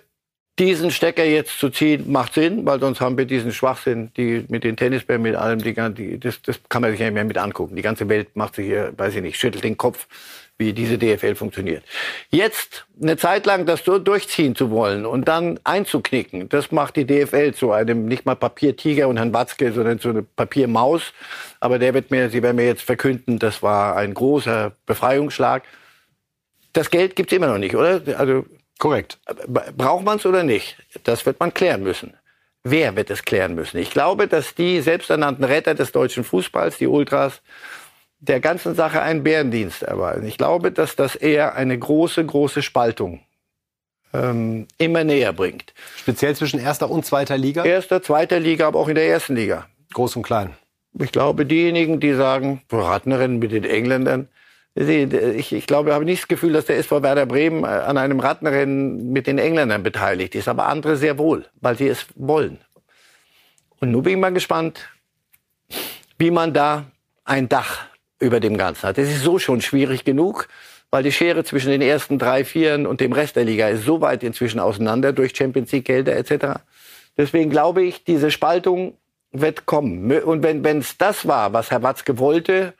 diesen 0.59 0.91
Stecker 0.91 1.25
jetzt 1.25 1.57
zu 1.57 1.71
ziehen, 1.71 2.11
macht 2.11 2.35
Sinn, 2.35 2.63
weil 2.63 2.79
sonst 2.79 3.01
haben 3.01 3.17
wir 3.17 3.25
diesen 3.25 3.51
Schwachsinn, 3.51 4.11
die 4.17 4.45
mit 4.49 4.63
den 4.63 4.77
Tennisbällen, 4.77 5.23
mit 5.23 5.33
allem, 5.33 5.57
die, 5.57 6.19
das, 6.19 6.43
das 6.43 6.59
kann 6.69 6.83
man 6.83 6.91
sich 6.91 6.99
ja 6.99 7.07
nicht 7.07 7.15
mehr 7.15 7.23
mit 7.23 7.39
angucken. 7.39 7.75
Die 7.75 7.81
ganze 7.81 8.07
Welt 8.07 8.35
macht 8.35 8.53
sich 8.53 8.67
hier, 8.67 8.93
weiß 8.95 9.15
ich 9.15 9.23
nicht, 9.23 9.39
schüttelt 9.39 9.63
den 9.63 9.77
Kopf 9.77 10.07
wie 10.57 10.73
diese 10.73 10.97
DFL 10.97 11.35
funktioniert. 11.35 11.83
Jetzt 12.29 12.85
eine 13.01 13.17
Zeit 13.17 13.45
lang 13.45 13.65
das 13.65 13.83
so 13.83 13.97
durchziehen 13.97 14.55
zu 14.55 14.69
wollen 14.69 15.05
und 15.05 15.27
dann 15.27 15.59
einzuknicken, 15.63 16.47
das 16.49 16.71
macht 16.71 16.95
die 16.95 17.05
DFL 17.05 17.53
zu 17.53 17.71
einem 17.71 18.05
nicht 18.05 18.25
mal 18.25 18.35
Papiertiger 18.35 19.07
und 19.07 19.17
Herrn 19.17 19.33
Watzke, 19.33 19.73
sondern 19.73 19.99
zu 19.99 20.09
einer 20.09 20.21
Papiermaus. 20.21 21.13
Aber 21.59 21.79
der 21.79 21.93
wird 21.93 22.11
mir, 22.11 22.29
Sie 22.29 22.43
werden 22.43 22.57
mir 22.57 22.65
jetzt 22.65 22.83
verkünden, 22.83 23.39
das 23.39 23.63
war 23.63 23.95
ein 23.95 24.13
großer 24.13 24.73
Befreiungsschlag. 24.85 25.63
Das 26.71 26.89
Geld 26.89 27.15
gibt's 27.15 27.33
immer 27.33 27.47
noch 27.47 27.57
nicht, 27.57 27.75
oder? 27.75 28.01
Also 28.17 28.45
korrekt. 28.79 29.19
Braucht 29.47 30.05
man 30.05 30.17
es 30.17 30.25
oder 30.25 30.43
nicht? 30.43 30.77
Das 31.03 31.25
wird 31.25 31.39
man 31.39 31.53
klären 31.53 31.83
müssen. 31.83 32.13
Wer 32.63 32.95
wird 32.95 33.09
es 33.09 33.23
klären 33.23 33.55
müssen? 33.55 33.77
Ich 33.77 33.91
glaube, 33.91 34.27
dass 34.27 34.55
die 34.55 34.79
selbsternannten 34.81 35.43
Retter 35.43 35.75
des 35.75 35.91
deutschen 35.91 36.23
Fußballs, 36.23 36.77
die 36.77 36.87
Ultras, 36.87 37.41
der 38.23 38.39
ganzen 38.39 38.73
Sache 38.73 39.01
einen 39.01 39.23
Bärendienst 39.23 39.83
erweisen. 39.83 40.25
Ich 40.25 40.37
glaube, 40.37 40.71
dass 40.71 40.95
das 40.95 41.15
eher 41.15 41.55
eine 41.55 41.77
große, 41.77 42.25
große 42.25 42.61
Spaltung 42.61 43.19
ähm, 44.13 44.67
immer 44.77 45.03
näher 45.03 45.33
bringt. 45.33 45.73
Speziell 45.97 46.33
zwischen 46.35 46.59
erster 46.59 46.89
und 46.89 47.05
zweiter 47.05 47.37
Liga? 47.37 47.65
Erster, 47.65 48.01
zweiter 48.01 48.39
Liga, 48.39 48.67
aber 48.67 48.79
auch 48.79 48.87
in 48.87 48.95
der 48.95 49.07
ersten 49.07 49.35
Liga. 49.35 49.67
Groß 49.93 50.15
und 50.15 50.23
klein. 50.23 50.51
Ich 50.97 51.11
glaube, 51.11 51.45
diejenigen, 51.45 51.99
die 51.99 52.13
sagen, 52.13 52.61
Rattenrennen 52.71 53.39
mit 53.39 53.51
den 53.51 53.65
Engländern, 53.65 54.29
ich, 54.75 55.51
ich 55.51 55.67
glaube, 55.67 55.89
ich 55.89 55.95
habe 55.95 56.05
nicht 56.05 56.23
das 56.23 56.27
Gefühl, 56.27 56.53
dass 56.53 56.65
der 56.65 56.77
SV 56.77 57.03
Werder 57.03 57.25
Bremen 57.25 57.65
an 57.65 57.97
einem 57.97 58.19
Rattenrennen 58.19 59.11
mit 59.11 59.27
den 59.27 59.37
Engländern 59.37 59.83
beteiligt 59.83 60.33
ist, 60.33 60.47
aber 60.47 60.67
andere 60.67 60.95
sehr 60.95 61.17
wohl, 61.17 61.45
weil 61.61 61.77
sie 61.77 61.87
es 61.87 62.07
wollen. 62.15 62.59
Und 63.79 63.91
nun 63.91 64.01
bin 64.01 64.13
ich 64.13 64.19
mal 64.19 64.33
gespannt, 64.33 64.89
wie 66.17 66.31
man 66.31 66.53
da 66.53 66.85
ein 67.25 67.49
Dach 67.49 67.85
über 68.23 68.39
dem 68.39 68.57
Ganzen 68.57 68.87
hat. 68.87 68.97
Das 68.97 69.09
ist 69.09 69.23
so 69.23 69.37
schon 69.37 69.61
schwierig 69.61 70.05
genug, 70.05 70.47
weil 70.89 71.03
die 71.03 71.11
Schere 71.11 71.43
zwischen 71.43 71.71
den 71.71 71.81
ersten 71.81 72.17
drei, 72.17 72.45
vieren 72.45 72.87
und 72.87 73.01
dem 73.01 73.11
Rest 73.11 73.35
der 73.35 73.45
Liga 73.45 73.67
ist 73.67 73.83
so 73.83 74.01
weit 74.01 74.23
inzwischen 74.23 74.59
auseinander 74.59 75.11
durch 75.11 75.35
Champions 75.35 75.71
League 75.71 75.85
Gelder 75.85 76.15
etc. 76.15 76.59
Deswegen 77.17 77.49
glaube 77.49 77.83
ich, 77.83 78.03
diese 78.03 78.31
Spaltung 78.31 78.97
wird 79.31 79.65
kommen. 79.65 80.11
Und 80.21 80.43
wenn 80.43 80.77
es 80.77 80.97
das 80.97 81.27
war, 81.27 81.53
was 81.53 81.71
Herr 81.71 81.83
Watzke 81.83 82.19
wollte, 82.19 82.73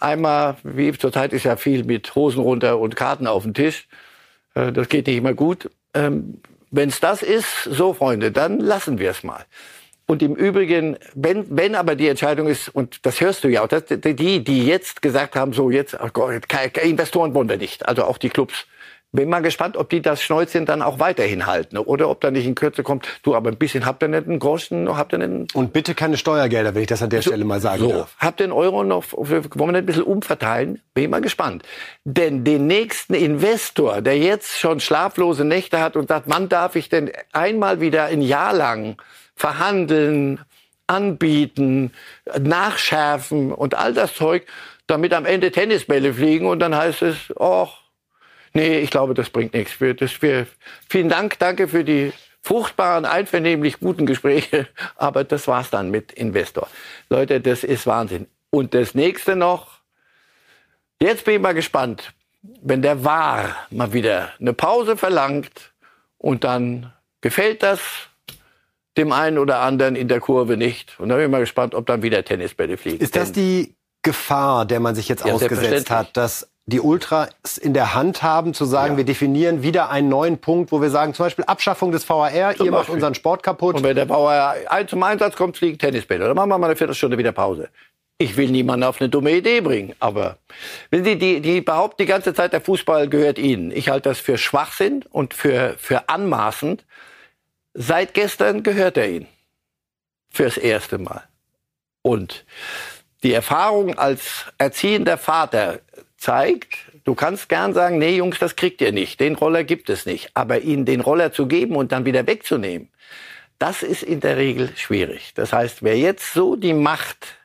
einmal, 0.00 0.56
wie 0.62 0.92
zurzeit 0.92 1.32
ist 1.32 1.44
ja 1.44 1.56
viel 1.56 1.84
mit 1.84 2.14
Hosen 2.14 2.42
runter 2.42 2.78
und 2.78 2.96
Karten 2.96 3.26
auf 3.26 3.42
dem 3.42 3.54
Tisch, 3.54 3.86
äh, 4.54 4.72
das 4.72 4.88
geht 4.88 5.06
nicht 5.06 5.18
immer 5.18 5.34
gut. 5.34 5.70
Ähm, 5.94 6.40
wenn 6.70 6.88
es 6.88 7.00
das 7.00 7.22
ist, 7.22 7.64
so 7.64 7.92
Freunde, 7.92 8.32
dann 8.32 8.58
lassen 8.58 8.98
wir 8.98 9.10
es 9.10 9.22
mal. 9.22 9.44
Und 10.06 10.22
im 10.22 10.36
Übrigen, 10.36 10.96
wenn, 11.14 11.44
wenn 11.56 11.74
aber 11.74 11.96
die 11.96 12.06
Entscheidung 12.06 12.46
ist, 12.46 12.68
und 12.68 13.04
das 13.04 13.20
hörst 13.20 13.42
du 13.42 13.48
ja 13.48 13.62
auch, 13.62 13.68
dass 13.68 13.84
die, 13.86 14.44
die 14.44 14.66
jetzt 14.66 15.02
gesagt 15.02 15.34
haben, 15.34 15.52
so 15.52 15.70
jetzt, 15.70 15.98
oh 16.00 16.08
Gott, 16.12 16.42
Investoren 16.82 17.34
wollen 17.34 17.48
wir 17.48 17.56
nicht, 17.56 17.88
also 17.88 18.04
auch 18.04 18.18
die 18.18 18.28
Clubs. 18.28 18.66
Bin 19.12 19.30
mal 19.30 19.40
gespannt, 19.40 19.76
ob 19.76 19.88
die 19.88 20.02
das 20.02 20.20
Schnäuzchen 20.20 20.66
dann 20.66 20.82
auch 20.82 20.98
weiterhin 20.98 21.46
halten 21.46 21.78
oder 21.78 22.10
ob 22.10 22.20
da 22.20 22.30
nicht 22.30 22.44
in 22.44 22.54
Kürze 22.54 22.82
kommt, 22.82 23.06
du, 23.22 23.34
aber 23.34 23.50
ein 23.50 23.56
bisschen 23.56 23.86
habt 23.86 24.02
ihr 24.02 24.08
nicht 24.08 24.28
einen 24.28 24.38
Groschen, 24.38 24.94
habt 24.94 25.12
ihr 25.12 25.18
nicht 25.18 25.28
einen 25.28 25.46
Und 25.54 25.72
bitte 25.72 25.94
keine 25.94 26.18
Steuergelder, 26.18 26.74
wenn 26.74 26.82
ich 26.82 26.88
das 26.88 27.02
an 27.02 27.10
der 27.10 27.22
so, 27.22 27.30
Stelle 27.30 27.44
mal 27.44 27.60
sagen 27.60 27.80
so, 27.80 27.88
darf. 27.88 28.14
Habt 28.18 28.40
ihr 28.40 28.44
einen 28.44 28.52
Euro 28.52 28.84
noch, 28.84 29.12
wollen 29.12 29.48
wir 29.50 29.66
nicht 29.66 29.76
ein 29.76 29.86
bisschen 29.86 30.02
umverteilen? 30.02 30.82
Bin 30.92 31.10
mal 31.10 31.20
gespannt. 31.20 31.62
Denn 32.04 32.44
den 32.44 32.66
nächsten 32.66 33.14
Investor, 33.14 34.02
der 34.02 34.18
jetzt 34.18 34.58
schon 34.58 34.80
schlaflose 34.80 35.44
Nächte 35.44 35.80
hat 35.80 35.96
und 35.96 36.08
sagt, 36.08 36.26
wann 36.28 36.48
darf 36.48 36.76
ich 36.76 36.88
denn 36.88 37.10
einmal 37.32 37.80
wieder 37.80 38.04
ein 38.04 38.20
Jahr 38.20 38.52
lang 38.52 38.96
verhandeln, 39.36 40.40
anbieten, 40.86 41.92
nachschärfen 42.38 43.52
und 43.52 43.74
all 43.74 43.94
das 43.94 44.14
Zeug, 44.14 44.46
damit 44.86 45.12
am 45.12 45.26
Ende 45.26 45.50
Tennisbälle 45.50 46.14
fliegen 46.14 46.46
und 46.46 46.60
dann 46.60 46.74
heißt 46.74 47.02
es, 47.02 47.16
oh, 47.36 47.68
nee, 48.52 48.78
ich 48.78 48.90
glaube, 48.90 49.14
das 49.14 49.30
bringt 49.30 49.54
nichts. 49.54 49.80
Wir, 49.80 49.94
das, 49.94 50.22
wir, 50.22 50.46
vielen 50.88 51.08
Dank, 51.08 51.38
danke 51.38 51.68
für 51.68 51.84
die 51.84 52.12
fruchtbaren, 52.42 53.04
einvernehmlich 53.04 53.80
guten 53.80 54.06
Gespräche, 54.06 54.68
aber 54.96 55.24
das 55.24 55.48
war's 55.48 55.70
dann 55.70 55.90
mit 55.90 56.12
Investor. 56.12 56.68
Leute, 57.10 57.40
das 57.40 57.64
ist 57.64 57.86
Wahnsinn. 57.86 58.26
Und 58.50 58.74
das 58.74 58.94
nächste 58.94 59.36
noch, 59.36 59.80
jetzt 61.00 61.24
bin 61.24 61.34
ich 61.34 61.40
mal 61.40 61.54
gespannt, 61.54 62.12
wenn 62.62 62.80
der 62.80 63.04
War 63.04 63.66
mal 63.70 63.92
wieder 63.92 64.30
eine 64.40 64.52
Pause 64.52 64.96
verlangt 64.96 65.72
und 66.18 66.44
dann 66.44 66.92
gefällt 67.20 67.64
das 67.64 67.80
dem 68.96 69.12
einen 69.12 69.38
oder 69.38 69.60
anderen 69.60 69.96
in 69.96 70.08
der 70.08 70.20
Kurve 70.20 70.56
nicht. 70.56 70.98
Und 70.98 71.08
da 71.08 71.16
bin 71.16 71.24
ich 71.24 71.30
mal 71.30 71.40
gespannt, 71.40 71.74
ob 71.74 71.86
dann 71.86 72.02
wieder 72.02 72.24
Tennisbälle 72.24 72.76
fliegen. 72.76 72.98
Ist 72.98 73.16
das 73.16 73.32
die 73.32 73.74
Gefahr, 74.02 74.64
der 74.64 74.80
man 74.80 74.94
sich 74.94 75.08
jetzt 75.08 75.24
ja, 75.26 75.32
ausgesetzt 75.32 75.90
hat, 75.90 76.16
dass 76.16 76.48
die 76.66 76.80
Ultras 76.80 77.58
in 77.60 77.74
der 77.74 77.94
Hand 77.94 78.22
haben, 78.22 78.52
zu 78.52 78.64
sagen, 78.64 78.94
ja. 78.94 78.96
wir 78.98 79.04
definieren 79.04 79.62
wieder 79.62 79.90
einen 79.90 80.08
neuen 80.08 80.38
Punkt, 80.38 80.72
wo 80.72 80.82
wir 80.82 80.90
sagen, 80.90 81.14
zum 81.14 81.26
Beispiel 81.26 81.44
Abschaffung 81.44 81.92
des 81.92 82.08
VAR, 82.08 82.32
ihr 82.32 82.70
macht 82.72 82.88
unseren 82.88 83.14
Sport 83.14 83.44
kaputt. 83.44 83.76
Und 83.76 83.84
wenn 83.84 83.94
der 83.94 84.08
VAR 84.08 84.56
zum 84.88 85.02
Einsatz 85.02 85.36
kommt, 85.36 85.56
fliegen 85.56 85.78
Tennisbälle. 85.78 86.26
Dann 86.26 86.34
machen 86.34 86.48
wir 86.48 86.58
mal 86.58 86.66
eine 86.66 86.76
Viertelstunde 86.76 87.18
wieder 87.18 87.32
Pause. 87.32 87.68
Ich 88.18 88.36
will 88.36 88.50
niemanden 88.50 88.84
auf 88.84 89.00
eine 89.00 89.10
dumme 89.10 89.30
Idee 89.30 89.60
bringen, 89.60 89.94
aber 90.00 90.38
wenn 90.90 91.04
Sie 91.04 91.18
die, 91.18 91.40
die 91.40 91.60
behaupten 91.60 92.00
die 92.00 92.06
ganze 92.06 92.32
Zeit, 92.32 92.54
der 92.54 92.62
Fußball 92.62 93.08
gehört 93.10 93.38
Ihnen. 93.38 93.70
Ich 93.70 93.90
halte 93.90 94.08
das 94.08 94.20
für 94.20 94.38
Schwachsinn 94.38 95.04
und 95.10 95.34
für, 95.34 95.74
für 95.76 96.08
anmaßend. 96.08 96.84
Seit 97.78 98.14
gestern 98.14 98.62
gehört 98.62 98.96
er 98.96 99.08
ihnen. 99.08 99.28
Fürs 100.30 100.56
erste 100.56 100.96
Mal. 100.96 101.24
Und 102.00 102.46
die 103.22 103.34
Erfahrung 103.34 103.98
als 103.98 104.46
erziehender 104.56 105.18
Vater 105.18 105.80
zeigt, 106.16 106.76
du 107.04 107.14
kannst 107.14 107.50
gern 107.50 107.74
sagen, 107.74 107.98
nee 107.98 108.16
Jungs, 108.16 108.38
das 108.38 108.56
kriegt 108.56 108.80
ihr 108.80 108.92
nicht, 108.92 109.20
den 109.20 109.34
Roller 109.34 109.62
gibt 109.62 109.90
es 109.90 110.06
nicht. 110.06 110.30
Aber 110.32 110.60
ihnen 110.60 110.86
den 110.86 111.02
Roller 111.02 111.32
zu 111.32 111.46
geben 111.46 111.76
und 111.76 111.92
dann 111.92 112.06
wieder 112.06 112.26
wegzunehmen, 112.26 112.88
das 113.58 113.82
ist 113.82 114.02
in 114.02 114.20
der 114.20 114.38
Regel 114.38 114.74
schwierig. 114.76 115.34
Das 115.34 115.52
heißt, 115.52 115.82
wer 115.82 115.98
jetzt 115.98 116.32
so 116.32 116.56
die 116.56 116.74
Macht 116.74 117.36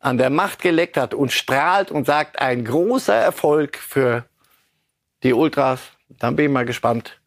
an 0.00 0.18
der 0.18 0.30
Macht 0.30 0.60
geleckt 0.60 0.96
hat 0.96 1.14
und 1.14 1.30
strahlt 1.30 1.92
und 1.92 2.04
sagt, 2.04 2.40
ein 2.40 2.64
großer 2.64 3.14
Erfolg 3.14 3.76
für 3.76 4.24
die 5.22 5.34
Ultras, 5.34 5.80
dann 6.08 6.34
bin 6.34 6.46
ich 6.46 6.52
mal 6.52 6.66
gespannt, 6.66 7.20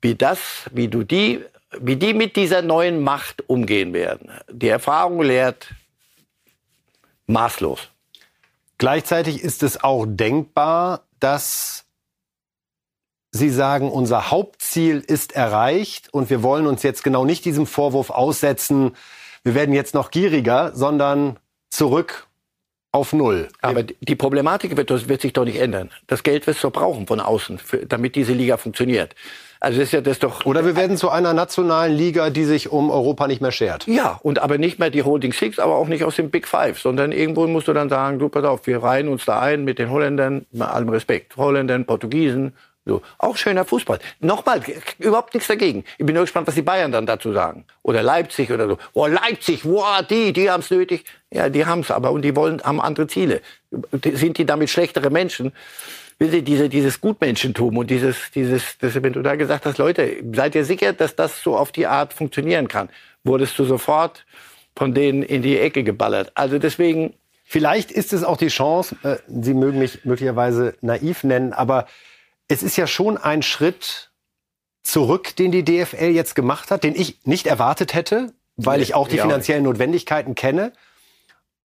wie 0.00 0.14
das, 0.14 0.68
wie 0.72 0.88
du 0.88 1.02
die, 1.02 1.44
wie 1.80 1.96
die 1.96 2.14
mit 2.14 2.36
dieser 2.36 2.62
neuen 2.62 3.02
Macht 3.02 3.48
umgehen 3.48 3.92
werden. 3.92 4.30
Die 4.50 4.68
Erfahrung 4.68 5.22
lehrt 5.22 5.74
maßlos. 7.26 7.88
Gleichzeitig 8.78 9.42
ist 9.42 9.62
es 9.62 9.82
auch 9.82 10.04
denkbar, 10.06 11.04
dass 11.20 11.84
Sie 13.30 13.50
sagen, 13.50 13.90
unser 13.90 14.30
Hauptziel 14.30 15.02
ist 15.04 15.34
erreicht 15.34 16.12
und 16.14 16.30
wir 16.30 16.44
wollen 16.44 16.68
uns 16.68 16.84
jetzt 16.84 17.02
genau 17.02 17.24
nicht 17.24 17.44
diesem 17.44 17.66
Vorwurf 17.66 18.10
aussetzen, 18.10 18.94
wir 19.42 19.54
werden 19.54 19.74
jetzt 19.74 19.92
noch 19.92 20.12
gieriger, 20.12 20.70
sondern 20.74 21.38
zurück 21.68 22.28
auf 22.92 23.12
Null. 23.12 23.48
Aber 23.60 23.82
die 23.82 24.14
Problematik 24.14 24.76
wird, 24.76 25.08
wird 25.08 25.20
sich 25.20 25.32
doch 25.32 25.44
nicht 25.44 25.58
ändern. 25.58 25.90
Das 26.06 26.22
Geld 26.22 26.46
wird 26.46 26.56
es 26.56 26.62
doch 26.62 26.70
brauchen 26.70 27.08
von 27.08 27.18
außen, 27.18 27.58
für, 27.58 27.86
damit 27.86 28.14
diese 28.14 28.32
Liga 28.32 28.56
funktioniert. 28.56 29.16
Also 29.64 29.80
ist 29.80 29.92
ja 29.94 30.02
das 30.02 30.18
doch. 30.18 30.44
Oder 30.44 30.66
wir 30.66 30.76
werden 30.76 30.98
zu 30.98 31.08
einer 31.08 31.32
nationalen 31.32 31.96
Liga, 31.96 32.28
die 32.28 32.44
sich 32.44 32.70
um 32.70 32.90
Europa 32.90 33.26
nicht 33.26 33.40
mehr 33.40 33.50
schert. 33.50 33.86
Ja, 33.86 34.20
und 34.22 34.38
aber 34.38 34.58
nicht 34.58 34.78
mehr 34.78 34.90
die 34.90 35.02
Holding 35.02 35.32
Six, 35.32 35.58
aber 35.58 35.76
auch 35.76 35.88
nicht 35.88 36.04
aus 36.04 36.16
dem 36.16 36.28
Big 36.28 36.46
Five, 36.46 36.78
sondern 36.78 37.12
irgendwo 37.12 37.46
musst 37.46 37.68
du 37.68 37.72
dann 37.72 37.88
sagen, 37.88 38.18
du 38.18 38.28
pass 38.28 38.44
auf, 38.44 38.66
wir 38.66 38.82
reihen 38.82 39.08
uns 39.08 39.24
da 39.24 39.40
ein 39.40 39.64
mit 39.64 39.78
den 39.78 39.88
Holländern, 39.88 40.44
mit 40.52 40.68
allem 40.68 40.90
Respekt, 40.90 41.38
Holländern, 41.38 41.86
Portugiesen, 41.86 42.52
so, 42.84 43.00
auch 43.16 43.38
schöner 43.38 43.64
Fußball. 43.64 44.00
Nochmal, 44.20 44.60
überhaupt 44.98 45.32
nichts 45.32 45.48
dagegen. 45.48 45.84
Ich 45.96 46.04
bin 46.04 46.14
nur 46.14 46.24
gespannt, 46.24 46.46
was 46.46 46.54
die 46.54 46.60
Bayern 46.60 46.92
dann 46.92 47.06
dazu 47.06 47.32
sagen. 47.32 47.64
Oder 47.82 48.02
Leipzig 48.02 48.52
oder 48.52 48.68
so. 48.68 48.76
Oh, 48.92 49.06
Leipzig, 49.06 49.64
wow, 49.64 50.02
die, 50.06 50.34
die 50.34 50.50
haben's 50.50 50.70
nötig. 50.70 51.04
Ja, 51.30 51.48
die 51.48 51.64
haben's 51.64 51.90
aber 51.90 52.10
und 52.10 52.20
die 52.20 52.36
wollen, 52.36 52.62
haben 52.62 52.82
andere 52.82 53.06
Ziele. 53.06 53.40
Sind 54.02 54.36
die 54.36 54.44
damit 54.44 54.68
schlechtere 54.68 55.08
Menschen? 55.08 55.52
Will 56.18 56.30
sie 56.30 56.42
diese, 56.42 56.68
dieses 56.68 57.00
Gutmenschentum 57.00 57.76
und 57.76 57.90
dieses, 57.90 58.30
dieses, 58.34 58.78
das, 58.78 58.94
wenn 59.02 59.12
du 59.12 59.22
da 59.22 59.34
gesagt 59.34 59.66
hast, 59.66 59.78
Leute, 59.78 60.22
seid 60.32 60.54
ihr 60.54 60.64
sicher, 60.64 60.92
dass 60.92 61.16
das 61.16 61.42
so 61.42 61.56
auf 61.56 61.72
die 61.72 61.86
Art 61.86 62.12
funktionieren 62.12 62.68
kann? 62.68 62.88
Wurdest 63.24 63.58
du 63.58 63.64
sofort 63.64 64.24
von 64.76 64.94
denen 64.94 65.22
in 65.22 65.42
die 65.42 65.58
Ecke 65.58 65.84
geballert. 65.84 66.32
Also 66.34 66.58
deswegen. 66.58 67.14
Vielleicht 67.46 67.92
ist 67.92 68.14
es 68.14 68.24
auch 68.24 68.38
die 68.38 68.48
Chance, 68.48 68.96
äh, 69.02 69.16
Sie 69.28 69.52
mögen 69.52 69.78
mich 69.78 70.06
möglicherweise 70.06 70.76
naiv 70.80 71.24
nennen, 71.24 71.52
aber 71.52 71.86
es 72.48 72.62
ist 72.62 72.76
ja 72.76 72.86
schon 72.86 73.18
ein 73.18 73.42
Schritt 73.42 74.10
zurück, 74.82 75.36
den 75.36 75.52
die 75.52 75.62
DFL 75.62 76.06
jetzt 76.06 76.34
gemacht 76.34 76.70
hat, 76.70 76.84
den 76.84 76.94
ich 76.94 77.18
nicht 77.26 77.46
erwartet 77.46 77.92
hätte, 77.92 78.32
weil 78.56 78.80
ich 78.80 78.94
auch 78.94 79.08
die 79.08 79.18
finanziellen 79.18 79.64
Notwendigkeiten 79.64 80.34
kenne. 80.34 80.72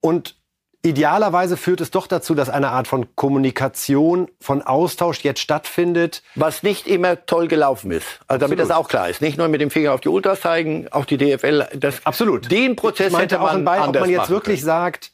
Und 0.02 0.36
idealerweise 0.82 1.58
führt 1.58 1.82
es 1.82 1.92
doch 1.92 2.08
dazu, 2.08 2.36
dass 2.36 2.50
eine 2.50 2.70
Art 2.70 2.88
von 2.88 3.16
Kommunikation, 3.16 4.30
von 4.40 4.62
Austausch 4.62 5.22
jetzt 5.22 5.42
stattfindet. 5.42 6.24
Was 6.36 6.64
nicht 6.64 6.88
immer 6.88 7.26
toll 7.26 7.48
gelaufen 7.48 7.92
ist. 7.92 8.20
Also 8.28 8.40
damit 8.40 8.60
Absolut. 8.60 8.60
das 8.60 8.72
auch 8.72 8.88
klar 8.88 9.10
ist. 9.10 9.22
Nicht 9.22 9.38
nur 9.38 9.48
mit 9.48 9.62
dem 9.62 9.72
Finger 9.72 9.94
auf 9.94 10.02
die 10.02 10.10
Ultras 10.10 10.42
zeigen, 10.42 10.88
auch 10.92 11.06
die 11.06 11.18
DFL. 11.18 11.68
Das, 11.76 12.06
Absolut. 12.06 12.50
Den 12.52 12.76
Prozess 12.76 13.18
hätte 13.18 13.40
man 13.40 13.48
auch 13.48 13.54
in 13.56 13.66
Bayern, 13.66 13.90
ob 13.90 14.00
man 14.00 14.10
jetzt 14.10 14.30
wirklich 14.30 14.60
können. 14.60 14.68
sagt, 14.68 15.12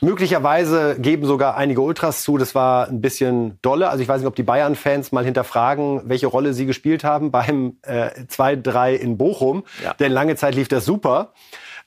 Möglicherweise 0.00 0.96
geben 0.98 1.24
sogar 1.24 1.56
einige 1.56 1.80
Ultras 1.80 2.24
zu, 2.24 2.36
das 2.36 2.54
war 2.54 2.88
ein 2.88 3.00
bisschen 3.00 3.58
dolle. 3.62 3.88
Also 3.88 4.02
ich 4.02 4.08
weiß 4.08 4.20
nicht, 4.20 4.28
ob 4.28 4.36
die 4.36 4.42
Bayern-Fans 4.42 5.12
mal 5.12 5.24
hinterfragen, 5.24 6.02
welche 6.04 6.26
Rolle 6.26 6.52
sie 6.52 6.66
gespielt 6.66 7.04
haben 7.04 7.30
beim 7.30 7.78
äh, 7.82 8.10
2-3 8.28 8.94
in 8.94 9.16
Bochum. 9.16 9.64
Ja. 9.82 9.94
Denn 9.94 10.12
lange 10.12 10.36
Zeit 10.36 10.56
lief 10.56 10.68
das 10.68 10.84
super 10.84 11.32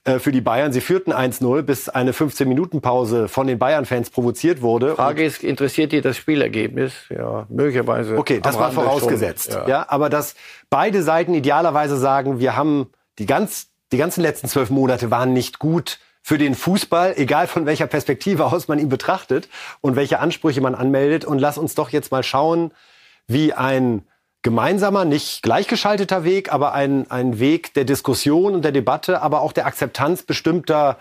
äh, 0.03 0.19
für 0.19 0.31
die 0.31 0.41
Bayern. 0.41 0.71
Sie 0.71 0.81
führten 0.81 1.11
1-0, 1.11 1.61
bis 1.63 1.89
eine 1.89 2.11
15-Minuten-Pause 2.11 3.27
von 3.27 3.47
den 3.47 3.59
Bayern-Fans 3.59 4.09
provoziert 4.09 4.61
wurde. 4.61 4.95
Frage 4.95 5.23
ist, 5.23 5.43
interessiert 5.43 5.91
dir 5.91 6.01
das 6.01 6.17
Spielergebnis? 6.17 6.93
Ja, 7.09 7.45
möglicherweise. 7.49 8.17
Okay, 8.17 8.39
das 8.41 8.57
war 8.57 8.71
vorausgesetzt. 8.71 9.51
Schon, 9.51 9.61
ja. 9.63 9.67
ja, 9.67 9.85
aber 9.89 10.09
dass 10.09 10.35
beide 10.69 11.03
Seiten 11.03 11.33
idealerweise 11.33 11.97
sagen, 11.97 12.39
wir 12.39 12.55
haben 12.55 12.87
die 13.19 13.25
ganz, 13.25 13.67
die 13.91 13.97
ganzen 13.97 14.21
letzten 14.21 14.47
zwölf 14.47 14.69
Monate 14.69 15.11
waren 15.11 15.33
nicht 15.33 15.59
gut 15.59 15.99
für 16.21 16.37
den 16.37 16.55
Fußball, 16.55 17.13
egal 17.15 17.47
von 17.47 17.65
welcher 17.65 17.87
Perspektive 17.87 18.45
aus 18.45 18.67
man 18.67 18.79
ihn 18.79 18.89
betrachtet 18.89 19.47
und 19.79 19.95
welche 19.95 20.19
Ansprüche 20.19 20.59
man 20.59 20.75
anmeldet. 20.75 21.23
Und 21.23 21.39
lass 21.39 21.57
uns 21.57 21.73
doch 21.73 21.89
jetzt 21.89 22.11
mal 22.11 22.23
schauen, 22.23 22.71
wie 23.27 23.53
ein 23.53 24.03
gemeinsamer, 24.47 25.03
nicht 25.03 25.43
gleichgeschalteter 25.43 26.23
Weg, 26.23 26.53
aber 26.53 26.73
ein, 26.73 27.11
ein 27.11 27.37
Weg 27.37 27.73
der 27.73 27.83
Diskussion 27.83 28.55
und 28.55 28.61
der 28.61 28.71
Debatte, 28.71 29.21
aber 29.21 29.41
auch 29.41 29.51
der 29.51 29.65
Akzeptanz 29.65 30.23
bestimmter 30.23 30.99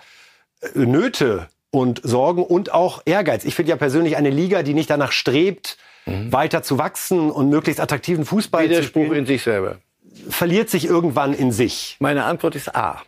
äh, 0.63 0.81
Nöte 0.81 1.47
und 1.71 2.01
Sorgen 2.03 2.43
und 2.43 2.75
auch 2.75 3.03
Ehrgeiz. 3.05 3.45
Ich 3.45 3.55
finde 3.55 3.71
ja 3.71 3.77
persönlich 3.77 4.17
eine 4.17 4.31
Liga, 4.31 4.65
die 4.65 4.75
nicht 4.75 4.91
danach 4.91 5.13
strebt, 5.13 5.79
mhm. 6.07 6.33
weiter 6.33 6.65
zu 6.65 6.77
wachsen 6.77 7.31
und 7.31 7.49
möglichst 7.49 7.81
attraktiven 7.81 8.25
Fußball 8.25 8.65
Widerspruch 8.65 9.03
zu 9.03 9.07
spielen, 9.07 9.19
in 9.21 9.27
sich 9.27 9.45
selber. 9.45 9.77
Verliert 10.29 10.69
sich 10.69 10.85
irgendwann 10.85 11.33
in 11.33 11.53
sich. 11.53 11.99
Meine 12.01 12.25
Antwort 12.25 12.57
ist 12.57 12.75
A. 12.75 13.01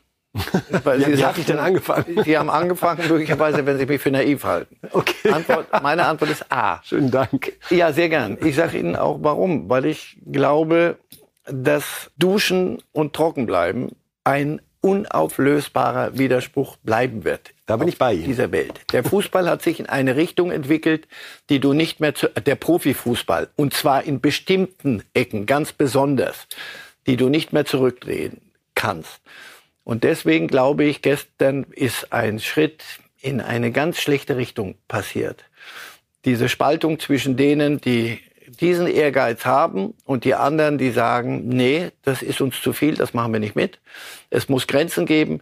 Weil 0.85 1.01
ja, 1.03 1.09
wie 1.09 1.25
habe 1.25 1.41
ich 1.41 1.47
denn 1.47 1.59
angefangen? 1.59 2.05
Sie 2.25 2.37
haben 2.39 2.51
angefangen, 2.51 3.09
möglicherweise, 3.09 3.65
wenn 3.67 3.79
Sie 3.79 3.87
mich 3.87 4.01
für 4.01 4.11
naiv 4.11 4.45
halten. 4.45 4.77
Okay. 4.93 5.31
Antwort, 5.31 5.67
meine 5.83 6.07
Antwort 6.07 6.31
ist 6.31 6.51
A. 6.51 6.81
Schönen 6.85 7.11
Dank. 7.11 7.53
Ja, 7.71 7.93
sehr 7.93 8.09
gern. 8.09 8.39
Ich 8.43 8.57
sage 8.57 8.79
Ihnen 8.79 8.97
auch 8.97 9.19
warum. 9.23 9.69
Weil 9.69 9.87
ich 9.87 10.19
glaube, 10.31 10.97
dass 11.45 12.11
Duschen 12.19 12.83
und 12.93 13.15
Trockenbleiben 13.15 13.93
ein 14.25 14.61
unauflösbarer 14.81 16.19
Widerspruch 16.19 16.77
bleiben 16.79 17.25
wird. 17.25 17.53
Da 17.67 17.77
bin 17.77 17.89
ich 17.89 17.99
bei 17.99 18.15
Ihnen. 18.15 18.25
Dieser 18.25 18.53
Welt. 18.53 18.81
Der 18.93 19.03
Fußball 19.05 19.49
hat 19.49 19.63
sich 19.63 19.81
in 19.81 19.87
eine 19.87 20.17
Richtung 20.17 20.51
entwickelt, 20.51 21.09
die 21.51 21.59
du 21.59 21.73
nicht 21.73 22.01
mehr 22.01 22.15
zu, 22.15 22.29
der 22.29 22.55
Profifußball, 22.55 23.49
und 23.57 23.75
zwar 23.75 24.05
in 24.05 24.21
bestimmten 24.21 25.03
Ecken, 25.15 25.47
ganz 25.47 25.73
besonders, 25.73 26.47
die 27.07 27.17
du 27.17 27.29
nicht 27.29 27.53
mehr 27.53 27.65
zurückdrehen 27.65 28.41
kannst. 28.75 29.21
Und 29.89 30.05
deswegen 30.05 30.49
glaube 30.49 30.85
ich, 30.85 31.01
gestern 31.01 31.65
ist 31.71 32.13
ein 32.13 32.41
Schritt 32.41 32.85
in 33.23 33.41
eine 33.41 33.73
ganz 33.73 33.99
schlechte 33.99 34.37
Richtung 34.37 34.75
passiert. 34.87 35.47
Diese 36.27 36.51
Spaltung 36.51 37.01
zwischen 37.01 37.39
denen, 37.39 37.81
die 37.81 38.21
diesen 38.49 38.87
Ehrgeiz 38.87 39.47
haben 39.47 39.95
und 40.05 40.25
die 40.25 40.35
anderen, 40.35 40.77
die 40.77 40.91
sagen, 40.91 41.49
nee, 41.49 41.91
das 42.03 42.21
ist 42.21 42.43
uns 42.43 42.61
zu 42.61 42.75
viel, 42.75 42.97
das 42.97 43.15
machen 43.15 43.33
wir 43.33 43.41
nicht 43.41 43.57
mit. 43.57 43.81
Es 44.29 44.51
muss 44.51 44.67
Grenzen 44.67 45.07
geben. 45.07 45.41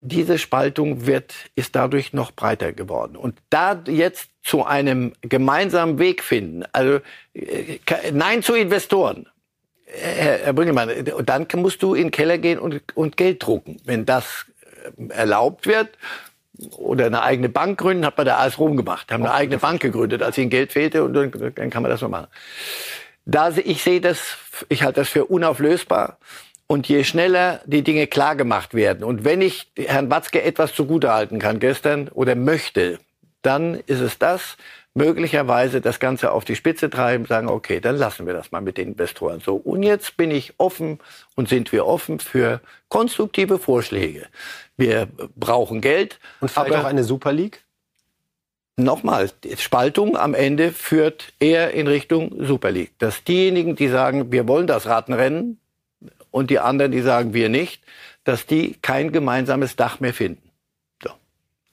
Diese 0.00 0.40
Spaltung 0.40 1.06
wird, 1.06 1.32
ist 1.54 1.76
dadurch 1.76 2.12
noch 2.12 2.32
breiter 2.32 2.72
geworden. 2.72 3.14
Und 3.14 3.38
da 3.48 3.80
jetzt 3.86 4.28
zu 4.42 4.64
einem 4.66 5.12
gemeinsamen 5.20 6.00
Weg 6.00 6.24
finden, 6.24 6.64
also 6.72 6.98
äh, 7.32 7.78
Nein 8.10 8.42
zu 8.42 8.54
Investoren, 8.54 9.28
Herr, 9.96 10.38
Herr 10.38 10.52
Brüngemann, 10.52 10.90
dann 11.24 11.46
musst 11.56 11.82
du 11.82 11.94
in 11.94 12.04
den 12.04 12.10
Keller 12.10 12.38
gehen 12.38 12.58
und, 12.58 12.82
und 12.94 13.16
Geld 13.16 13.44
drucken. 13.44 13.80
Wenn 13.84 14.06
das 14.06 14.46
äh, 14.98 15.12
erlaubt 15.12 15.66
wird, 15.66 15.90
oder 16.76 17.06
eine 17.06 17.22
eigene 17.22 17.48
Bank 17.48 17.78
gründen, 17.78 18.06
hat 18.06 18.16
man 18.16 18.26
da 18.26 18.36
alles 18.36 18.58
rumgemacht. 18.58 19.10
Haben 19.10 19.24
eine 19.24 19.34
eigene 19.34 19.58
Bank 19.58 19.80
gegründet, 19.80 20.22
als 20.22 20.38
ihnen 20.38 20.50
Geld 20.50 20.72
fehlte 20.72 21.04
und 21.04 21.14
dann, 21.14 21.32
dann 21.54 21.70
kann 21.70 21.82
man 21.82 21.90
das 21.90 22.00
noch 22.00 22.08
machen. 22.08 22.28
Da 23.24 23.50
ich 23.56 23.82
sehe 23.82 24.00
das, 24.00 24.36
ich 24.68 24.82
halte 24.82 25.00
das 25.00 25.08
für 25.08 25.24
unauflösbar. 25.24 26.18
Und 26.66 26.88
je 26.88 27.04
schneller 27.04 27.60
die 27.66 27.82
Dinge 27.82 28.06
klar 28.06 28.36
gemacht 28.36 28.72
werden 28.72 29.04
und 29.04 29.24
wenn 29.24 29.42
ich 29.42 29.70
Herrn 29.76 30.10
Watzke 30.10 30.42
etwas 30.42 30.74
zugutehalten 30.74 31.38
kann 31.38 31.58
gestern 31.58 32.08
oder 32.08 32.34
möchte, 32.34 32.98
dann 33.42 33.74
ist 33.86 34.00
es 34.00 34.18
das, 34.18 34.56
möglicherweise 34.94 35.80
das 35.80 35.98
Ganze 35.98 36.30
auf 36.30 36.44
die 36.44 36.54
Spitze 36.54 36.88
treiben, 36.88 37.26
sagen, 37.26 37.48
okay, 37.48 37.80
dann 37.80 37.96
lassen 37.96 38.26
wir 38.26 38.32
das 38.32 38.52
mal 38.52 38.60
mit 38.60 38.78
den 38.78 38.88
Investoren 38.92 39.40
so. 39.40 39.56
Und 39.56 39.82
jetzt 39.82 40.16
bin 40.16 40.30
ich 40.30 40.54
offen 40.58 41.00
und 41.34 41.48
sind 41.48 41.72
wir 41.72 41.86
offen 41.86 42.20
für 42.20 42.60
konstruktive 42.88 43.58
Vorschläge. 43.58 44.26
Wir 44.76 45.08
brauchen 45.34 45.80
Geld. 45.80 46.20
Und 46.40 46.50
vielleicht 46.50 46.74
auch 46.76 46.84
eine 46.84 47.04
Super 47.04 47.32
League? 47.32 47.64
Nochmal, 48.76 49.30
Spaltung 49.56 50.16
am 50.16 50.34
Ende 50.34 50.72
führt 50.72 51.32
eher 51.38 51.72
in 51.72 51.86
Richtung 51.86 52.44
Super 52.44 52.70
League. 52.70 52.92
Dass 52.98 53.22
diejenigen, 53.22 53.76
die 53.76 53.88
sagen, 53.88 54.32
wir 54.32 54.48
wollen 54.48 54.66
das 54.66 54.86
Ratenrennen 54.86 55.60
und 56.30 56.50
die 56.50 56.58
anderen, 56.58 56.90
die 56.90 57.02
sagen, 57.02 57.34
wir 57.34 57.48
nicht, 57.48 57.82
dass 58.24 58.46
die 58.46 58.74
kein 58.80 59.12
gemeinsames 59.12 59.76
Dach 59.76 60.00
mehr 60.00 60.14
finden. 60.14 60.50
So. 61.02 61.10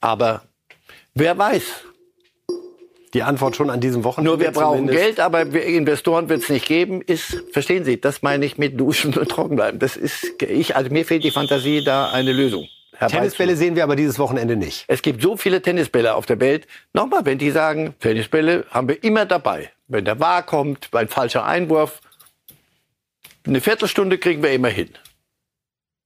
Aber 0.00 0.42
wer 1.14 1.36
weiß, 1.36 1.84
die 3.14 3.22
Antwort 3.22 3.56
schon 3.56 3.70
an 3.70 3.80
diesem 3.80 4.04
Wochenende. 4.04 4.30
Nur 4.30 4.40
wir 4.40 4.52
brauchen 4.52 4.78
zumindest. 4.78 4.98
Geld, 4.98 5.20
aber 5.20 5.42
Investoren 5.42 6.28
wird 6.28 6.42
es 6.42 6.48
nicht 6.48 6.66
geben. 6.66 7.02
Ist, 7.02 7.44
verstehen 7.52 7.84
Sie, 7.84 8.00
das 8.00 8.22
meine 8.22 8.46
ich 8.46 8.58
mit 8.58 8.80
Duschen 8.80 9.14
und 9.14 9.28
Trockenbleiben. 9.30 9.78
Das 9.78 9.96
ist, 9.96 10.42
ich, 10.42 10.76
also 10.76 10.90
mir 10.90 11.04
fehlt 11.04 11.24
die 11.24 11.30
Fantasie, 11.30 11.84
da 11.84 12.10
eine 12.10 12.32
Lösung. 12.32 12.68
Tennisbälle 13.08 13.56
sehen 13.56 13.74
wir 13.74 13.82
aber 13.82 13.96
dieses 13.96 14.18
Wochenende 14.18 14.56
nicht. 14.56 14.84
Es 14.86 15.02
gibt 15.02 15.22
so 15.22 15.36
viele 15.36 15.60
Tennisbälle 15.60 16.14
auf 16.14 16.26
der 16.26 16.40
Welt. 16.40 16.66
Nochmal, 16.92 17.24
wenn 17.24 17.38
die 17.38 17.50
sagen, 17.50 17.94
Tennisbälle 18.00 18.64
haben 18.70 18.88
wir 18.88 19.02
immer 19.02 19.26
dabei. 19.26 19.70
Wenn 19.88 20.04
der 20.04 20.20
Wahr 20.20 20.44
kommt, 20.44 20.88
ein 20.92 21.08
falscher 21.08 21.44
Einwurf, 21.44 22.00
eine 23.44 23.60
Viertelstunde 23.60 24.18
kriegen 24.18 24.42
wir 24.42 24.52
immer 24.52 24.68
hin. 24.68 24.90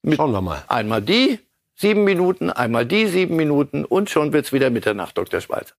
Mit 0.02 0.16
Schauen 0.16 0.32
wir 0.32 0.40
mal. 0.40 0.64
Einmal 0.68 1.02
die 1.02 1.38
sieben 1.74 2.04
Minuten, 2.04 2.50
einmal 2.50 2.86
die 2.86 3.06
sieben 3.06 3.36
Minuten 3.36 3.84
und 3.84 4.08
schon 4.08 4.32
wird's 4.32 4.52
wieder 4.52 4.70
Mitternacht, 4.70 5.18
Dr. 5.18 5.40
Schweizer. 5.40 5.74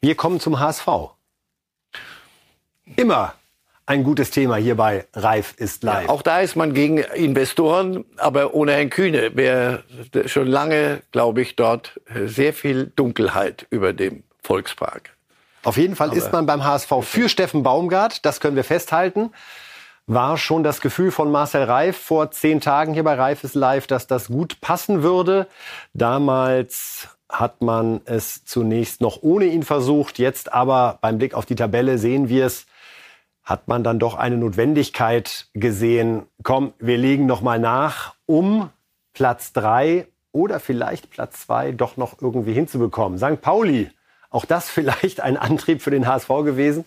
Wir 0.00 0.14
kommen 0.14 0.38
zum 0.40 0.60
HSV. 0.60 0.86
immer 2.96 3.34
ein 3.84 4.04
gutes 4.04 4.30
Thema 4.30 4.56
hier 4.56 4.76
bei 4.76 5.06
Reif 5.14 5.54
ist 5.56 5.82
live. 5.82 6.04
Ja, 6.04 6.08
auch 6.10 6.20
da 6.20 6.40
ist 6.40 6.56
man 6.56 6.74
gegen 6.74 6.98
Investoren, 6.98 8.04
aber 8.18 8.52
ohne 8.52 8.72
Herrn 8.72 8.90
Kühne 8.90 9.34
wäre 9.34 9.82
schon 10.26 10.46
lange, 10.46 11.02
glaube 11.10 11.40
ich, 11.40 11.56
dort 11.56 11.98
sehr 12.26 12.52
viel 12.52 12.92
Dunkelheit 12.94 13.66
über 13.70 13.94
dem 13.94 14.24
Volkspark. 14.42 15.16
Auf 15.64 15.78
jeden 15.78 15.96
Fall 15.96 16.08
aber 16.08 16.16
ist 16.18 16.32
man 16.32 16.44
beim 16.44 16.64
HSV 16.64 16.92
für 17.02 17.28
Steffen 17.30 17.62
Baumgart, 17.62 18.24
das 18.26 18.40
können 18.40 18.56
wir 18.56 18.64
festhalten. 18.64 19.32
War 20.06 20.36
schon 20.36 20.62
das 20.62 20.80
Gefühl 20.80 21.10
von 21.10 21.30
Marcel 21.30 21.64
Reif 21.64 21.96
vor 21.96 22.30
zehn 22.30 22.60
Tagen 22.60 22.94
hier 22.94 23.04
bei 23.04 23.14
Reif 23.14 23.42
ist 23.42 23.54
live, 23.54 23.86
dass 23.86 24.06
das 24.06 24.28
gut 24.28 24.60
passen 24.60 25.02
würde. 25.02 25.48
Damals 25.92 27.08
hat 27.28 27.62
man 27.62 28.00
es 28.04 28.44
zunächst 28.44 29.00
noch 29.00 29.22
ohne 29.22 29.46
ihn 29.46 29.62
versucht. 29.62 30.18
Jetzt 30.18 30.52
aber 30.52 30.98
beim 31.00 31.18
Blick 31.18 31.34
auf 31.34 31.46
die 31.46 31.56
Tabelle 31.56 31.98
sehen 31.98 32.28
wir 32.28 32.46
es 32.46 32.66
hat 33.48 33.66
man 33.66 33.82
dann 33.82 33.98
doch 33.98 34.14
eine 34.14 34.36
Notwendigkeit 34.36 35.48
gesehen, 35.54 36.26
komm, 36.42 36.74
wir 36.78 36.98
legen 36.98 37.24
noch 37.24 37.40
mal 37.40 37.58
nach, 37.58 38.14
um 38.26 38.68
Platz 39.14 39.54
drei 39.54 40.06
oder 40.32 40.60
vielleicht 40.60 41.08
Platz 41.08 41.46
zwei 41.46 41.72
doch 41.72 41.96
noch 41.96 42.20
irgendwie 42.20 42.52
hinzubekommen. 42.52 43.18
St. 43.18 43.40
Pauli, 43.40 43.90
auch 44.28 44.44
das 44.44 44.68
vielleicht 44.70 45.22
ein 45.22 45.38
Antrieb 45.38 45.80
für 45.80 45.90
den 45.90 46.06
HSV 46.06 46.28
gewesen, 46.44 46.84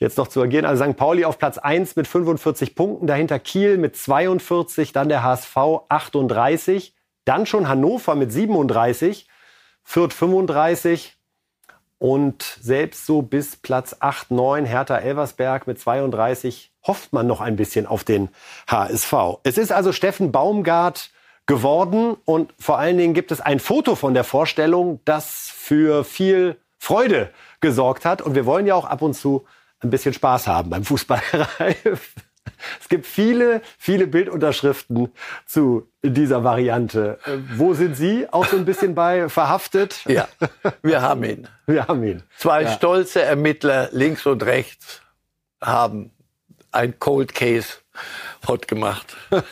jetzt 0.00 0.18
noch 0.18 0.28
zu 0.28 0.42
agieren. 0.42 0.66
Also 0.66 0.84
St. 0.84 0.98
Pauli 0.98 1.24
auf 1.24 1.38
Platz 1.38 1.56
eins 1.56 1.96
mit 1.96 2.06
45 2.06 2.74
Punkten, 2.74 3.06
dahinter 3.06 3.38
Kiel 3.38 3.78
mit 3.78 3.96
42, 3.96 4.92
dann 4.92 5.08
der 5.08 5.22
HSV 5.22 5.56
38, 5.88 6.94
dann 7.24 7.46
schon 7.46 7.68
Hannover 7.68 8.16
mit 8.16 8.30
37, 8.30 9.28
Fürth 9.84 10.12
35, 10.12 11.16
und 12.02 12.42
selbst 12.60 13.06
so 13.06 13.22
bis 13.22 13.54
Platz 13.54 13.94
8, 14.00 14.32
9, 14.32 14.64
Hertha 14.64 14.98
Elversberg 14.98 15.68
mit 15.68 15.78
32, 15.78 16.72
hofft 16.84 17.12
man 17.12 17.28
noch 17.28 17.40
ein 17.40 17.54
bisschen 17.54 17.86
auf 17.86 18.02
den 18.02 18.28
HSV. 18.66 19.14
Es 19.44 19.56
ist 19.56 19.70
also 19.70 19.92
Steffen 19.92 20.32
Baumgart 20.32 21.10
geworden 21.46 22.16
und 22.24 22.54
vor 22.58 22.80
allen 22.80 22.98
Dingen 22.98 23.14
gibt 23.14 23.30
es 23.30 23.40
ein 23.40 23.60
Foto 23.60 23.94
von 23.94 24.14
der 24.14 24.24
Vorstellung, 24.24 24.98
das 25.04 25.52
für 25.54 26.02
viel 26.02 26.56
Freude 26.76 27.30
gesorgt 27.60 28.04
hat. 28.04 28.20
Und 28.20 28.34
wir 28.34 28.46
wollen 28.46 28.66
ja 28.66 28.74
auch 28.74 28.86
ab 28.86 29.02
und 29.02 29.14
zu 29.14 29.44
ein 29.78 29.90
bisschen 29.90 30.12
Spaß 30.12 30.48
haben 30.48 30.70
beim 30.70 30.84
Fußballreif. 30.84 32.14
Es 32.80 32.88
gibt 32.88 33.06
viele, 33.06 33.62
viele 33.78 34.06
Bildunterschriften 34.06 35.10
zu 35.46 35.88
dieser 36.02 36.44
Variante. 36.44 37.18
Äh, 37.24 37.38
wo 37.56 37.74
sind 37.74 37.96
Sie 37.96 38.26
auch 38.30 38.46
so 38.46 38.56
ein 38.56 38.64
bisschen 38.64 38.94
bei 38.94 39.28
verhaftet? 39.28 40.00
Ja, 40.06 40.28
wir 40.82 41.02
haben 41.02 41.24
ihn. 41.24 41.48
Wir 41.66 41.86
haben 41.86 42.02
ihn. 42.04 42.22
Zwei 42.36 42.62
ja. 42.62 42.72
stolze 42.72 43.22
Ermittler 43.22 43.88
links 43.92 44.26
und 44.26 44.44
rechts 44.44 45.02
haben 45.60 46.10
ein 46.72 46.98
Cold 46.98 47.34
Case 47.34 47.78
hot 48.46 48.68
gemacht. 48.68 49.16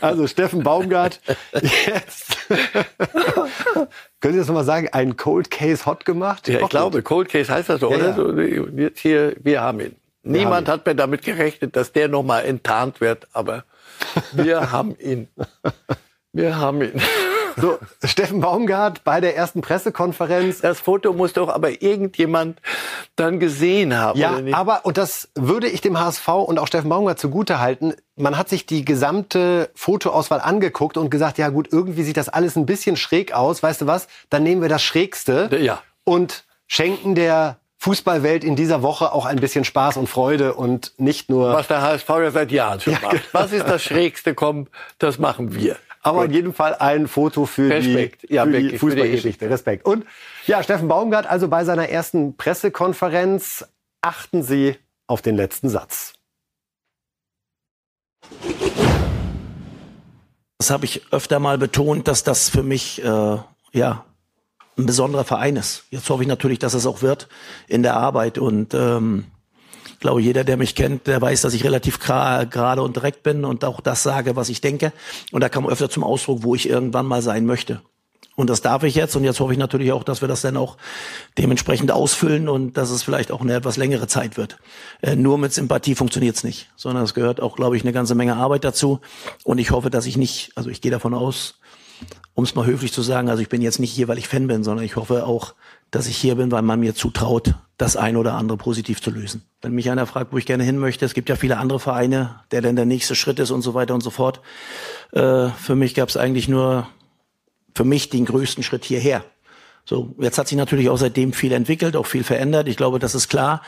Also 0.00 0.26
Steffen 0.26 0.64
Baumgart, 0.64 1.20
jetzt. 1.62 2.36
Können 4.20 4.34
Sie 4.34 4.38
das 4.38 4.48
nochmal 4.48 4.64
sagen? 4.64 4.88
Ein 4.90 5.16
Cold 5.16 5.50
Case 5.50 5.86
hot 5.86 6.04
gemacht? 6.04 6.48
Ja, 6.48 6.60
ich 6.60 6.68
glaube, 6.68 7.02
Cold 7.02 7.28
Case 7.28 7.52
heißt 7.52 7.68
das 7.68 7.80
so, 7.80 7.90
ja, 7.92 8.16
oder? 8.16 8.42
Ja. 8.42 8.64
Jetzt 8.76 9.00
hier, 9.00 9.36
wir 9.40 9.60
haben 9.60 9.80
ihn. 9.80 9.96
Niemand 10.22 10.68
hat 10.68 10.84
mir 10.86 10.94
damit 10.94 11.22
gerechnet, 11.22 11.76
dass 11.76 11.92
der 11.92 12.08
nochmal 12.08 12.44
enttarnt 12.44 13.00
wird, 13.00 13.28
aber 13.32 13.64
wir 14.32 14.70
haben 14.72 14.96
ihn. 14.98 15.28
Wir 16.32 16.56
haben 16.56 16.82
ihn. 16.82 17.00
So, 17.56 17.78
Steffen 18.04 18.40
Baumgart 18.40 19.04
bei 19.04 19.20
der 19.20 19.36
ersten 19.36 19.60
Pressekonferenz. 19.60 20.60
Das 20.60 20.80
Foto 20.80 21.12
muss 21.12 21.32
doch 21.32 21.48
aber 21.48 21.82
irgendjemand 21.82 22.60
dann 23.16 23.40
gesehen 23.40 23.96
haben. 23.96 24.18
Ja, 24.18 24.38
aber, 24.52 24.84
und 24.84 24.96
das 24.96 25.28
würde 25.34 25.68
ich 25.68 25.80
dem 25.80 25.98
HSV 25.98 26.28
und 26.28 26.58
auch 26.58 26.66
Steffen 26.66 26.88
Baumgart 26.88 27.18
zugute 27.18 27.60
halten, 27.60 27.94
man 28.16 28.38
hat 28.38 28.48
sich 28.48 28.66
die 28.66 28.84
gesamte 28.84 29.70
Fotoauswahl 29.74 30.40
angeguckt 30.40 30.96
und 30.96 31.10
gesagt, 31.10 31.38
ja 31.38 31.48
gut, 31.48 31.68
irgendwie 31.72 32.02
sieht 32.02 32.16
das 32.16 32.28
alles 32.28 32.56
ein 32.56 32.66
bisschen 32.66 32.96
schräg 32.96 33.32
aus. 33.32 33.62
Weißt 33.62 33.82
du 33.82 33.86
was? 33.86 34.08
Dann 34.30 34.42
nehmen 34.42 34.62
wir 34.62 34.68
das 34.68 34.82
Schrägste 34.82 35.50
ja. 35.60 35.82
und 36.04 36.44
schenken 36.66 37.14
der 37.14 37.59
Fußballwelt 37.82 38.44
in 38.44 38.56
dieser 38.56 38.82
Woche 38.82 39.12
auch 39.12 39.24
ein 39.24 39.36
bisschen 39.36 39.64
Spaß 39.64 39.96
und 39.96 40.06
Freude 40.06 40.52
und 40.52 40.92
nicht 40.98 41.30
nur. 41.30 41.54
Was 41.54 41.66
der 41.66 41.80
HSV 41.80 42.08
ja 42.08 42.30
seit 42.30 42.52
Jahren 42.52 42.78
schon 42.78 42.92
ja, 42.92 42.98
macht. 43.00 43.12
Genau. 43.12 43.24
Was 43.32 43.52
ist 43.52 43.66
das 43.66 43.82
Schrägste? 43.82 44.34
Komm, 44.34 44.66
das 44.98 45.18
machen 45.18 45.54
wir. 45.54 45.76
Aber 46.02 46.20
Gut. 46.20 46.28
in 46.28 46.34
jedem 46.34 46.54
Fall 46.54 46.74
ein 46.74 47.08
Foto 47.08 47.46
für 47.46 47.70
Respekt. 47.70 48.28
die, 48.28 48.34
ja, 48.34 48.44
für 48.44 48.60
die 48.60 48.78
Fußballgeschichte. 48.78 49.48
Respekt. 49.48 49.86
Und 49.86 50.04
ja, 50.46 50.62
Steffen 50.62 50.88
Baumgart, 50.88 51.26
also 51.26 51.48
bei 51.48 51.64
seiner 51.64 51.88
ersten 51.88 52.36
Pressekonferenz, 52.36 53.66
achten 54.02 54.42
Sie 54.42 54.76
auf 55.06 55.22
den 55.22 55.36
letzten 55.36 55.70
Satz. 55.70 56.12
Das 60.58 60.70
habe 60.70 60.84
ich 60.84 61.02
öfter 61.12 61.38
mal 61.38 61.56
betont, 61.56 62.08
dass 62.08 62.24
das 62.24 62.50
für 62.50 62.62
mich 62.62 63.02
äh, 63.02 63.38
ja 63.72 64.04
ein 64.80 64.86
besonderer 64.86 65.24
Verein 65.24 65.56
ist. 65.56 65.84
Jetzt 65.90 66.08
hoffe 66.10 66.22
ich 66.22 66.28
natürlich, 66.28 66.58
dass 66.58 66.74
es 66.74 66.86
auch 66.86 67.02
wird 67.02 67.28
in 67.68 67.82
der 67.82 67.96
Arbeit 67.96 68.38
und 68.38 68.74
ähm, 68.74 69.26
ich 70.00 70.02
glaube, 70.02 70.22
jeder, 70.22 70.44
der 70.44 70.56
mich 70.56 70.74
kennt, 70.74 71.06
der 71.06 71.20
weiß, 71.20 71.42
dass 71.42 71.52
ich 71.52 71.62
relativ 71.62 71.98
gerade 71.98 72.82
und 72.82 72.96
direkt 72.96 73.22
bin 73.22 73.44
und 73.44 73.66
auch 73.66 73.82
das 73.82 74.02
sage, 74.02 74.34
was 74.34 74.48
ich 74.48 74.62
denke. 74.62 74.94
Und 75.30 75.42
da 75.42 75.50
kam 75.50 75.68
öfter 75.68 75.90
zum 75.90 76.04
Ausdruck, 76.04 76.42
wo 76.42 76.54
ich 76.54 76.70
irgendwann 76.70 77.04
mal 77.04 77.20
sein 77.20 77.44
möchte. 77.44 77.82
Und 78.34 78.48
das 78.48 78.62
darf 78.62 78.82
ich 78.84 78.94
jetzt. 78.94 79.14
Und 79.14 79.24
jetzt 79.24 79.38
hoffe 79.40 79.52
ich 79.52 79.58
natürlich 79.58 79.92
auch, 79.92 80.02
dass 80.02 80.22
wir 80.22 80.28
das 80.28 80.40
dann 80.40 80.56
auch 80.56 80.78
dementsprechend 81.36 81.92
ausfüllen 81.92 82.48
und 82.48 82.78
dass 82.78 82.88
es 82.88 83.02
vielleicht 83.02 83.30
auch 83.30 83.42
eine 83.42 83.54
etwas 83.54 83.76
längere 83.76 84.06
Zeit 84.06 84.38
wird. 84.38 84.56
Äh, 85.02 85.16
nur 85.16 85.36
mit 85.36 85.52
Sympathie 85.52 85.94
funktioniert 85.94 86.36
es 86.36 86.44
nicht, 86.44 86.70
sondern 86.76 87.04
es 87.04 87.12
gehört 87.12 87.42
auch, 87.42 87.54
glaube 87.54 87.76
ich, 87.76 87.82
eine 87.82 87.92
ganze 87.92 88.14
Menge 88.14 88.36
Arbeit 88.36 88.64
dazu. 88.64 89.00
Und 89.44 89.58
ich 89.58 89.70
hoffe, 89.70 89.90
dass 89.90 90.06
ich 90.06 90.16
nicht, 90.16 90.52
also 90.54 90.70
ich 90.70 90.80
gehe 90.80 90.90
davon 90.90 91.12
aus, 91.12 91.58
um 92.34 92.44
es 92.44 92.54
mal 92.54 92.66
höflich 92.66 92.92
zu 92.92 93.02
sagen, 93.02 93.28
also 93.28 93.42
ich 93.42 93.48
bin 93.48 93.62
jetzt 93.62 93.80
nicht 93.80 93.92
hier, 93.92 94.08
weil 94.08 94.18
ich 94.18 94.28
Fan 94.28 94.46
bin, 94.46 94.64
sondern 94.64 94.84
ich 94.84 94.96
hoffe 94.96 95.26
auch, 95.26 95.54
dass 95.90 96.06
ich 96.06 96.16
hier 96.16 96.36
bin, 96.36 96.50
weil 96.50 96.62
man 96.62 96.80
mir 96.80 96.94
zutraut, 96.94 97.54
das 97.76 97.96
ein 97.96 98.16
oder 98.16 98.34
andere 98.34 98.56
positiv 98.56 99.02
zu 99.02 99.10
lösen. 99.10 99.42
Wenn 99.62 99.72
mich 99.72 99.90
einer 99.90 100.06
fragt, 100.06 100.32
wo 100.32 100.38
ich 100.38 100.46
gerne 100.46 100.64
hin 100.64 100.78
möchte, 100.78 101.04
es 101.04 101.14
gibt 101.14 101.28
ja 101.28 101.36
viele 101.36 101.58
andere 101.58 101.80
Vereine, 101.80 102.40
der 102.50 102.62
dann 102.62 102.76
der 102.76 102.84
nächste 102.84 103.14
Schritt 103.14 103.38
ist 103.38 103.50
und 103.50 103.62
so 103.62 103.74
weiter 103.74 103.94
und 103.94 104.02
so 104.02 104.10
fort. 104.10 104.40
Äh, 105.12 105.48
für 105.48 105.74
mich 105.74 105.94
gab 105.94 106.08
es 106.08 106.16
eigentlich 106.16 106.48
nur, 106.48 106.86
für 107.74 107.84
mich 107.84 108.10
den 108.10 108.24
größten 108.24 108.62
Schritt 108.62 108.84
hierher. 108.84 109.24
So, 109.84 110.14
jetzt 110.18 110.38
hat 110.38 110.48
sich 110.48 110.58
natürlich 110.58 110.88
auch 110.88 110.98
seitdem 110.98 111.32
viel 111.32 111.52
entwickelt, 111.52 111.96
auch 111.96 112.06
viel 112.06 112.22
verändert. 112.22 112.68
Ich 112.68 112.76
glaube, 112.76 112.98
das 112.98 113.14
ist 113.14 113.28
klar. 113.28 113.62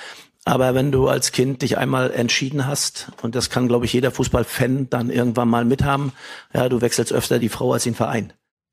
Aber 0.44 0.74
wenn 0.74 0.90
du 0.90 1.08
als 1.08 1.32
Kind 1.32 1.62
dich 1.62 1.78
einmal 1.78 2.10
entschieden 2.10 2.66
hast, 2.66 3.12
und 3.22 3.34
das 3.34 3.48
kann, 3.48 3.68
glaube 3.68 3.86
ich, 3.86 3.92
jeder 3.92 4.10
Fußballfan 4.10 4.90
dann 4.90 5.08
irgendwann 5.08 5.48
mal 5.48 5.64
mithaben, 5.64 6.12
ja, 6.52 6.68
du 6.68 6.80
wechselst 6.80 7.12
öfter 7.12 7.38
die 7.38 7.48
Frau 7.48 7.72
als 7.72 7.84
den 7.84 7.94
Verein. 7.94 8.32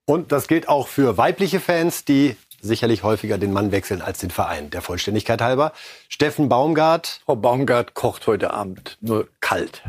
Und 0.10 0.32
das 0.32 0.48
gilt 0.48 0.68
auch 0.68 0.88
für 0.88 1.20
weibliche 1.20 1.60
Fans, 1.60 2.04
die 2.04 2.36
sicherlich 2.62 3.04
häufiger 3.04 3.38
den 3.38 3.54
Mann 3.54 3.72
wechseln 3.72 4.02
als 4.02 4.18
den 4.18 4.32
Verein. 4.32 4.72
Der 4.72 4.82
Vollständigkeit 4.82 5.40
halber. 5.40 5.72
Steffen 6.08 6.50
Baumgart. 6.50 7.22
Frau 7.26 7.36
Baumgart 7.36 7.94
kocht 7.94 8.26
heute 8.26 8.52
Abend 8.52 8.98
nur 9.02 9.28
kalt. 9.40 9.84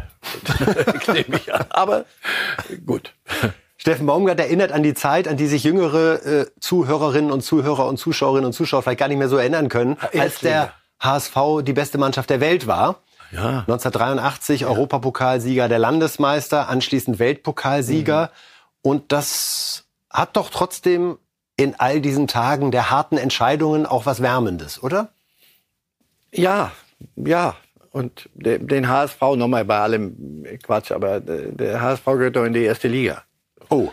Aber 1.70 2.04
gut. 2.84 3.14
Steffen 3.78 4.04
Baumgart 4.04 4.38
erinnert 4.38 4.72
an 4.72 4.82
die 4.82 4.92
Zeit, 4.92 5.26
an 5.26 5.38
die 5.38 5.46
sich 5.46 5.64
jüngere 5.64 6.22
äh, 6.26 6.46
Zuhörerinnen 6.60 7.32
und 7.32 7.40
Zuhörer 7.40 7.86
und 7.86 7.96
Zuschauerinnen 7.96 8.44
und 8.44 8.52
Zuschauer 8.52 8.82
vielleicht 8.82 8.98
gar 8.98 9.08
nicht 9.08 9.16
mehr 9.16 9.30
so 9.30 9.38
erinnern 9.38 9.70
können, 9.70 9.96
als 10.12 10.40
der 10.40 10.74
HSV 11.00 11.62
die 11.62 11.72
beste 11.72 11.96
Mannschaft 11.96 12.28
der 12.28 12.40
Welt 12.40 12.66
war. 12.66 12.96
Ja. 13.32 13.60
1983 13.60 14.60
ja. 14.60 14.68
Europapokalsieger 14.68 15.70
der 15.70 15.78
Landesmeister, 15.78 16.68
anschließend 16.68 17.18
Weltpokalsieger. 17.18 18.26
Mhm. 18.26 18.30
Und 18.82 19.12
das 19.12 19.86
hat 20.11 20.36
doch 20.36 20.50
trotzdem 20.50 21.18
in 21.56 21.74
all 21.78 22.00
diesen 22.00 22.26
Tagen 22.26 22.70
der 22.70 22.90
harten 22.90 23.16
Entscheidungen 23.16 23.86
auch 23.86 24.06
was 24.06 24.22
Wärmendes, 24.22 24.82
oder? 24.82 25.12
Ja, 26.32 26.72
ja. 27.16 27.56
Und 27.92 28.28
den 28.34 28.88
HSV, 28.88 29.20
nochmal 29.36 29.64
bei 29.64 29.78
allem 29.78 30.46
Quatsch, 30.62 30.92
aber 30.92 31.20
der 31.20 31.80
HSV 31.80 32.04
gehört 32.04 32.36
doch 32.36 32.44
in 32.44 32.52
die 32.52 32.62
erste 32.62 32.86
Liga. 32.86 33.24
Oh. 33.68 33.88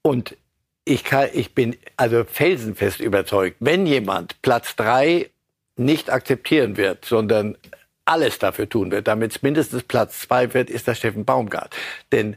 Und 0.00 0.36
ich, 0.84 1.04
kann, 1.04 1.28
ich 1.32 1.54
bin 1.54 1.76
also 1.96 2.24
felsenfest 2.24 3.00
überzeugt, 3.00 3.56
wenn 3.60 3.86
jemand 3.86 4.40
Platz 4.40 4.74
drei 4.74 5.30
nicht 5.76 6.10
akzeptieren 6.10 6.76
wird, 6.76 7.04
sondern 7.04 7.58
alles 8.06 8.38
dafür 8.38 8.68
tun 8.68 8.90
wird, 8.90 9.08
damit 9.08 9.32
es 9.32 9.42
mindestens 9.42 9.82
Platz 9.82 10.20
zwei 10.20 10.54
wird, 10.54 10.70
ist 10.70 10.88
das 10.88 10.98
Steffen 10.98 11.24
Baumgart. 11.24 11.74
Denn 12.12 12.36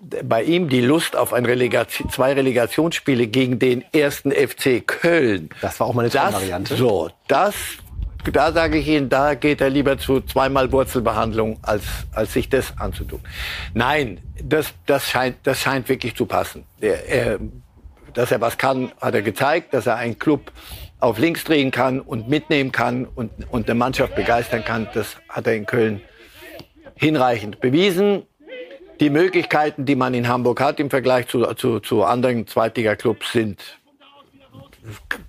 bei 0.00 0.42
ihm 0.42 0.68
die 0.68 0.80
Lust 0.80 1.16
auf 1.16 1.32
ein 1.32 1.44
Relegation, 1.44 2.10
zwei 2.10 2.32
Relegationsspiele 2.32 3.26
gegen 3.26 3.58
den 3.58 3.84
ersten 3.92 4.32
FC 4.32 4.86
Köln. 4.86 5.50
Das 5.60 5.78
war 5.78 5.86
auch 5.86 5.94
mal 5.94 6.02
eine 6.02 6.10
das, 6.10 6.34
Variante. 6.34 6.76
So, 6.76 7.10
das, 7.28 7.54
da 8.32 8.52
sage 8.52 8.78
ich 8.78 8.88
Ihnen, 8.88 9.08
da 9.08 9.34
geht 9.34 9.60
er 9.60 9.70
lieber 9.70 9.98
zu 9.98 10.20
zweimal 10.22 10.72
Wurzelbehandlung, 10.72 11.58
als, 11.62 11.84
als 12.12 12.32
sich 12.32 12.48
das 12.48 12.78
anzutun. 12.78 13.20
Nein, 13.74 14.20
das, 14.42 14.72
das 14.86 15.08
scheint, 15.08 15.36
das 15.42 15.60
scheint 15.60 15.88
wirklich 15.88 16.16
zu 16.16 16.26
passen. 16.26 16.64
Er, 16.80 17.06
er, 17.06 17.38
dass 18.14 18.32
er 18.32 18.40
was 18.40 18.58
kann, 18.58 18.92
hat 19.00 19.14
er 19.14 19.22
gezeigt, 19.22 19.74
dass 19.74 19.86
er 19.86 19.96
einen 19.96 20.18
Club 20.18 20.50
auf 20.98 21.18
links 21.18 21.44
drehen 21.44 21.70
kann 21.70 22.00
und 22.00 22.28
mitnehmen 22.28 22.72
kann 22.72 23.06
und, 23.06 23.30
und 23.50 23.68
eine 23.68 23.78
Mannschaft 23.78 24.14
begeistern 24.14 24.64
kann, 24.64 24.88
das 24.92 25.16
hat 25.28 25.46
er 25.46 25.54
in 25.54 25.66
Köln 25.66 26.02
hinreichend 26.94 27.60
bewiesen. 27.60 28.24
Die 29.00 29.10
Möglichkeiten, 29.10 29.86
die 29.86 29.96
man 29.96 30.12
in 30.12 30.28
Hamburg 30.28 30.60
hat 30.60 30.78
im 30.78 30.90
Vergleich 30.90 31.26
zu, 31.26 31.42
zu, 31.54 31.80
zu 31.80 32.04
anderen 32.04 32.46
Zweitliga-Clubs 32.46 33.32
sind 33.32 33.80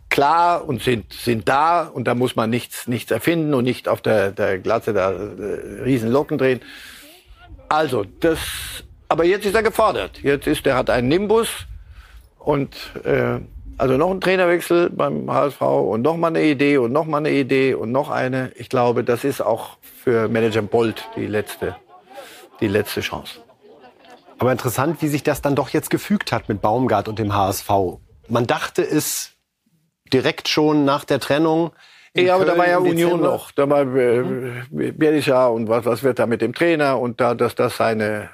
klar 0.09 0.67
und 0.67 0.83
sind, 0.83 1.13
sind 1.13 1.47
da 1.47 1.83
und 1.83 2.05
da 2.05 2.15
muss 2.15 2.35
man 2.35 2.49
nichts, 2.49 2.87
nichts 2.87 3.11
erfinden 3.11 3.53
und 3.53 3.63
nicht 3.63 3.87
auf 3.87 4.01
der, 4.01 4.31
der 4.31 4.59
Glatze 4.59 4.93
da 4.93 5.11
äh, 5.11 5.83
riesen 5.83 6.11
Locken 6.11 6.37
drehen. 6.37 6.61
Also, 7.69 8.03
das, 8.19 8.39
aber 9.07 9.23
jetzt 9.23 9.45
ist 9.45 9.55
er 9.55 9.63
gefordert. 9.63 10.19
Jetzt 10.21 10.47
ist 10.47 10.67
er 10.67 10.75
hat 10.75 10.89
einen 10.89 11.07
Nimbus 11.07 11.49
und 12.39 12.75
äh, 13.05 13.39
also 13.77 13.97
noch 13.97 14.11
ein 14.11 14.21
Trainerwechsel 14.21 14.89
beim 14.89 15.31
HSV 15.31 15.61
und 15.61 16.01
noch 16.01 16.17
mal 16.17 16.27
eine 16.27 16.43
Idee 16.43 16.77
und 16.77 16.91
noch 16.91 17.05
mal 17.05 17.17
eine 17.17 17.31
Idee 17.31 17.73
und 17.73 17.91
noch 17.91 18.09
eine. 18.09 18.51
Ich 18.55 18.69
glaube, 18.69 19.03
das 19.03 19.23
ist 19.23 19.41
auch 19.41 19.77
für 20.03 20.27
Manager 20.27 20.61
Bolt 20.61 21.09
die 21.15 21.25
letzte, 21.25 21.77
die 22.59 22.67
letzte 22.67 22.99
Chance. 22.99 23.39
Aber 24.41 24.51
interessant, 24.51 25.03
wie 25.03 25.07
sich 25.07 25.21
das 25.21 25.43
dann 25.43 25.53
doch 25.53 25.69
jetzt 25.69 25.91
gefügt 25.91 26.31
hat 26.31 26.49
mit 26.49 26.61
Baumgart 26.61 27.07
und 27.07 27.19
dem 27.19 27.35
HSV. 27.35 27.69
Man 28.27 28.47
dachte 28.47 28.81
es 28.81 29.33
direkt 30.11 30.47
schon 30.47 30.83
nach 30.83 31.05
der 31.05 31.19
Trennung. 31.19 31.73
Ja, 32.15 32.33
aber 32.33 32.45
da 32.45 32.57
war 32.57 32.67
ja 32.67 32.79
Union 32.79 33.21
noch. 33.21 33.51
Da 33.51 33.69
war 33.69 33.81
äh, 33.95 34.63
Bielica 34.71 35.45
und 35.45 35.69
was, 35.69 35.85
was 35.85 36.01
wird 36.01 36.17
da 36.17 36.25
mit 36.25 36.41
dem 36.41 36.55
Trainer 36.55 36.99
und 36.99 37.21
da, 37.21 37.35
dass 37.35 37.53
das 37.53 37.77
seine 37.77 38.31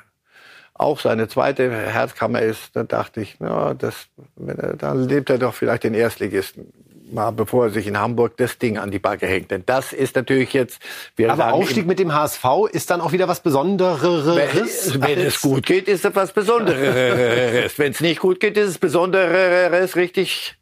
auch 0.75 1.01
seine 1.01 1.27
zweite 1.27 1.69
Herzkammer 1.71 2.41
ist, 2.41 2.73
da 2.75 2.83
dachte 2.83 3.19
ich, 3.19 3.37
ja, 3.41 3.73
das, 3.73 4.07
da 4.37 4.93
lebt 4.93 5.29
er 5.29 5.39
doch 5.39 5.55
vielleicht 5.55 5.83
den 5.83 5.93
Erstligisten 5.93 6.71
mal, 7.11 7.31
bevor 7.31 7.65
er 7.65 7.69
sich 7.71 7.87
in 7.87 7.97
Hamburg 7.97 8.37
das 8.37 8.57
Ding 8.57 8.77
an 8.77 8.91
die 8.91 8.99
Backe 8.99 9.27
hängt. 9.27 9.51
Denn 9.51 9.63
das 9.65 9.93
ist 9.93 10.15
natürlich 10.15 10.53
jetzt. 10.53 10.79
Wir 11.15 11.31
Aber 11.31 11.53
Aufstieg 11.53 11.85
mit 11.85 11.99
dem 11.99 12.13
HSV 12.13 12.45
ist 12.71 12.89
dann 12.89 13.01
auch 13.01 13.11
wieder 13.11 13.27
was 13.27 13.41
Besonderes. 13.41 14.25
Wenn, 14.25 15.01
wenn 15.01 15.19
es 15.19 15.41
gut 15.41 15.65
geht, 15.65 15.87
ist 15.87 16.05
es 16.05 16.15
was 16.15 16.33
Besonderes. 16.33 17.77
wenn 17.77 17.91
es 17.91 18.01
nicht 18.01 18.19
gut 18.19 18.39
geht, 18.39 18.57
ist 18.57 18.69
es 18.69 18.77
Besonderes 18.77 19.95
richtig, 19.95 20.55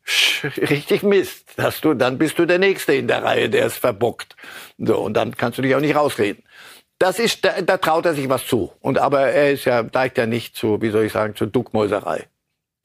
richtig 0.58 1.04
Mist. 1.04 1.46
Dass 1.58 1.82
du, 1.82 1.94
dann 1.94 2.18
bist 2.18 2.38
du 2.40 2.46
der 2.46 2.60
Nächste 2.60 2.94
in 2.94 3.08
der 3.08 3.24
Reihe, 3.24 3.50
der 3.50 3.66
es 3.66 3.78
verbockt. 3.78 4.36
So, 4.78 4.98
und 5.00 5.14
dann 5.14 5.36
kannst 5.36 5.58
du 5.58 5.62
dich 5.62 5.76
auch 5.76 5.80
nicht 5.80 5.96
rausreden. 5.96 6.44
Das 7.00 7.20
ist, 7.20 7.44
da, 7.44 7.62
da 7.62 7.78
traut 7.78 8.06
er 8.06 8.14
sich 8.14 8.30
was 8.30 8.48
zu. 8.48 8.72
Und 8.80 9.00
aber 9.00 9.22
er 9.22 9.52
ist 9.52 9.66
ja, 9.66 9.84
neigt 9.84 10.18
ja 10.18 10.26
nicht 10.26 10.56
zu, 10.56 10.82
wie 10.82 10.90
soll 10.90 11.06
ich 11.06 11.12
sagen, 11.12 11.36
zur 11.36 11.48
Duckmäuserei. 11.48 12.28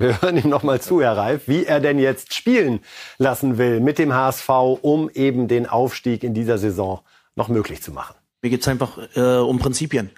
Wir 0.01 0.22
hören 0.22 0.38
ihm 0.38 0.48
noch 0.48 0.62
mal 0.62 0.80
zu, 0.80 1.03
Herr 1.03 1.18
Reif, 1.18 1.42
wie 1.46 1.66
er 1.66 1.78
denn 1.78 1.98
jetzt 1.98 2.32
spielen 2.32 2.80
lassen 3.18 3.59
will 3.59 3.80
mit 3.80 3.98
dem 3.98 4.14
HSV, 4.14 4.48
um 4.80 5.11
eben 5.11 5.46
den 5.46 5.66
Aufstieg 5.66 6.24
in 6.24 6.32
dieser 6.32 6.57
Saison 6.57 7.01
noch 7.36 7.48
möglich 7.48 7.82
zu 7.82 7.92
machen. 7.92 8.14
Mir 8.40 8.48
geht's 8.48 8.66
einfach 8.66 8.96
äh, 9.14 9.20
um 9.20 9.59
Prinzipien. 9.59 10.09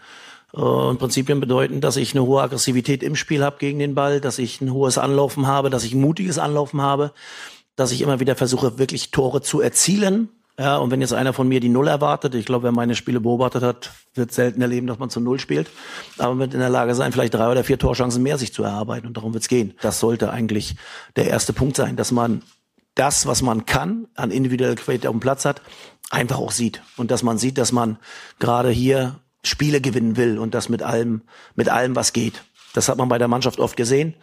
Äh, 0.55 0.61
und 0.61 1.01
Prinzipien 1.01 1.41
bedeuten, 1.41 1.81
dass 1.81 1.97
ich 1.97 2.15
eine 2.15 2.25
hohe 2.25 2.43
Aggressivität 2.43 3.03
im 3.03 3.17
Spiel 3.17 3.43
habe 3.43 3.57
gegen 3.59 3.81
den 3.81 3.97
Ball, 3.97 4.21
dass 4.21 4.39
ich 4.39 4.61
ein 4.61 4.73
hohes 4.73 4.99
Anlaufen 4.99 5.49
habe, 5.49 5.69
dass 5.69 5.83
ich 5.83 5.95
ein 5.95 6.01
mutiges 6.01 6.39
Anlaufen 6.39 6.81
habe, 6.81 7.11
dass 7.75 7.91
ich 7.91 8.03
immer 8.03 8.21
wieder 8.21 8.37
versuche, 8.37 8.79
wirklich 8.79 9.11
Tore 9.11 9.43
zu 9.43 9.61
erzielen 9.61 10.29
ja, 10.59 10.77
und 10.77 10.91
wenn 10.91 11.01
jetzt 11.01 11.15
einer 11.15 11.33
von 11.33 11.49
mir 11.49 11.61
die 11.61 11.71
Null 11.71 11.89
erwartet, 11.89 12.35
ich 12.35 12.45
glaube, 12.45 12.65
wer 12.65 12.73
meine 12.73 12.95
Spiele 12.95 13.21
beobachtet 13.21 13.63
hat, 13.63 13.91
wird 14.15 14.33
selten 14.33 14.61
erleben, 14.61 14.87
dass 14.87 14.99
man 14.99 15.09
zu 15.09 15.21
Null 15.21 15.41
spielt. 15.41 15.71
Aber 16.19 16.31
man 16.31 16.41
wird 16.41 16.55
in 16.55 16.61
der 16.61 16.69
Lage 16.69 16.95
sein, 16.95 17.11
vielleicht 17.11 17.33
drei 17.33 17.51
oder 17.51 17.65
vier 17.65 17.79
Torchancen 17.79 18.23
mehr 18.23 18.37
sich 18.37 18.53
zu 18.53 18.63
erarbeiten. 18.63 19.07
Und 19.07 19.17
darum 19.17 19.33
wird 19.33 19.43
es 19.43 19.49
gehen. 19.49 19.75
Das 19.81 19.99
sollte 19.99 20.31
eigentlich 20.31 20.77
der 21.17 21.29
erste 21.29 21.55
Punkt 21.55 21.77
sein, 21.77 21.97
dass 21.97 22.13
man 22.13 22.43
das, 22.95 23.27
was 23.27 23.41
man 23.41 23.65
kann, 23.65 24.09
an 24.15 24.31
individueller 24.31 24.75
Qualität 24.75 25.07
auf 25.07 25.15
dem 25.15 25.21
Platz 25.21 25.47
hat, 25.47 25.63
einfach 26.11 26.39
auch 26.39 26.53
sieht. 26.53 26.83
Und 26.99 27.11
dass 27.11 27.23
man 27.23 27.39
sieht, 27.39 27.57
dass 27.57 27.73
man 27.73 27.97
gerade 28.39 28.69
hier 28.69 29.21
Spiele 29.43 29.81
gewinnen 29.81 30.19
will 30.19 30.39
und 30.39 30.55
das 30.55 30.69
mit 30.69 30.83
allem, 30.83 31.23
mit 31.55 31.71
allem, 31.71 31.97
was 31.97 32.13
geht. 32.13 32.45
Das 32.75 32.89
hat 32.89 32.99
man 32.99 33.09
bei 33.09 33.19
der 33.19 33.29
Mannschaft 33.29 33.59
oft 33.59 33.77
gesehen. 33.77 34.15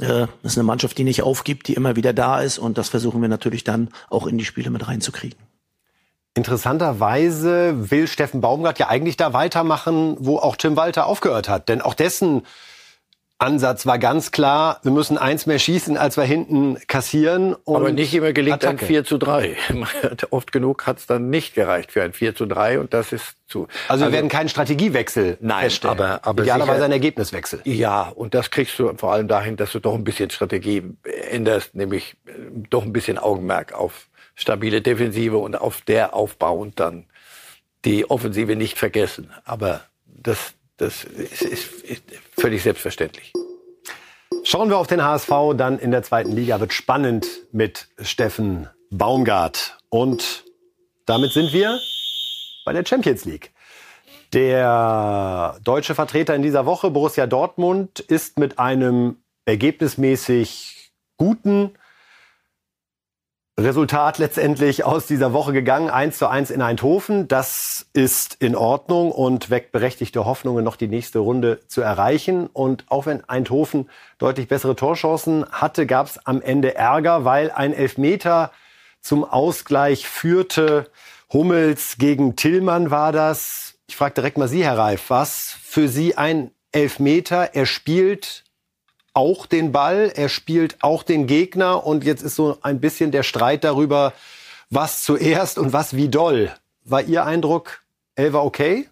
Äh, 0.00 0.26
das 0.42 0.52
ist 0.52 0.58
eine 0.58 0.64
Mannschaft, 0.64 0.98
die 0.98 1.04
nicht 1.04 1.22
aufgibt, 1.22 1.68
die 1.68 1.74
immer 1.74 1.94
wieder 1.94 2.12
da 2.12 2.40
ist. 2.40 2.58
Und 2.58 2.76
das 2.76 2.88
versuchen 2.88 3.22
wir 3.22 3.28
natürlich 3.28 3.62
dann 3.62 3.90
auch 4.10 4.26
in 4.26 4.36
die 4.36 4.44
Spiele 4.44 4.70
mit 4.70 4.86
reinzukriegen. 4.88 5.38
Interessanterweise 6.36 7.90
will 7.90 8.06
Steffen 8.06 8.42
Baumgart 8.42 8.78
ja 8.78 8.88
eigentlich 8.88 9.16
da 9.16 9.32
weitermachen, 9.32 10.16
wo 10.20 10.36
auch 10.36 10.56
Tim 10.56 10.76
Walter 10.76 11.06
aufgehört 11.06 11.48
hat. 11.48 11.70
Denn 11.70 11.80
auch 11.80 11.94
dessen 11.94 12.42
Ansatz 13.38 13.86
war 13.86 13.98
ganz 13.98 14.32
klar, 14.32 14.78
wir 14.82 14.92
müssen 14.92 15.16
eins 15.16 15.46
mehr 15.46 15.58
schießen, 15.58 15.96
als 15.96 16.18
wir 16.18 16.24
hinten 16.24 16.78
kassieren. 16.88 17.56
Aber 17.64 17.90
nicht 17.90 18.14
immer 18.14 18.34
gelingt 18.34 18.64
Attacke. 18.64 18.82
ein 18.82 18.86
4 18.86 19.04
zu 19.04 19.16
3. 19.16 19.56
Oft 20.30 20.52
genug 20.52 20.86
hat 20.86 20.98
es 20.98 21.06
dann 21.06 21.30
nicht 21.30 21.54
gereicht 21.54 21.92
für 21.92 22.02
ein 22.02 22.12
4 22.12 22.34
zu 22.34 22.44
3 22.44 22.80
und 22.80 22.92
das 22.92 23.12
ist 23.12 23.36
zu. 23.46 23.60
Also, 23.88 24.04
also 24.04 24.04
wir 24.06 24.12
werden 24.12 24.28
keinen 24.28 24.50
Strategiewechsel 24.50 25.38
nein, 25.40 25.64
feststellen. 25.64 25.98
Aber, 25.98 26.20
aber 26.22 26.42
Idealerweise 26.42 26.84
ein 26.84 26.92
Ergebniswechsel. 26.92 27.60
Ja, 27.64 28.10
und 28.14 28.34
das 28.34 28.50
kriegst 28.50 28.78
du 28.78 28.94
vor 28.98 29.14
allem 29.14 29.26
dahin, 29.26 29.56
dass 29.56 29.72
du 29.72 29.80
doch 29.80 29.94
ein 29.94 30.04
bisschen 30.04 30.28
Strategie 30.28 30.82
änderst, 31.30 31.74
nämlich 31.74 32.16
doch 32.68 32.82
ein 32.82 32.92
bisschen 32.92 33.16
Augenmerk 33.16 33.72
auf 33.72 34.08
stabile 34.36 34.82
Defensive 34.82 35.38
und 35.38 35.56
auf 35.56 35.80
der 35.80 36.14
aufbauend 36.14 36.78
dann 36.78 37.06
die 37.84 38.08
Offensive 38.08 38.54
nicht 38.54 38.78
vergessen. 38.78 39.32
Aber 39.44 39.80
das, 40.04 40.54
das 40.76 41.04
ist, 41.04 41.42
ist 41.42 42.04
völlig 42.38 42.62
selbstverständlich. 42.62 43.32
Schauen 44.44 44.68
wir 44.68 44.78
auf 44.78 44.86
den 44.86 45.02
HSV, 45.02 45.30
dann 45.56 45.78
in 45.78 45.90
der 45.90 46.02
zweiten 46.02 46.30
Liga 46.30 46.60
wird 46.60 46.72
spannend 46.72 47.26
mit 47.50 47.88
Steffen 48.00 48.68
Baumgart. 48.90 49.78
Und 49.88 50.44
damit 51.06 51.32
sind 51.32 51.52
wir 51.52 51.80
bei 52.64 52.72
der 52.72 52.84
Champions 52.84 53.24
League. 53.24 53.52
Der 54.32 55.58
deutsche 55.62 55.94
Vertreter 55.94 56.34
in 56.34 56.42
dieser 56.42 56.66
Woche, 56.66 56.90
Borussia 56.90 57.26
Dortmund, 57.26 58.00
ist 58.00 58.38
mit 58.38 58.58
einem 58.58 59.18
ergebnismäßig 59.46 60.92
guten 61.16 61.72
Resultat 63.58 64.18
letztendlich 64.18 64.84
aus 64.84 65.06
dieser 65.06 65.32
Woche 65.32 65.54
gegangen. 65.54 65.88
1 65.88 66.18
zu 66.18 66.28
1 66.28 66.50
in 66.50 66.60
Eindhoven. 66.60 67.26
Das 67.26 67.86
ist 67.94 68.34
in 68.34 68.54
Ordnung 68.54 69.10
und 69.10 69.48
weckt 69.48 69.72
berechtigte 69.72 70.26
Hoffnungen, 70.26 70.62
noch 70.62 70.76
die 70.76 70.88
nächste 70.88 71.20
Runde 71.20 71.60
zu 71.66 71.80
erreichen. 71.80 72.48
Und 72.48 72.84
auch 72.90 73.06
wenn 73.06 73.24
Eindhoven 73.24 73.88
deutlich 74.18 74.48
bessere 74.48 74.76
Torchancen 74.76 75.46
hatte, 75.50 75.86
gab 75.86 76.06
es 76.06 76.26
am 76.26 76.42
Ende 76.42 76.74
Ärger, 76.74 77.24
weil 77.24 77.50
ein 77.50 77.72
Elfmeter 77.72 78.52
zum 79.00 79.24
Ausgleich 79.24 80.06
führte. 80.06 80.90
Hummels 81.32 81.96
gegen 81.96 82.36
Tillmann 82.36 82.90
war 82.90 83.10
das. 83.10 83.78
Ich 83.88 83.96
frage 83.96 84.14
direkt 84.14 84.36
mal 84.36 84.48
Sie, 84.48 84.64
Herr 84.64 84.76
Reif, 84.76 85.08
was 85.08 85.56
für 85.62 85.88
Sie 85.88 86.14
ein 86.14 86.50
Elfmeter? 86.72 87.54
Er 87.54 87.64
spielt 87.64 88.44
auch 89.16 89.46
den 89.46 89.72
Ball, 89.72 90.12
er 90.14 90.28
spielt 90.28 90.76
auch 90.82 91.02
den 91.02 91.26
Gegner 91.26 91.86
und 91.86 92.04
jetzt 92.04 92.22
ist 92.22 92.36
so 92.36 92.58
ein 92.62 92.80
bisschen 92.80 93.10
der 93.10 93.22
Streit 93.22 93.64
darüber, 93.64 94.12
was 94.70 95.02
zuerst 95.02 95.58
und 95.58 95.72
was 95.72 95.96
wie 95.96 96.08
doll. 96.08 96.52
War 96.84 97.02
Ihr 97.02 97.24
Eindruck, 97.24 97.80
Elva 98.14 98.40
okay? 98.40 98.86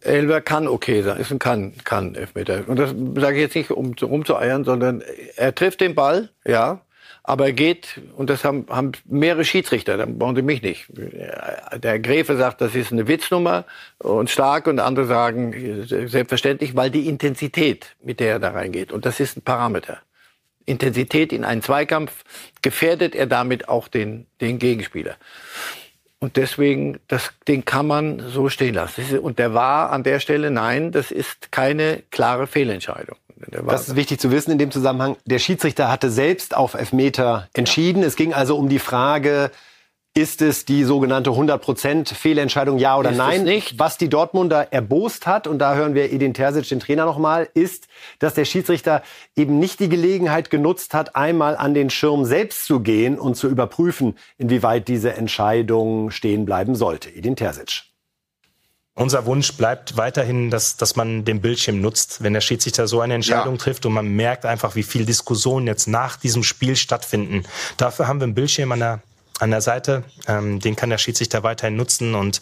Elva 0.00 0.40
kann 0.40 0.66
okay 0.66 1.02
sein, 1.02 1.18
ist 1.18 1.30
ein 1.30 1.38
kann, 1.38 1.74
kann 1.84 2.14
Elfmeter. 2.16 2.64
Und 2.66 2.78
das 2.78 2.90
sage 2.90 3.36
ich 3.36 3.42
jetzt 3.42 3.54
nicht, 3.54 3.70
um 3.70 3.94
rumzueiern, 4.00 4.64
sondern 4.64 5.02
er 5.36 5.54
trifft 5.54 5.80
den 5.80 5.94
Ball, 5.94 6.30
ja, 6.44 6.80
aber 7.26 7.46
er 7.46 7.52
geht, 7.52 8.00
und 8.16 8.30
das 8.30 8.44
haben, 8.44 8.66
haben 8.70 8.92
mehrere 9.04 9.44
Schiedsrichter, 9.44 9.96
dann 9.96 10.16
brauchen 10.16 10.36
Sie 10.36 10.42
mich 10.42 10.62
nicht. 10.62 10.86
Der 10.88 11.98
Gräfe 11.98 12.36
sagt, 12.36 12.60
das 12.60 12.76
ist 12.76 12.92
eine 12.92 13.08
Witznummer 13.08 13.64
und 13.98 14.30
stark, 14.30 14.68
und 14.68 14.78
andere 14.78 15.06
sagen, 15.06 15.84
selbstverständlich, 15.86 16.76
weil 16.76 16.90
die 16.90 17.08
Intensität, 17.08 17.96
mit 18.00 18.20
der 18.20 18.34
er 18.34 18.38
da 18.38 18.50
reingeht, 18.50 18.92
und 18.92 19.04
das 19.06 19.18
ist 19.18 19.36
ein 19.36 19.42
Parameter. 19.42 19.98
Intensität 20.66 21.32
in 21.32 21.44
einen 21.44 21.62
Zweikampf 21.62 22.24
gefährdet 22.62 23.14
er 23.16 23.26
damit 23.26 23.68
auch 23.68 23.88
den, 23.88 24.26
den 24.40 24.58
Gegenspieler. 24.60 25.16
Und 26.18 26.36
deswegen, 26.36 26.98
das, 27.08 27.32
den 27.46 27.64
kann 27.64 27.86
man 27.86 28.20
so 28.30 28.48
stehen 28.48 28.74
lassen. 28.74 29.18
Und 29.18 29.38
der 29.38 29.52
war 29.52 29.90
an 29.92 30.02
der 30.02 30.20
Stelle, 30.20 30.50
nein, 30.50 30.92
das 30.92 31.10
ist 31.10 31.52
keine 31.52 32.02
klare 32.10 32.46
Fehlentscheidung. 32.46 33.16
Das 33.66 33.88
ist 33.88 33.96
wichtig 33.96 34.20
zu 34.20 34.30
wissen 34.30 34.50
in 34.50 34.58
dem 34.58 34.70
Zusammenhang. 34.70 35.16
Der 35.26 35.38
Schiedsrichter 35.38 35.90
hatte 35.90 36.10
selbst 36.10 36.56
auf 36.56 36.74
Elfmeter 36.74 37.48
entschieden. 37.52 38.02
Ja. 38.02 38.08
Es 38.08 38.16
ging 38.16 38.32
also 38.32 38.56
um 38.56 38.68
die 38.68 38.78
Frage, 38.78 39.50
ist 40.16 40.40
es 40.40 40.64
die 40.64 40.84
sogenannte 40.84 41.30
100% 41.30 42.14
Fehlentscheidung, 42.14 42.78
ja 42.78 42.96
oder 42.96 43.10
ist 43.10 43.18
nein? 43.18 43.44
Nicht. 43.44 43.78
Was 43.78 43.98
die 43.98 44.08
Dortmunder 44.08 44.72
erbost 44.72 45.26
hat, 45.26 45.46
und 45.46 45.58
da 45.58 45.74
hören 45.74 45.94
wir 45.94 46.10
Edin 46.10 46.32
Terzic, 46.32 46.66
den 46.70 46.80
Trainer, 46.80 47.04
nochmal, 47.04 47.50
ist, 47.52 47.86
dass 48.18 48.32
der 48.32 48.46
Schiedsrichter 48.46 49.02
eben 49.36 49.58
nicht 49.58 49.78
die 49.78 49.90
Gelegenheit 49.90 50.48
genutzt 50.48 50.94
hat, 50.94 51.16
einmal 51.16 51.54
an 51.54 51.74
den 51.74 51.90
Schirm 51.90 52.24
selbst 52.24 52.64
zu 52.64 52.80
gehen 52.80 53.18
und 53.18 53.36
zu 53.36 53.48
überprüfen, 53.48 54.16
inwieweit 54.38 54.88
diese 54.88 55.12
Entscheidung 55.12 56.10
stehen 56.10 56.46
bleiben 56.46 56.74
sollte. 56.74 57.10
Edin 57.10 57.36
Terzic. 57.36 57.82
Unser 58.98 59.26
Wunsch 59.26 59.52
bleibt 59.52 59.98
weiterhin, 59.98 60.50
dass, 60.50 60.78
dass 60.78 60.96
man 60.96 61.26
den 61.26 61.42
Bildschirm 61.42 61.82
nutzt, 61.82 62.22
wenn 62.22 62.32
der 62.32 62.40
Schiedsrichter 62.40 62.88
so 62.88 63.02
eine 63.02 63.12
Entscheidung 63.12 63.56
ja. 63.56 63.60
trifft 63.60 63.84
und 63.84 63.92
man 63.92 64.08
merkt 64.08 64.46
einfach, 64.46 64.74
wie 64.74 64.82
viel 64.82 65.04
Diskussionen 65.04 65.66
jetzt 65.66 65.86
nach 65.86 66.16
diesem 66.16 66.42
Spiel 66.42 66.76
stattfinden. 66.76 67.44
Dafür 67.76 68.08
haben 68.08 68.20
wir 68.20 68.24
einen 68.24 68.34
Bildschirm 68.34 68.72
an 68.72 68.80
der 68.80 69.00
an 69.38 69.50
der 69.50 69.60
Seite. 69.60 70.04
Ähm, 70.26 70.60
den 70.60 70.76
kann 70.76 70.90
der 70.90 70.98
Schiedsrichter 70.98 71.42
weiterhin 71.42 71.76
nutzen. 71.76 72.14
Und 72.14 72.40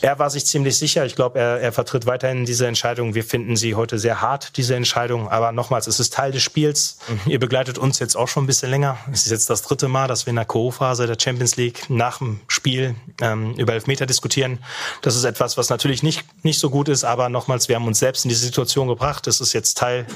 er 0.00 0.18
war 0.18 0.30
sich 0.30 0.46
ziemlich 0.46 0.78
sicher. 0.78 1.04
Ich 1.04 1.14
glaube, 1.14 1.38
er, 1.38 1.60
er 1.60 1.72
vertritt 1.72 2.06
weiterhin 2.06 2.46
diese 2.46 2.66
Entscheidung. 2.66 3.14
Wir 3.14 3.24
finden 3.24 3.56
sie 3.56 3.74
heute 3.74 3.98
sehr 3.98 4.20
hart, 4.20 4.56
diese 4.56 4.74
Entscheidung. 4.74 5.28
Aber 5.28 5.52
nochmals, 5.52 5.86
es 5.86 6.00
ist 6.00 6.14
Teil 6.14 6.32
des 6.32 6.42
Spiels. 6.42 6.98
Mhm. 7.08 7.30
Ihr 7.32 7.38
begleitet 7.38 7.78
uns 7.78 7.98
jetzt 7.98 8.16
auch 8.16 8.28
schon 8.28 8.44
ein 8.44 8.46
bisschen 8.46 8.70
länger. 8.70 8.98
Es 9.12 9.26
ist 9.26 9.32
jetzt 9.32 9.50
das 9.50 9.62
dritte 9.62 9.88
Mal, 9.88 10.08
dass 10.08 10.26
wir 10.26 10.30
in 10.30 10.36
der 10.36 10.44
Co-Phase 10.44 11.06
der 11.06 11.16
Champions 11.20 11.56
League 11.56 11.90
nach 11.90 12.18
dem 12.18 12.40
Spiel 12.60 12.94
ähm, 13.22 13.54
über 13.54 13.72
Elfmeter 13.72 14.04
diskutieren. 14.04 14.58
Das 15.00 15.16
ist 15.16 15.24
etwas, 15.24 15.56
was 15.56 15.70
natürlich 15.70 16.02
nicht, 16.02 16.26
nicht 16.44 16.58
so 16.58 16.68
gut 16.68 16.90
ist. 16.90 17.04
Aber 17.04 17.30
nochmals, 17.30 17.70
wir 17.70 17.76
haben 17.76 17.86
uns 17.86 17.98
selbst 17.98 18.26
in 18.26 18.28
diese 18.28 18.44
Situation 18.44 18.86
gebracht. 18.86 19.26
Es 19.26 19.40
ist 19.40 19.54
jetzt 19.54 19.78
Teil 19.78 20.06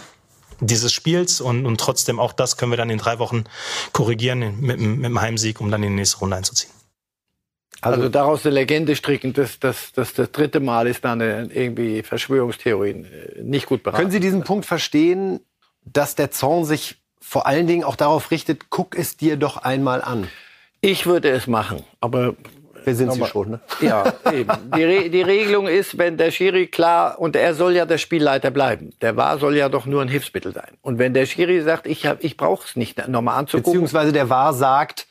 dieses 0.61 0.93
Spiels 0.93 1.41
und, 1.41 1.65
und 1.65 1.81
trotzdem 1.81 2.21
auch 2.21 2.35
das 2.35 2.59
können 2.59 2.71
wir 2.71 2.77
dann 2.77 2.91
in 2.91 2.99
drei 2.99 3.19
Wochen 3.19 3.45
korrigieren 3.93 4.61
mit, 4.61 4.79
mit 4.79 5.05
dem 5.05 5.21
Heimsieg, 5.21 5.59
um 5.59 5.71
dann 5.71 5.83
in 5.83 5.91
die 5.91 5.97
nächste 5.97 6.19
Runde 6.19 6.37
einzuziehen. 6.37 6.71
Also, 7.81 7.97
also 7.97 8.09
daraus 8.11 8.45
eine 8.45 8.55
Legende 8.55 8.95
stricken, 8.95 9.33
dass 9.33 9.59
das, 9.59 9.93
das, 9.93 10.13
das 10.13 10.31
dritte 10.33 10.61
Mal 10.61 10.87
ist 10.87 11.03
dann 11.05 11.21
irgendwie 11.21 12.03
Verschwörungstheorien 12.03 13.07
äh, 13.07 13.43
nicht 13.43 13.67
gut 13.67 13.83
beraten. 13.83 14.03
Können 14.03 14.13
Sie 14.13 14.21
diesen 14.21 14.45
Punkt 14.45 14.67
verstehen, 14.67 15.41
dass 15.85 16.15
der 16.15 16.31
Zorn 16.31 16.67
sich 16.67 16.97
vor 17.21 17.47
allen 17.47 17.67
Dingen 17.67 17.85
auch 17.85 17.97
darauf 17.97 18.31
richtet, 18.31 18.69
guck 18.69 18.97
es 18.97 19.17
dir 19.17 19.37
doch 19.37 19.57
einmal 19.57 20.03
an? 20.03 20.29
Ich 20.85 21.07
würde 21.07 21.31
es 21.31 21.47
machen, 21.47 21.83
aber 22.03 22.35
wir 22.85 22.95
sind 22.95 23.11
sie 23.13 23.25
schon, 23.25 23.53
ne? 23.53 23.61
Ja, 23.81 24.13
eben. 24.33 24.51
Die, 24.77 24.85
Re 24.85 25.09
die 25.09 25.23
Regelung 25.23 25.67
ist, 25.67 25.97
wenn 25.97 26.19
der 26.19 26.31
Schiri 26.31 26.67
klar, 26.67 27.19
und 27.19 27.37
er 27.37 27.55
soll 27.55 27.75
ja 27.75 27.87
der 27.87 27.97
Spielleiter 27.97 28.51
bleiben. 28.51 28.91
Der 29.01 29.17
war 29.17 29.39
soll 29.39 29.57
ja 29.57 29.71
doch 29.71 29.87
nur 29.87 30.03
ein 30.03 30.09
Hilfsmittel 30.09 30.53
sein. 30.53 30.73
Und 30.83 30.99
wenn 30.99 31.15
der 31.15 31.25
Schiri 31.25 31.63
sagt, 31.63 31.87
ich, 31.87 32.05
hab, 32.05 32.23
ich 32.23 32.37
brauche 32.37 32.67
es 32.67 32.77
nicht 32.77 33.09
nochmal 33.09 33.39
anzugucken. 33.39 33.73
Beziehungsweise 33.73 34.13
der 34.13 34.29
war 34.29 34.53
sagt, 34.53 35.07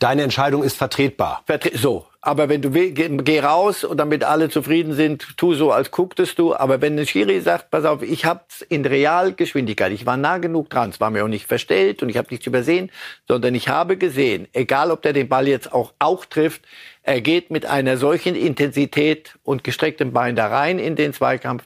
deine 0.00 0.22
Entscheidung 0.22 0.64
ist 0.64 0.76
vertretbar. 0.76 1.42
Vertre 1.46 1.76
so. 1.76 2.06
Aber 2.22 2.50
wenn 2.50 2.60
du 2.60 2.74
willst, 2.74 2.96
geh, 2.96 3.08
geh, 3.08 3.40
raus 3.40 3.82
und 3.82 3.96
damit 3.96 4.24
alle 4.24 4.50
zufrieden 4.50 4.92
sind, 4.92 5.38
tu 5.38 5.54
so, 5.54 5.72
als 5.72 5.90
gucktest 5.90 6.38
du. 6.38 6.54
Aber 6.54 6.82
wenn 6.82 6.98
ein 6.98 7.06
Schiri 7.06 7.40
sagt, 7.40 7.70
pass 7.70 7.86
auf, 7.86 8.02
ich 8.02 8.26
hab's 8.26 8.60
in 8.60 8.84
Realgeschwindigkeit, 8.84 9.92
ich 9.92 10.04
war 10.04 10.18
nah 10.18 10.36
genug 10.36 10.68
dran, 10.68 10.90
es 10.90 11.00
war 11.00 11.10
mir 11.10 11.24
auch 11.24 11.28
nicht 11.28 11.46
verstellt 11.46 12.02
und 12.02 12.10
ich 12.10 12.18
habe 12.18 12.28
nichts 12.30 12.46
übersehen, 12.46 12.90
sondern 13.26 13.54
ich 13.54 13.68
habe 13.68 13.96
gesehen, 13.96 14.48
egal 14.52 14.90
ob 14.90 15.00
der 15.00 15.14
den 15.14 15.30
Ball 15.30 15.48
jetzt 15.48 15.72
auch, 15.72 15.94
auch 15.98 16.26
trifft, 16.26 16.62
er 17.02 17.22
geht 17.22 17.50
mit 17.50 17.64
einer 17.64 17.96
solchen 17.96 18.34
Intensität 18.34 19.38
und 19.42 19.64
gestrecktem 19.64 20.12
Bein 20.12 20.36
da 20.36 20.48
rein 20.48 20.78
in 20.78 20.96
den 20.96 21.14
Zweikampf. 21.14 21.64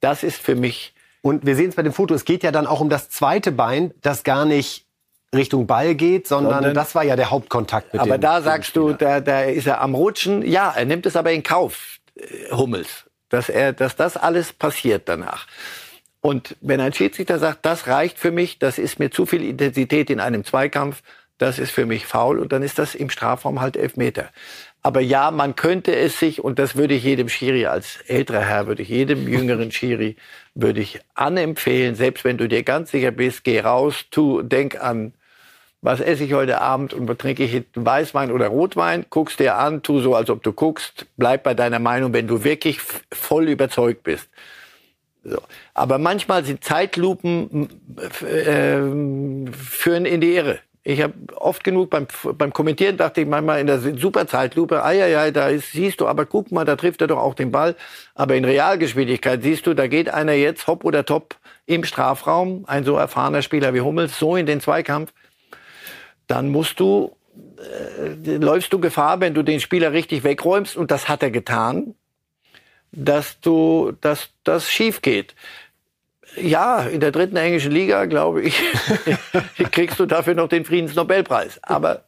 Das 0.00 0.24
ist 0.24 0.40
für 0.40 0.56
mich. 0.56 0.94
Und 1.20 1.46
wir 1.46 1.54
sehen 1.54 1.68
es 1.68 1.76
bei 1.76 1.82
dem 1.82 1.92
Foto, 1.92 2.12
es 2.14 2.24
geht 2.24 2.42
ja 2.42 2.50
dann 2.50 2.66
auch 2.66 2.80
um 2.80 2.88
das 2.88 3.08
zweite 3.08 3.52
Bein, 3.52 3.94
das 4.00 4.24
gar 4.24 4.44
nicht 4.46 4.86
Richtung 5.34 5.66
Ball 5.66 5.94
geht, 5.94 6.26
sondern, 6.26 6.54
sondern 6.54 6.74
das 6.74 6.94
war 6.94 7.04
ja 7.04 7.16
der 7.16 7.30
Hauptkontakt 7.30 7.92
mit 7.92 8.02
Aber 8.02 8.18
dem, 8.18 8.20
da 8.20 8.42
sagst 8.42 8.76
du, 8.76 8.92
da, 8.92 9.20
da 9.20 9.42
ist 9.42 9.66
er 9.66 9.80
am 9.80 9.94
Rutschen. 9.94 10.42
Ja, 10.42 10.72
er 10.76 10.84
nimmt 10.84 11.06
es 11.06 11.16
aber 11.16 11.32
in 11.32 11.42
Kauf, 11.42 11.98
äh, 12.14 12.50
Hummels, 12.50 13.04
dass 13.30 13.48
er, 13.48 13.72
dass 13.72 13.96
das 13.96 14.16
alles 14.16 14.52
passiert 14.52 15.08
danach. 15.08 15.46
Und 16.20 16.56
wenn 16.60 16.80
ein 16.80 16.92
Schiedsrichter 16.92 17.38
sagt, 17.38 17.64
das 17.66 17.86
reicht 17.86 18.18
für 18.18 18.30
mich, 18.30 18.58
das 18.58 18.78
ist 18.78 18.98
mir 18.98 19.10
zu 19.10 19.26
viel 19.26 19.42
Intensität 19.42 20.10
in 20.10 20.20
einem 20.20 20.44
Zweikampf, 20.44 21.02
das 21.38 21.58
ist 21.58 21.72
für 21.72 21.86
mich 21.86 22.06
faul 22.06 22.38
und 22.38 22.52
dann 22.52 22.62
ist 22.62 22.78
das 22.78 22.94
im 22.94 23.10
Strafraum 23.10 23.60
halt 23.60 23.76
Elfmeter. 23.76 24.28
Aber 24.82 25.00
ja, 25.00 25.30
man 25.30 25.56
könnte 25.56 25.96
es 25.96 26.18
sich, 26.18 26.44
und 26.44 26.58
das 26.58 26.76
würde 26.76 26.94
ich 26.94 27.02
jedem 27.02 27.28
Schiri 27.28 27.66
als 27.66 27.98
älterer 28.06 28.40
Herr, 28.40 28.66
würde 28.66 28.82
ich 28.82 28.88
jedem 28.88 29.26
jüngeren 29.28 29.72
Schiri, 29.72 30.16
würde 30.54 30.80
ich 30.80 31.00
anempfehlen, 31.14 31.94
selbst 31.94 32.24
wenn 32.24 32.38
du 32.38 32.48
dir 32.48 32.62
ganz 32.62 32.90
sicher 32.90 33.10
bist, 33.10 33.42
geh 33.42 33.60
raus, 33.60 34.04
tu, 34.10 34.42
denk 34.42 34.80
an 34.80 35.14
was 35.82 36.00
esse 36.00 36.24
ich 36.24 36.32
heute 36.32 36.60
Abend 36.60 36.94
und 36.94 37.06
trinke 37.18 37.42
ich 37.42 37.64
Weißwein 37.74 38.30
oder 38.30 38.46
Rotwein, 38.46 39.04
guckst 39.10 39.40
dir 39.40 39.56
an, 39.56 39.82
tu 39.82 39.98
so, 39.98 40.14
als 40.14 40.30
ob 40.30 40.42
du 40.42 40.52
guckst, 40.52 41.06
bleib 41.16 41.42
bei 41.42 41.54
deiner 41.54 41.80
Meinung, 41.80 42.12
wenn 42.12 42.28
du 42.28 42.44
wirklich 42.44 42.80
voll 43.12 43.48
überzeugt 43.48 44.04
bist. 44.04 44.28
So. 45.24 45.38
Aber 45.74 45.98
manchmal 45.98 46.44
sind 46.44 46.64
Zeitlupen 46.64 47.68
äh, 48.22 49.52
führen 49.52 50.06
in 50.06 50.20
die 50.20 50.34
Irre. 50.34 50.60
Ich 50.84 51.00
habe 51.00 51.14
oft 51.36 51.62
genug 51.62 51.90
beim, 51.90 52.08
beim 52.36 52.52
Kommentieren 52.52 52.96
dachte 52.96 53.20
ich 53.20 53.26
manchmal 53.28 53.60
in 53.60 53.68
der 53.68 53.78
Superzeitlupe, 53.78 54.82
ah 54.82 54.90
ja, 54.90 55.06
ja, 55.06 55.30
da 55.30 55.48
ist, 55.48 55.72
siehst 55.72 56.00
du, 56.00 56.08
aber 56.08 56.26
guck 56.26 56.50
mal, 56.50 56.64
da 56.64 56.74
trifft 56.74 57.00
er 57.00 57.06
doch 57.06 57.18
auch 57.18 57.34
den 57.34 57.52
Ball. 57.52 57.76
Aber 58.14 58.34
in 58.34 58.44
Realgeschwindigkeit 58.44 59.42
siehst 59.42 59.66
du, 59.66 59.74
da 59.74 59.86
geht 59.86 60.08
einer 60.08 60.32
jetzt 60.32 60.66
hopp 60.66 60.84
oder 60.84 61.04
top 61.04 61.36
im 61.66 61.84
Strafraum, 61.84 62.64
ein 62.66 62.84
so 62.84 62.96
erfahrener 62.96 63.42
Spieler 63.42 63.74
wie 63.74 63.80
Hummels, 63.80 64.18
so 64.18 64.34
in 64.34 64.46
den 64.46 64.60
Zweikampf 64.60 65.12
dann 66.32 66.48
musst 66.48 66.80
du, 66.80 67.14
äh, 68.24 68.36
läufst 68.36 68.72
du 68.72 68.80
Gefahr, 68.80 69.20
wenn 69.20 69.34
du 69.34 69.42
den 69.42 69.60
Spieler 69.60 69.92
richtig 69.92 70.24
wegräumst, 70.24 70.78
und 70.78 70.90
das 70.90 71.06
hat 71.10 71.22
er 71.22 71.30
getan, 71.30 71.94
dass 72.90 73.38
du, 73.40 73.92
dass 74.00 74.30
das 74.42 74.70
schief 74.70 75.02
geht. 75.02 75.34
Ja, 76.36 76.84
in 76.84 77.00
der 77.00 77.12
dritten 77.12 77.36
englischen 77.36 77.70
Liga, 77.70 78.06
glaube 78.06 78.40
ich, 78.40 78.58
kriegst 79.72 80.00
du 80.00 80.06
dafür 80.06 80.34
noch 80.34 80.48
den 80.48 80.64
Friedensnobelpreis. 80.64 81.62
Aber 81.62 82.04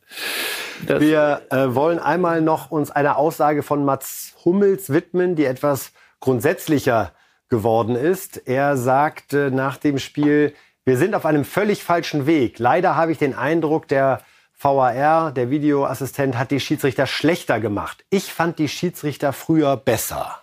wir 0.86 1.42
äh, 1.50 1.74
wollen 1.74 1.98
einmal 1.98 2.40
noch 2.40 2.70
uns 2.70 2.90
einer 2.90 3.18
Aussage 3.18 3.62
von 3.62 3.84
Mats 3.84 4.34
Hummels 4.46 4.88
widmen, 4.88 5.36
die 5.36 5.44
etwas 5.44 5.92
grundsätzlicher 6.20 7.12
geworden 7.50 7.94
ist. 7.94 8.48
Er 8.48 8.78
sagte 8.78 9.50
nach 9.50 9.76
dem 9.76 9.98
Spiel, 9.98 10.54
wir 10.84 10.98
sind 10.98 11.14
auf 11.14 11.24
einem 11.24 11.44
völlig 11.44 11.82
falschen 11.82 12.26
Weg. 12.26 12.58
Leider 12.58 12.96
habe 12.96 13.12
ich 13.12 13.18
den 13.18 13.34
Eindruck, 13.34 13.88
der 13.88 14.22
VAR, 14.58 15.32
der 15.32 15.50
Videoassistent, 15.50 16.38
hat 16.38 16.50
die 16.50 16.60
Schiedsrichter 16.60 17.06
schlechter 17.06 17.60
gemacht. 17.60 18.04
Ich 18.10 18.32
fand 18.32 18.58
die 18.58 18.68
Schiedsrichter 18.68 19.32
früher 19.32 19.76
besser. 19.76 20.40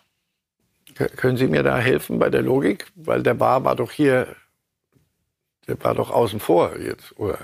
Können 1.16 1.38
Sie 1.38 1.48
mir 1.48 1.64
da 1.64 1.78
helfen 1.78 2.20
bei 2.20 2.30
der 2.30 2.42
Logik? 2.42 2.92
Weil 2.96 3.24
der 3.24 3.34
Bar 3.34 3.64
war 3.64 3.76
doch 3.76 3.92
hier, 3.92 4.36
der 5.68 5.82
war 5.84 5.96
doch 5.96 6.12
außen 6.12 6.40
vor 6.40 6.78
jetzt, 6.78 7.18
oder? 7.18 7.40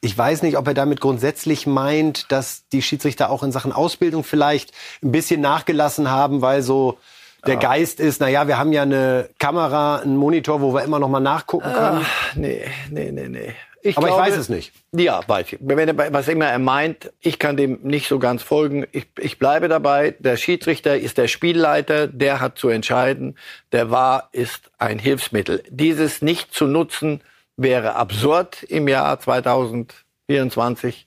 Ich 0.00 0.16
weiß 0.16 0.42
nicht, 0.42 0.56
ob 0.56 0.66
er 0.66 0.74
damit 0.74 1.00
grundsätzlich 1.00 1.66
meint, 1.66 2.30
dass 2.30 2.68
die 2.68 2.82
Schiedsrichter 2.82 3.30
auch 3.30 3.42
in 3.42 3.50
Sachen 3.50 3.72
Ausbildung 3.72 4.22
vielleicht 4.22 4.72
ein 5.02 5.10
bisschen 5.10 5.40
nachgelassen 5.40 6.08
haben, 6.08 6.40
weil 6.40 6.62
so 6.62 6.98
der 7.46 7.54
ja. 7.54 7.60
Geist 7.60 8.00
ist, 8.00 8.20
naja, 8.20 8.48
wir 8.48 8.58
haben 8.58 8.72
ja 8.72 8.82
eine 8.82 9.28
Kamera, 9.38 9.96
einen 9.96 10.16
Monitor, 10.16 10.60
wo 10.60 10.74
wir 10.74 10.82
immer 10.82 10.98
noch 10.98 11.08
mal 11.08 11.20
nachgucken 11.20 11.72
können. 11.72 12.04
Ach, 12.04 12.36
nee, 12.36 12.64
nee, 12.90 13.12
nee, 13.12 13.28
nee. 13.28 13.54
Ich 13.80 13.96
Aber 13.96 14.08
glaube, 14.08 14.22
ich 14.22 14.28
weiß 14.28 14.38
es 14.38 14.48
nicht. 14.48 14.72
Ja, 14.92 15.20
weiß 15.26 15.52
ich. 15.52 15.58
Wenn 15.60 15.96
was 15.96 16.28
immer 16.28 16.46
er 16.46 16.58
meint, 16.58 17.12
ich 17.20 17.38
kann 17.38 17.56
dem 17.56 17.78
nicht 17.82 18.08
so 18.08 18.18
ganz 18.18 18.42
folgen. 18.42 18.86
Ich, 18.92 19.06
ich 19.18 19.38
bleibe 19.38 19.68
dabei. 19.68 20.16
Der 20.18 20.36
Schiedsrichter 20.36 20.98
ist 20.98 21.16
der 21.16 21.28
Spielleiter, 21.28 22.08
der 22.08 22.40
hat 22.40 22.58
zu 22.58 22.68
entscheiden. 22.68 23.38
Der 23.72 23.90
war 23.90 24.30
ist 24.32 24.70
ein 24.78 24.98
Hilfsmittel. 24.98 25.62
Dieses 25.70 26.22
nicht 26.22 26.52
zu 26.52 26.66
nutzen 26.66 27.20
wäre 27.56 27.94
absurd 27.94 28.64
im 28.64 28.88
Jahr 28.88 29.20
2024. 29.20 31.06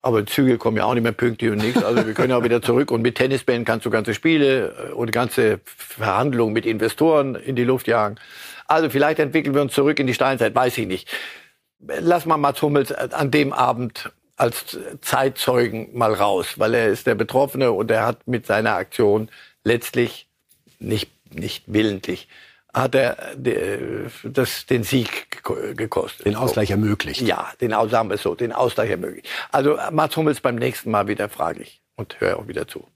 Aber 0.00 0.24
Züge 0.26 0.58
kommen 0.58 0.76
ja 0.76 0.84
auch 0.84 0.94
nicht 0.94 1.02
mehr 1.02 1.12
pünktlich 1.12 1.50
und 1.50 1.58
nichts. 1.58 1.82
Also 1.82 2.06
wir 2.06 2.14
können 2.14 2.30
ja 2.30 2.36
auch 2.36 2.44
wieder 2.44 2.62
zurück. 2.62 2.90
Und 2.90 3.02
mit 3.02 3.16
Tennisbällen 3.16 3.64
kannst 3.64 3.84
du 3.84 3.90
ganze 3.90 4.14
Spiele 4.14 4.90
äh, 4.90 4.92
und 4.92 5.10
ganze 5.10 5.60
Verhandlungen 5.64 6.52
mit 6.52 6.66
Investoren 6.66 7.34
in 7.34 7.56
die 7.56 7.64
Luft 7.64 7.88
jagen. 7.88 8.16
Also 8.66 8.90
vielleicht 8.90 9.18
entwickeln 9.18 9.54
wir 9.54 9.62
uns 9.62 9.72
zurück 9.72 9.98
in 9.98 10.06
die 10.06 10.14
Steinzeit, 10.14 10.54
weiß 10.54 10.78
ich 10.78 10.86
nicht. 10.86 11.08
Lass 11.80 12.26
mal 12.26 12.36
Mats 12.36 12.62
Hummels 12.62 12.92
an 12.92 13.30
dem 13.30 13.52
Abend 13.52 14.12
als 14.36 14.78
Zeitzeugen 15.00 15.96
mal 15.96 16.14
raus, 16.14 16.54
weil 16.58 16.74
er 16.74 16.88
ist 16.88 17.06
der 17.06 17.14
Betroffene 17.14 17.72
und 17.72 17.90
er 17.90 18.06
hat 18.06 18.26
mit 18.28 18.46
seiner 18.46 18.74
Aktion 18.74 19.30
letztlich 19.64 20.28
nicht, 20.78 21.10
nicht 21.34 21.64
willentlich 21.66 22.28
hat 22.78 22.94
er 22.94 23.16
das, 24.24 24.66
den 24.66 24.82
Sieg 24.82 25.42
gekostet. 25.76 26.26
Den 26.26 26.36
Ausgleich 26.36 26.70
ermöglicht. 26.70 27.20
Ja, 27.20 27.52
den, 27.60 27.70
sagen 27.70 28.10
wir 28.10 28.16
so, 28.16 28.34
den 28.34 28.52
Ausgleich 28.52 28.90
ermöglicht. 28.90 29.28
Also 29.50 29.78
Mats 29.90 30.16
Hummels 30.16 30.40
beim 30.40 30.56
nächsten 30.56 30.90
Mal 30.90 31.08
wieder 31.08 31.28
frage 31.28 31.62
ich 31.62 31.82
und 31.96 32.20
höre 32.20 32.38
auch 32.38 32.48
wieder 32.48 32.66
zu. 32.66 32.86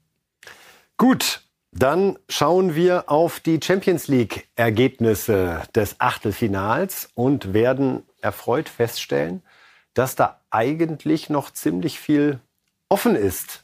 Gut, 0.97 1.41
dann 1.71 2.19
schauen 2.29 2.75
wir 2.75 3.09
auf 3.09 3.39
die 3.39 3.59
Champions 3.61 4.07
League 4.07 4.47
Ergebnisse 4.55 5.63
des 5.73 5.99
Achtelfinals 5.99 7.09
und 7.15 7.53
werden 7.53 8.03
erfreut 8.21 8.69
feststellen, 8.69 9.43
dass 9.93 10.15
da 10.15 10.41
eigentlich 10.49 11.29
noch 11.29 11.51
ziemlich 11.51 11.99
viel 11.99 12.39
offen 12.89 13.15
ist. 13.15 13.63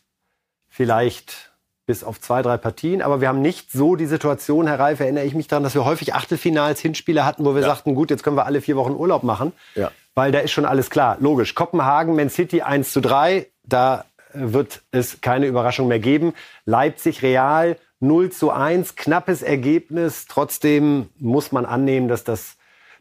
Vielleicht 0.67 1.49
bis 1.90 2.04
auf 2.04 2.22
zwei, 2.22 2.44
drei 2.44 2.58
Partien. 2.58 3.02
Aber 3.02 3.20
wir 3.20 3.30
haben 3.30 3.42
nicht 3.42 3.72
so 3.72 3.96
die 3.96 4.06
Situation, 4.06 4.68
Herr 4.68 4.80
Reif, 4.80 5.00
erinnere 5.00 5.26
ich 5.26 5.34
mich 5.34 5.48
daran, 5.48 5.64
dass 5.64 5.74
wir 5.74 5.86
häufig 5.86 6.14
Achtelfinals, 6.14 6.80
Hinspiele 6.82 7.26
hatten, 7.26 7.46
wo 7.46 7.56
wir 7.56 7.64
ja. 7.64 7.68
sagten, 7.68 7.96
gut, 7.96 8.12
jetzt 8.12 8.22
können 8.22 8.38
wir 8.38 8.46
alle 8.46 8.62
vier 8.62 8.76
Wochen 8.76 8.92
Urlaub 8.92 9.24
machen. 9.24 9.54
Ja. 9.74 9.90
Weil 10.14 10.32
da 10.32 10.38
ist 10.38 10.52
schon 10.52 10.66
alles 10.66 10.92
klar. 10.92 11.18
Logisch. 11.20 11.56
Kopenhagen, 11.56 12.16
Man 12.16 12.30
City 12.30 12.62
1 12.62 12.94
zu 12.94 13.02
3. 13.02 13.48
Da 13.64 14.06
wird 14.34 14.84
es 14.92 15.22
keine 15.22 15.48
Überraschung 15.48 15.88
mehr 15.88 15.98
geben. 15.98 16.36
Leipzig, 16.66 17.24
Real 17.24 17.76
0 18.02 18.30
zu 18.30 18.52
1. 18.52 18.96
Knappes 18.96 19.42
Ergebnis. 19.42 20.28
Trotzdem 20.30 21.10
muss 21.18 21.52
man 21.52 21.66
annehmen, 21.66 22.08
dass 22.08 22.24
das 22.24 22.58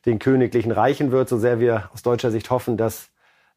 den 0.06 0.18
Königlichen 0.18 0.72
reichen 0.72 1.12
wird, 1.12 1.28
so 1.28 1.36
sehr 1.36 1.60
wir 1.60 1.90
aus 1.92 2.00
deutscher 2.00 2.30
Sicht 2.30 2.48
hoffen, 2.48 2.78
dass 2.78 3.10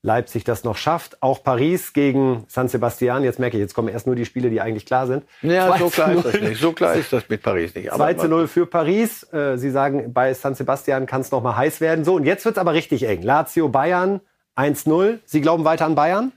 Leipzig 0.03 0.43
das 0.43 0.63
noch 0.63 0.77
schafft. 0.77 1.21
Auch 1.21 1.43
Paris 1.43 1.93
gegen 1.93 2.43
San 2.47 2.67
Sebastian. 2.67 3.23
Jetzt 3.23 3.37
merke 3.39 3.57
ich, 3.57 3.61
jetzt 3.61 3.75
kommen 3.75 3.87
erst 3.87 4.07
nur 4.07 4.15
die 4.15 4.25
Spiele, 4.25 4.49
die 4.49 4.59
eigentlich 4.59 4.85
klar 4.85 5.05
sind. 5.05 5.25
Ja, 5.43 5.67
2 5.67 5.79
so 5.79 5.89
klar 5.89 6.11
ist 6.11 6.23
0. 6.23 6.31
das 6.31 6.41
nicht. 6.41 6.61
So 6.61 6.71
klar 6.71 6.95
ist 6.95 7.13
das 7.13 7.29
mit 7.29 7.43
Paris 7.43 7.75
nicht. 7.75 7.91
2 7.91 8.13
zu 8.15 8.27
0 8.27 8.47
für 8.47 8.65
Paris. 8.65 9.31
Äh, 9.31 9.57
Sie 9.57 9.69
sagen, 9.69 10.11
bei 10.11 10.33
San 10.33 10.55
Sebastian 10.55 11.05
kann 11.05 11.21
es 11.21 11.29
noch 11.29 11.43
mal 11.43 11.55
heiß 11.55 11.81
werden. 11.81 12.03
So, 12.03 12.15
und 12.15 12.25
jetzt 12.25 12.45
wird's 12.45 12.57
aber 12.57 12.73
richtig 12.73 13.07
eng. 13.07 13.21
Lazio 13.21 13.69
Bayern 13.69 14.21
1-0. 14.55 15.19
Sie 15.25 15.41
glauben 15.41 15.65
weiter 15.65 15.85
an 15.85 15.95
Bayern? 15.95 16.31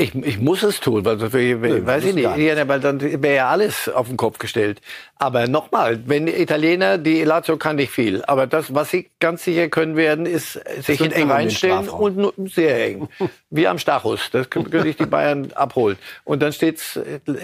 Ich, 0.00 0.14
ich 0.14 0.38
muss 0.38 0.62
es 0.62 0.80
tun, 0.80 1.04
weil 1.04 1.18
sonst 1.18 1.34
wäre- 1.34 1.58
Nö, 1.58 1.84
weiß 1.86 2.04
ich 2.04 2.14
nicht. 2.14 2.36
Ja, 2.38 2.68
weil 2.68 2.80
dann 2.80 3.00
wäre 3.00 3.34
ja 3.36 3.48
alles 3.48 3.88
auf 3.88 4.08
den 4.08 4.16
Kopf 4.16 4.38
gestellt. 4.38 4.80
Aber 5.16 5.46
nochmal, 5.46 6.00
wenn 6.06 6.26
Italiener, 6.26 6.96
die 6.96 7.22
Lazio 7.22 7.56
kann 7.58 7.76
nicht 7.76 7.90
viel. 7.92 8.24
Aber 8.24 8.46
das, 8.46 8.74
was 8.74 8.90
sie 8.90 9.10
ganz 9.20 9.44
sicher 9.44 9.68
können 9.68 9.96
werden, 9.96 10.24
ist 10.24 10.52
sich 10.54 11.00
wird 11.00 11.12
hinten 11.12 11.20
eng 11.20 11.30
reinstellen 11.30 11.88
und 11.90 12.16
nur 12.16 12.32
sehr 12.46 12.82
eng. 12.86 13.08
Wie 13.50 13.68
am 13.68 13.78
Stachus. 13.78 14.30
Das 14.32 14.48
können 14.48 14.70
sich 14.82 14.96
die 14.96 15.06
Bayern 15.06 15.52
abholen. 15.54 15.98
Und 16.24 16.40
dann 16.42 16.52
steht's 16.52 16.98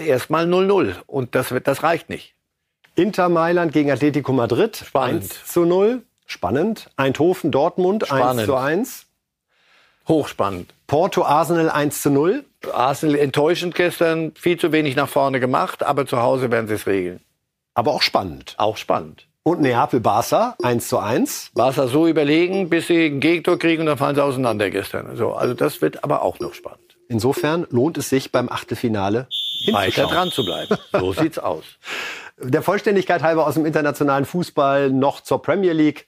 erstmal 0.05 0.45
0-0. 0.45 0.93
Und 1.05 1.35
das, 1.35 1.53
das 1.63 1.83
reicht 1.83 2.09
nicht. 2.09 2.33
Inter 2.95 3.29
Mailand 3.29 3.71
gegen 3.73 3.91
Atletico 3.91 4.33
Madrid. 4.33 4.77
Spannend. 4.77 5.21
1 5.23 5.45
zu 5.45 5.65
0. 5.65 6.01
Spannend. 6.25 6.89
Eindhoven 6.97 7.51
Dortmund 7.51 8.11
1 8.11 8.19
Spannend. 8.21 8.45
zu 8.45 8.55
1. 8.55 9.06
Hochspannend. 10.07 10.73
Porto 10.87 11.23
Arsenal 11.23 11.69
1 11.69 12.01
zu 12.01 12.09
0. 12.09 12.45
Arsenal 12.71 13.15
enttäuschend 13.15 13.75
gestern, 13.75 14.31
viel 14.35 14.57
zu 14.57 14.71
wenig 14.71 14.95
nach 14.95 15.09
vorne 15.09 15.39
gemacht, 15.39 15.83
aber 15.83 16.05
zu 16.05 16.21
Hause 16.21 16.49
werden 16.49 16.67
sie 16.67 16.75
es 16.75 16.87
regeln. 16.87 17.19
Aber 17.73 17.91
auch 17.91 18.01
spannend. 18.01 18.55
Auch 18.57 18.77
spannend. 18.77 19.27
Und 19.43 19.61
Neapel 19.61 19.99
Barca 19.99 20.55
1 20.63 20.87
zu 20.87 20.97
1. 20.97 21.51
Barca 21.53 21.87
so 21.87 22.07
überlegen, 22.07 22.69
bis 22.69 22.87
sie 22.87 23.05
ein 23.05 23.19
Gegentor 23.19 23.59
kriegen 23.59 23.81
und 23.81 23.85
dann 23.85 23.97
fallen 23.97 24.15
sie 24.15 24.23
auseinander 24.23 24.69
gestern. 24.69 25.15
So, 25.15 25.33
also 25.33 25.53
das 25.53 25.81
wird 25.81 26.03
aber 26.03 26.21
auch 26.21 26.39
noch 26.39 26.53
spannend. 26.53 26.97
Insofern 27.07 27.65
lohnt 27.69 27.97
es 27.97 28.09
sich 28.09 28.31
beim 28.31 28.49
Achtelfinale 28.49 29.27
Weiter 29.71 30.07
dran 30.07 30.31
zu 30.31 30.43
bleiben. 30.43 30.77
So 30.91 31.13
sieht's 31.13 31.39
aus. 31.39 31.63
Der 32.39 32.61
Vollständigkeit 32.61 33.23
halber 33.23 33.47
aus 33.47 33.55
dem 33.55 33.65
internationalen 33.65 34.25
Fußball 34.25 34.91
noch 34.91 35.21
zur 35.21 35.41
Premier 35.41 35.73
League. 35.73 36.06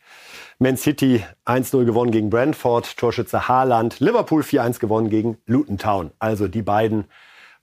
Man 0.62 0.76
City 0.76 1.24
1-0 1.46 1.86
gewonnen 1.86 2.12
gegen 2.12 2.30
Brentford, 2.30 2.98
Torschütze 2.98 3.48
Haaland. 3.48 4.02
Liverpool 4.02 4.42
4-1 4.42 4.80
gewonnen 4.80 5.10
gegen 5.10 5.38
Luton 5.46 5.78
Town. 5.78 6.12
Also 6.20 6.50
die 6.50 6.62
beiden, 6.62 7.06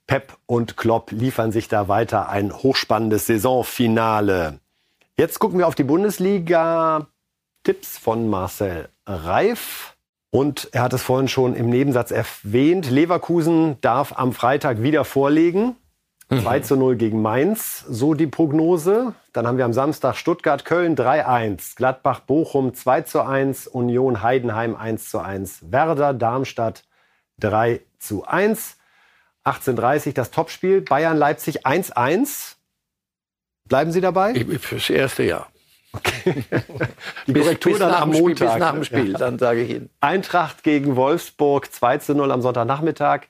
Pep 0.07 0.35
und 0.47 0.77
Klopp, 0.77 1.11
liefern 1.11 1.51
sich 1.51 1.67
da 1.67 1.87
weiter 1.87 2.27
ein 2.29 2.51
hochspannendes 2.51 3.27
Saisonfinale. 3.27 4.59
Jetzt 5.15 5.37
gucken 5.37 5.59
wir 5.59 5.67
auf 5.67 5.75
die 5.75 5.83
Bundesliga. 5.83 7.05
Tipps 7.63 7.99
von 7.99 8.29
Marcel 8.29 8.89
Reif. 9.05 9.95
Und 10.31 10.69
er 10.71 10.81
hat 10.81 10.93
es 10.93 11.03
vorhin 11.03 11.27
schon 11.27 11.53
im 11.53 11.69
Nebensatz 11.69 12.09
erwähnt. 12.09 12.89
Leverkusen 12.89 13.79
darf 13.81 14.17
am 14.17 14.33
Freitag 14.33 14.81
wieder 14.81 15.05
vorlegen. 15.05 15.75
2 16.29 16.59
zu 16.59 16.75
0 16.75 16.97
gegen 16.97 17.21
Mainz, 17.21 17.85
so 17.87 18.13
die 18.13 18.27
Prognose. 18.27 19.13
Dann 19.31 19.47
haben 19.47 19.57
wir 19.57 19.65
am 19.65 19.73
Samstag 19.73 20.15
Stuttgart-Köln 20.15 20.95
3-1, 20.95 21.75
Gladbach-Bochum 21.77 22.73
2 22.73 23.01
zu 23.01 23.21
1, 23.21 23.67
Union 23.67 24.21
Heidenheim 24.21 24.75
1 24.75 25.09
zu 25.09 25.19
1, 25.19 25.71
Werder 25.71 26.13
Darmstadt 26.13 26.83
3 27.39 27.81
zu 27.99 28.25
1. 28.25 28.77
18.30 29.45 30.13
das 30.13 30.31
Topspiel, 30.31 30.81
Bayern-Leipzig 30.81 31.65
1-1. 31.65 32.55
Bleiben 33.65 33.93
Sie 33.93 34.01
dabei? 34.01 34.33
Ich, 34.33 34.59
fürs 34.59 34.89
erste 34.89 35.23
Jahr. 35.23 35.47
Die 37.27 37.33
Korrektur 37.33 37.79
dann 37.79 37.91
nach 37.91 38.01
am 38.01 38.11
Spiel, 38.11 38.21
Montag. 38.23 38.49
Bis 38.49 38.59
nach 38.59 38.73
dem 38.73 38.83
Spiel, 38.83 39.13
dann 39.13 39.39
sage 39.39 39.61
ich 39.61 39.69
Ihnen. 39.69 39.89
Eintracht 40.01 40.63
gegen 40.63 40.97
Wolfsburg 40.97 41.71
2 41.71 41.99
zu 41.99 42.13
0 42.13 42.31
am 42.33 42.41
Sonntagnachmittag. 42.41 43.21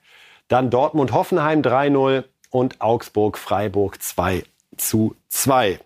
Dann 0.48 0.70
Dortmund-Hoffenheim 0.70 1.62
3-0 1.62 2.24
und 2.50 2.80
Augsburg-Freiburg 2.80 4.02
2 4.02 4.44
zu 4.76 5.16
2. 5.28 5.80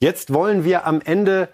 Jetzt 0.00 0.32
wollen 0.32 0.64
wir 0.64 0.86
am 0.86 1.00
Ende 1.00 1.48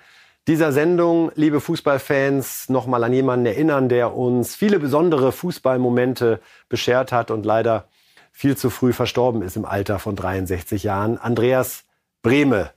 dieser 0.47 0.73
Sendung, 0.73 1.33
liebe 1.35 1.61
Fußballfans, 1.61 2.69
nochmal 2.69 3.03
an 3.05 3.13
jemanden 3.13 3.47
erinnern, 3.47 3.89
der 3.89 4.15
uns 4.15 4.55
viele 4.55 4.79
besondere 4.79 5.33
Fußballmomente 5.33 6.41
beschert 6.69 7.13
hat 7.13 7.31
und 7.31 7.47
leider 7.47 7.89
viel 8.31 8.57
zu 8.57 8.69
früh 8.69 8.93
verstorben 8.93 9.43
ist 9.43 9.57
im 9.57 9.65
Alter 9.65 9.99
von 9.99 10.17
63 10.17 10.83
Jahren. 10.83 11.17
Andreas 11.19 11.85
Brehme 12.21 12.73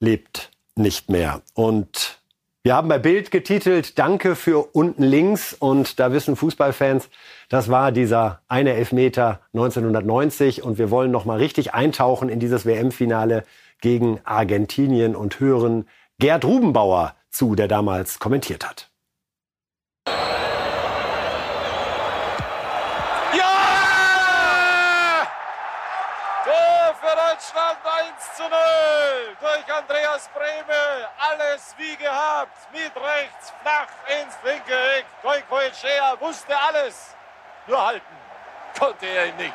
lebt 0.00 0.50
nicht 0.74 1.10
mehr. 1.10 1.42
Und 1.54 2.21
wir 2.64 2.76
haben 2.76 2.86
bei 2.86 3.00
Bild 3.00 3.32
getitelt 3.32 3.98
Danke 3.98 4.36
für 4.36 4.68
unten 4.72 5.02
links 5.02 5.52
und 5.52 5.98
da 5.98 6.12
wissen 6.12 6.36
Fußballfans, 6.36 7.10
das 7.48 7.68
war 7.70 7.90
dieser 7.90 8.40
eine 8.46 8.74
Elfmeter 8.74 9.40
1990 9.52 10.62
und 10.62 10.78
wir 10.78 10.92
wollen 10.92 11.10
noch 11.10 11.24
mal 11.24 11.38
richtig 11.38 11.74
eintauchen 11.74 12.28
in 12.28 12.38
dieses 12.38 12.64
WM-Finale 12.64 13.42
gegen 13.80 14.20
Argentinien 14.22 15.16
und 15.16 15.40
hören 15.40 15.88
Gerd 16.20 16.44
Rubenbauer 16.44 17.16
zu, 17.30 17.56
der 17.56 17.66
damals 17.66 18.20
kommentiert 18.20 18.64
hat. 18.64 18.90
Ja! 23.36 23.42
Tor 26.44 26.94
für 27.00 27.16
Deutschland 27.16 27.78
1 27.78 27.81
zu 28.42 28.48
0 28.48 28.58
durch 29.40 29.76
Andreas 29.76 30.28
Brehme. 30.34 31.08
Alles 31.18 31.74
wie 31.78 31.96
gehabt. 31.96 32.72
Mit 32.72 32.92
rechts, 32.96 33.52
flach 33.62 33.88
ins 34.08 34.34
linke 34.44 34.74
Eck. 34.98 35.06
Goicoechea 35.22 36.20
wusste 36.20 36.54
alles. 36.68 37.14
Nur 37.68 37.86
halten 37.86 38.04
konnte 38.78 39.06
er 39.06 39.26
ihn 39.26 39.36
nicht. 39.36 39.52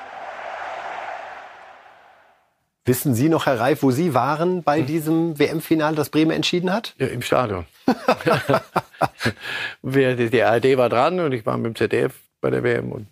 Wissen 2.85 3.15
Sie 3.15 3.27
noch, 3.27 3.45
Herr 3.47 3.59
Reif, 3.59 3.83
wo 3.83 3.91
Sie 3.91 4.13
waren 4.13 4.63
bei 4.63 4.81
diesem 4.81 5.37
WM-Finale, 5.37 5.97
das 5.97 6.09
Bremen 6.09 6.31
entschieden 6.31 6.71
hat? 6.71 6.95
Ja, 6.97 7.07
im 7.07 7.21
Stadion. 7.21 7.65
Die 9.81 10.43
ARD 10.43 10.77
war 10.77 10.87
dran 10.87 11.19
und 11.19 11.33
ich 11.33 11.45
war 11.45 11.57
mit 11.57 11.65
dem 11.65 11.75
ZDF 11.75 12.13
bei 12.39 12.49
der 12.49 12.63
WM 12.63 12.93
und 12.93 13.07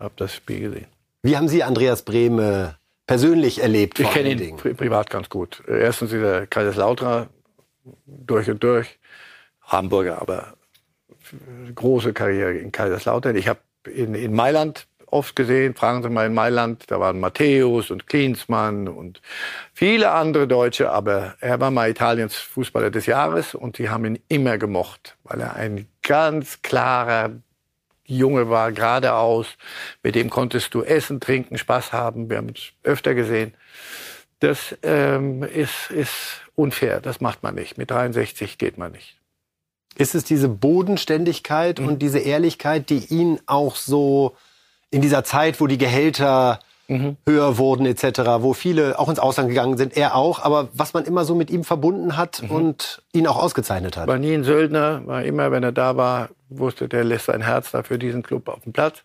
habe 0.00 0.14
das 0.16 0.34
Spiel 0.34 0.58
gesehen. 0.60 0.86
Wie 1.22 1.36
haben 1.36 1.48
Sie 1.48 1.62
Andreas 1.62 2.02
Brehme 2.02 2.79
persönlich 3.10 3.60
erlebt? 3.60 3.98
Ich 3.98 4.08
kenne 4.08 4.30
ihn 4.30 4.38
Dingen? 4.38 4.56
pri 4.56 4.72
privat 4.72 5.10
ganz 5.10 5.28
gut. 5.28 5.64
Erstens 5.66 6.12
ist 6.12 6.22
er 6.22 6.46
Kaiserslautrer 6.46 7.28
durch 8.06 8.48
und 8.48 8.62
durch, 8.62 9.00
Hamburger, 9.62 10.22
aber 10.22 10.54
große 11.74 12.12
Karriere 12.12 12.54
in 12.54 12.70
Kaiserslautern. 12.70 13.34
Ich 13.34 13.48
habe 13.48 13.58
in, 13.92 14.14
in 14.14 14.32
Mailand 14.32 14.86
oft 15.06 15.34
gesehen, 15.34 15.74
fragen 15.74 16.04
Sie 16.04 16.08
mal 16.08 16.26
in 16.26 16.34
Mailand, 16.34 16.84
da 16.86 17.00
waren 17.00 17.18
Matthäus 17.18 17.90
und 17.90 18.06
Klinsmann 18.06 18.86
und 18.86 19.20
viele 19.74 20.12
andere 20.12 20.46
Deutsche, 20.46 20.92
aber 20.92 21.34
er 21.40 21.58
war 21.58 21.72
mal 21.72 21.90
Italiens 21.90 22.36
Fußballer 22.36 22.92
des 22.92 23.06
Jahres 23.06 23.56
und 23.56 23.78
die 23.78 23.88
haben 23.88 24.04
ihn 24.04 24.20
immer 24.28 24.56
gemocht, 24.56 25.16
weil 25.24 25.40
er 25.40 25.56
ein 25.56 25.88
ganz 26.02 26.62
klarer 26.62 27.32
Junge 28.18 28.50
war, 28.50 28.72
geradeaus, 28.72 29.46
mit 30.02 30.14
dem 30.14 30.30
konntest 30.30 30.74
du 30.74 30.82
essen, 30.82 31.20
trinken, 31.20 31.58
Spaß 31.58 31.92
haben. 31.92 32.28
Wir 32.30 32.38
haben 32.38 32.50
es 32.54 32.72
öfter 32.82 33.14
gesehen. 33.14 33.54
Das 34.40 34.76
ähm, 34.82 35.42
ist, 35.42 35.90
ist 35.90 36.42
unfair, 36.54 37.00
das 37.00 37.20
macht 37.20 37.42
man 37.42 37.54
nicht. 37.54 37.76
Mit 37.78 37.90
63 37.90 38.58
geht 38.58 38.78
man 38.78 38.92
nicht. 38.92 39.16
Ist 39.96 40.14
es 40.14 40.24
diese 40.24 40.48
Bodenständigkeit 40.48 41.78
Mhm. 41.78 41.88
und 41.88 41.98
diese 42.00 42.20
Ehrlichkeit, 42.20 42.90
die 42.90 43.04
ihn 43.06 43.40
auch 43.46 43.76
so 43.76 44.36
in 44.90 45.02
dieser 45.02 45.24
Zeit, 45.24 45.60
wo 45.60 45.66
die 45.66 45.78
Gehälter 45.78 46.60
Mhm. 46.90 47.16
höher 47.26 47.56
wurden 47.56 47.86
etc., 47.86 48.20
wo 48.40 48.52
viele 48.52 48.98
auch 48.98 49.08
ins 49.08 49.18
Ausland 49.18 49.48
gegangen 49.48 49.76
sind, 49.78 49.96
er 49.96 50.14
auch, 50.16 50.40
aber 50.42 50.68
was 50.72 50.92
man 50.92 51.04
immer 51.04 51.24
so 51.24 51.34
mit 51.34 51.50
ihm 51.50 51.64
verbunden 51.64 52.16
hat 52.16 52.42
Mhm. 52.42 52.50
und 52.50 53.02
ihn 53.12 53.26
auch 53.26 53.36
ausgezeichnet 53.36 53.96
hat? 53.96 54.08
War 54.08 54.18
nie 54.18 54.34
ein 54.34 54.44
Söldner, 54.44 55.02
war 55.06 55.22
immer, 55.22 55.50
wenn 55.52 55.62
er 55.62 55.72
da 55.72 55.96
war, 55.96 56.28
wusste, 56.48 56.88
der 56.88 57.04
lässt 57.04 57.26
sein 57.26 57.42
Herz 57.42 57.70
da 57.70 57.82
für 57.82 57.98
diesen 57.98 58.22
Club 58.22 58.48
auf 58.48 58.60
dem 58.64 58.72
Platz. 58.72 59.02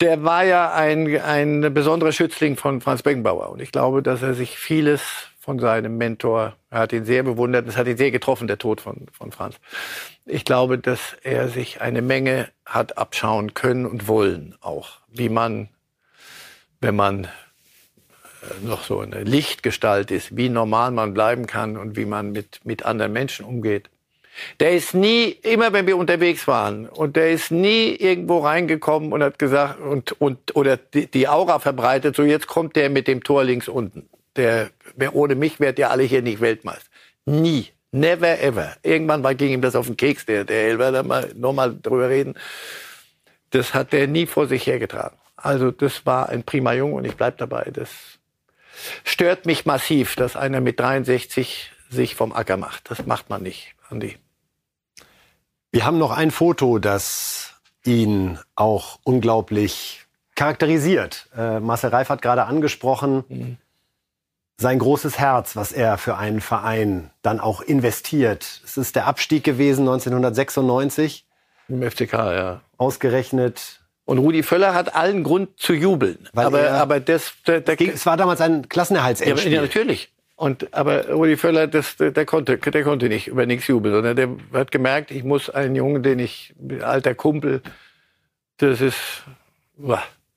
Der 0.00 0.24
war 0.24 0.44
ja 0.44 0.72
ein, 0.72 1.20
ein 1.20 1.74
besonderer 1.74 2.12
Schützling 2.12 2.56
von 2.56 2.80
Franz 2.80 3.02
Beckenbauer. 3.02 3.50
Und 3.50 3.60
ich 3.60 3.70
glaube, 3.70 4.02
dass 4.02 4.22
er 4.22 4.32
sich 4.32 4.56
vieles 4.58 5.02
von 5.38 5.58
seinem 5.58 5.98
Mentor, 5.98 6.54
er 6.70 6.78
hat 6.80 6.92
ihn 6.94 7.04
sehr 7.04 7.22
bewundert, 7.22 7.68
es 7.68 7.76
hat 7.76 7.86
ihn 7.86 7.98
sehr 7.98 8.10
getroffen, 8.10 8.46
der 8.46 8.56
Tod 8.58 8.80
von, 8.80 9.06
von 9.12 9.30
Franz. 9.32 9.56
Ich 10.24 10.46
glaube, 10.46 10.78
dass 10.78 11.16
er 11.22 11.48
sich 11.48 11.82
eine 11.82 12.00
Menge 12.00 12.48
hat 12.64 12.96
abschauen 12.96 13.52
können 13.52 13.84
und 13.84 14.08
wollen 14.08 14.54
auch, 14.62 14.88
wie 15.10 15.28
man, 15.28 15.68
wenn 16.80 16.96
man 16.96 17.24
äh, 17.24 17.28
noch 18.62 18.84
so 18.84 19.00
eine 19.00 19.22
Lichtgestalt 19.22 20.10
ist, 20.10 20.36
wie 20.36 20.48
normal 20.48 20.90
man 20.90 21.14
bleiben 21.14 21.46
kann 21.46 21.76
und 21.76 21.96
wie 21.96 22.04
man 22.04 22.32
mit, 22.32 22.60
mit 22.64 22.84
anderen 22.84 23.12
Menschen 23.12 23.44
umgeht. 23.44 23.90
Der 24.60 24.72
ist 24.72 24.94
nie, 24.94 25.30
immer 25.42 25.72
wenn 25.72 25.86
wir 25.86 25.96
unterwegs 25.96 26.46
waren, 26.46 26.88
und 26.88 27.16
der 27.16 27.30
ist 27.30 27.50
nie 27.50 27.94
irgendwo 27.94 28.38
reingekommen 28.38 29.12
und 29.12 29.22
hat 29.22 29.38
gesagt, 29.38 29.80
und, 29.80 30.12
und, 30.20 30.56
oder 30.56 30.76
die, 30.76 31.10
die 31.10 31.28
Aura 31.28 31.58
verbreitet, 31.58 32.16
so 32.16 32.22
jetzt 32.22 32.46
kommt 32.46 32.76
der 32.76 32.90
mit 32.90 33.08
dem 33.08 33.22
Tor 33.22 33.44
links 33.44 33.68
unten. 33.68 34.08
Der, 34.36 34.70
wer 34.96 35.14
ohne 35.14 35.34
mich 35.34 35.60
wärt 35.60 35.78
ihr 35.78 35.90
alle 35.90 36.04
hier 36.04 36.22
nicht 36.22 36.40
Weltmeister. 36.40 36.88
Nie. 37.26 37.68
Never 37.92 38.40
ever. 38.40 38.76
Irgendwann 38.84 39.24
war, 39.24 39.34
ging 39.34 39.50
ihm 39.50 39.62
das 39.62 39.74
auf 39.74 39.86
den 39.86 39.96
Keks, 39.96 40.24
der, 40.24 40.44
der 40.44 40.68
Elber, 40.68 40.92
da 40.92 41.02
mal, 41.02 41.32
noch 41.34 41.52
mal 41.52 41.76
drüber 41.76 42.08
reden. 42.08 42.34
das 43.50 43.74
hat 43.74 43.92
er 43.92 44.06
nie 44.06 44.26
vor 44.26 44.46
sich 44.46 44.64
hergetragen. 44.66 45.16
Also 45.42 45.70
das 45.70 46.04
war 46.06 46.28
ein 46.28 46.42
prima 46.42 46.72
Jung 46.72 46.92
und 46.92 47.04
ich 47.04 47.16
bleib 47.16 47.38
dabei. 47.38 47.70
Das 47.72 47.90
stört 49.04 49.46
mich 49.46 49.66
massiv, 49.66 50.16
dass 50.16 50.36
einer 50.36 50.60
mit 50.60 50.78
63 50.80 51.72
sich 51.88 52.14
vom 52.14 52.32
Acker 52.32 52.56
macht. 52.56 52.90
Das 52.90 53.06
macht 53.06 53.30
man 53.30 53.42
nicht, 53.42 53.74
Andi. 53.88 54.16
Wir 55.72 55.86
haben 55.86 55.98
noch 55.98 56.10
ein 56.10 56.30
Foto, 56.30 56.78
das 56.78 57.54
ihn 57.84 58.38
auch 58.54 58.98
unglaublich 59.04 60.06
charakterisiert. 60.34 61.28
Äh, 61.36 61.60
Marcel 61.60 61.90
Reif 61.90 62.08
hat 62.08 62.22
gerade 62.22 62.44
angesprochen, 62.44 63.24
mhm. 63.28 63.56
sein 64.56 64.78
großes 64.78 65.18
Herz, 65.18 65.56
was 65.56 65.72
er 65.72 65.98
für 65.98 66.16
einen 66.16 66.40
Verein 66.40 67.10
dann 67.22 67.40
auch 67.40 67.60
investiert. 67.60 68.60
Es 68.64 68.76
ist 68.76 68.96
der 68.96 69.06
Abstieg 69.06 69.44
gewesen 69.44 69.82
1996. 69.82 71.26
Im 71.68 71.88
FCK, 71.88 72.12
ja. 72.12 72.60
Ausgerechnet. 72.76 73.79
Und 74.04 74.18
Rudi 74.18 74.42
Völler 74.42 74.74
hat 74.74 74.94
allen 74.94 75.22
Grund 75.22 75.58
zu 75.58 75.72
jubeln. 75.72 76.28
Weil 76.32 76.46
aber, 76.46 76.60
er, 76.60 76.74
aber 76.74 77.00
das, 77.00 77.34
der, 77.46 77.60
der, 77.60 77.80
es 77.80 78.06
war 78.06 78.16
damals 78.16 78.40
ein 78.40 78.68
Klassenerhaltsendspiel. 78.68 79.52
Ja, 79.52 79.62
natürlich. 79.62 80.10
Und, 80.36 80.72
aber 80.72 81.10
Rudi 81.10 81.36
Völler, 81.36 81.66
das, 81.66 81.96
der, 81.98 82.24
konnte, 82.24 82.56
der 82.56 82.82
konnte 82.82 83.08
nicht 83.08 83.26
über 83.28 83.44
nichts 83.44 83.66
jubeln, 83.66 83.94
sondern 83.94 84.16
der 84.16 84.30
hat 84.54 84.70
gemerkt, 84.70 85.10
ich 85.10 85.22
muss 85.22 85.50
einen 85.50 85.76
Jungen, 85.76 86.02
den 86.02 86.18
ich, 86.18 86.54
alter 86.80 87.14
Kumpel, 87.14 87.60
das 88.56 88.80
ist, 88.80 89.22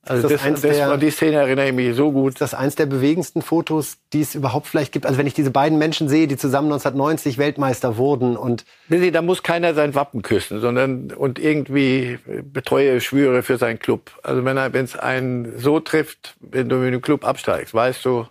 also 0.05 0.27
das, 0.27 0.43
das, 0.43 0.61
das 0.61 0.79
war 0.79 0.97
die 0.97 1.11
Szene 1.11 1.37
erinnere 1.37 1.67
ich 1.67 1.73
mich 1.73 1.95
so 1.95 2.11
gut. 2.11 2.33
Ist 2.33 2.41
das 2.41 2.53
eins 2.53 2.75
der 2.75 2.87
bewegendsten 2.87 3.41
Fotos, 3.41 3.99
die 4.11 4.19
es 4.19 4.35
überhaupt 4.35 4.67
vielleicht 4.67 4.91
gibt? 4.91 5.05
Also 5.05 5.17
wenn 5.17 5.27
ich 5.27 5.33
diese 5.33 5.49
beiden 5.49 5.77
Menschen 5.77 6.09
sehe, 6.09 6.27
die 6.27 6.35
zusammen 6.35 6.67
1990 6.67 7.37
Weltmeister 7.37 7.95
wurden 7.95 8.35
und 8.35 8.65
nee, 8.89 9.11
da 9.11 9.21
muss 9.21 9.43
keiner 9.43 9.73
sein 9.73 9.95
Wappen 9.95 10.21
küssen, 10.21 10.59
sondern 10.59 11.11
und 11.11 11.39
irgendwie 11.39 12.19
betreue 12.43 12.99
Schwüre 12.99 13.43
für 13.43 13.57
seinen 13.57 13.79
Club. 13.79 14.11
Also 14.23 14.43
wenn 14.43 14.57
er 14.57 14.73
wenn 14.73 14.83
es 14.83 14.97
einen 14.97 15.57
so 15.57 15.79
trifft, 15.79 16.35
wenn 16.41 16.67
du 16.67 16.75
mit 16.75 16.93
dem 16.93 17.01
Club 17.01 17.25
absteigst, 17.25 17.73
weißt 17.73 18.03
du, 18.03 18.27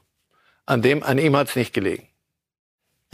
an 0.66 0.82
dem 0.82 1.02
an 1.02 1.16
ihm 1.16 1.34
hat 1.34 1.48
es 1.48 1.56
nicht 1.56 1.72
gelegen. 1.72 2.06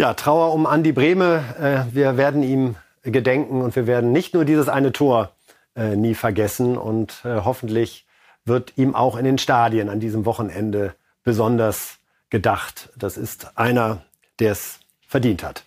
Ja, 0.01 0.15
Trauer 0.15 0.53
um 0.53 0.67
Andi 0.67 0.91
Brehme. 0.91 1.45
Äh, 1.61 1.95
wir 1.95 2.17
werden 2.17 2.43
ihm 2.43 2.75
gedenken 3.03 3.63
und 3.63 3.77
wir 3.77 3.87
werden 3.87 4.11
nicht 4.11 4.35
nur 4.35 4.45
dieses 4.45 4.69
eine 4.69 4.91
Tor 4.91 5.31
äh, 5.77 5.95
nie 5.95 6.15
vergessen 6.15 6.77
und 6.77 7.23
äh, 7.25 7.43
hoffentlich 7.45 8.08
wird 8.49 8.73
ihm 8.77 8.95
auch 8.95 9.17
in 9.17 9.25
den 9.25 9.39
Stadien 9.39 9.89
an 9.89 10.01
diesem 10.01 10.25
Wochenende 10.25 10.95
besonders 11.23 11.99
gedacht. 12.31 12.91
Das 12.97 13.17
ist 13.17 13.57
einer, 13.57 14.03
der 14.39 14.53
es 14.53 14.81
verdient 15.07 15.43
hat. 15.43 15.65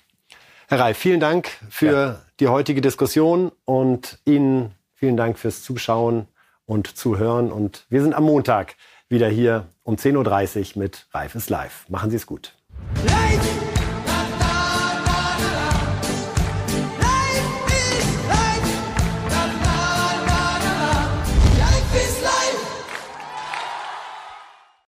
Herr 0.67 0.79
Reif, 0.79 0.97
vielen 0.97 1.19
Dank 1.19 1.49
für 1.69 1.91
ja. 1.91 2.21
die 2.39 2.47
heutige 2.47 2.81
Diskussion 2.81 3.51
und 3.65 4.19
Ihnen 4.25 4.73
vielen 4.93 5.17
Dank 5.17 5.37
fürs 5.37 5.63
Zuschauen 5.63 6.27
und 6.65 6.87
Zuhören. 6.95 7.51
Und 7.51 7.85
wir 7.89 8.01
sind 8.01 8.13
am 8.13 8.23
Montag 8.23 8.75
wieder 9.09 9.27
hier 9.27 9.67
um 9.83 9.95
10.30 9.95 10.75
Uhr 10.75 10.83
mit 10.83 11.07
Reif 11.11 11.35
ist 11.35 11.49
live. 11.49 11.85
Machen 11.89 12.09
Sie 12.09 12.15
es 12.15 12.25
gut. 12.25 12.55
Live! 13.05 13.70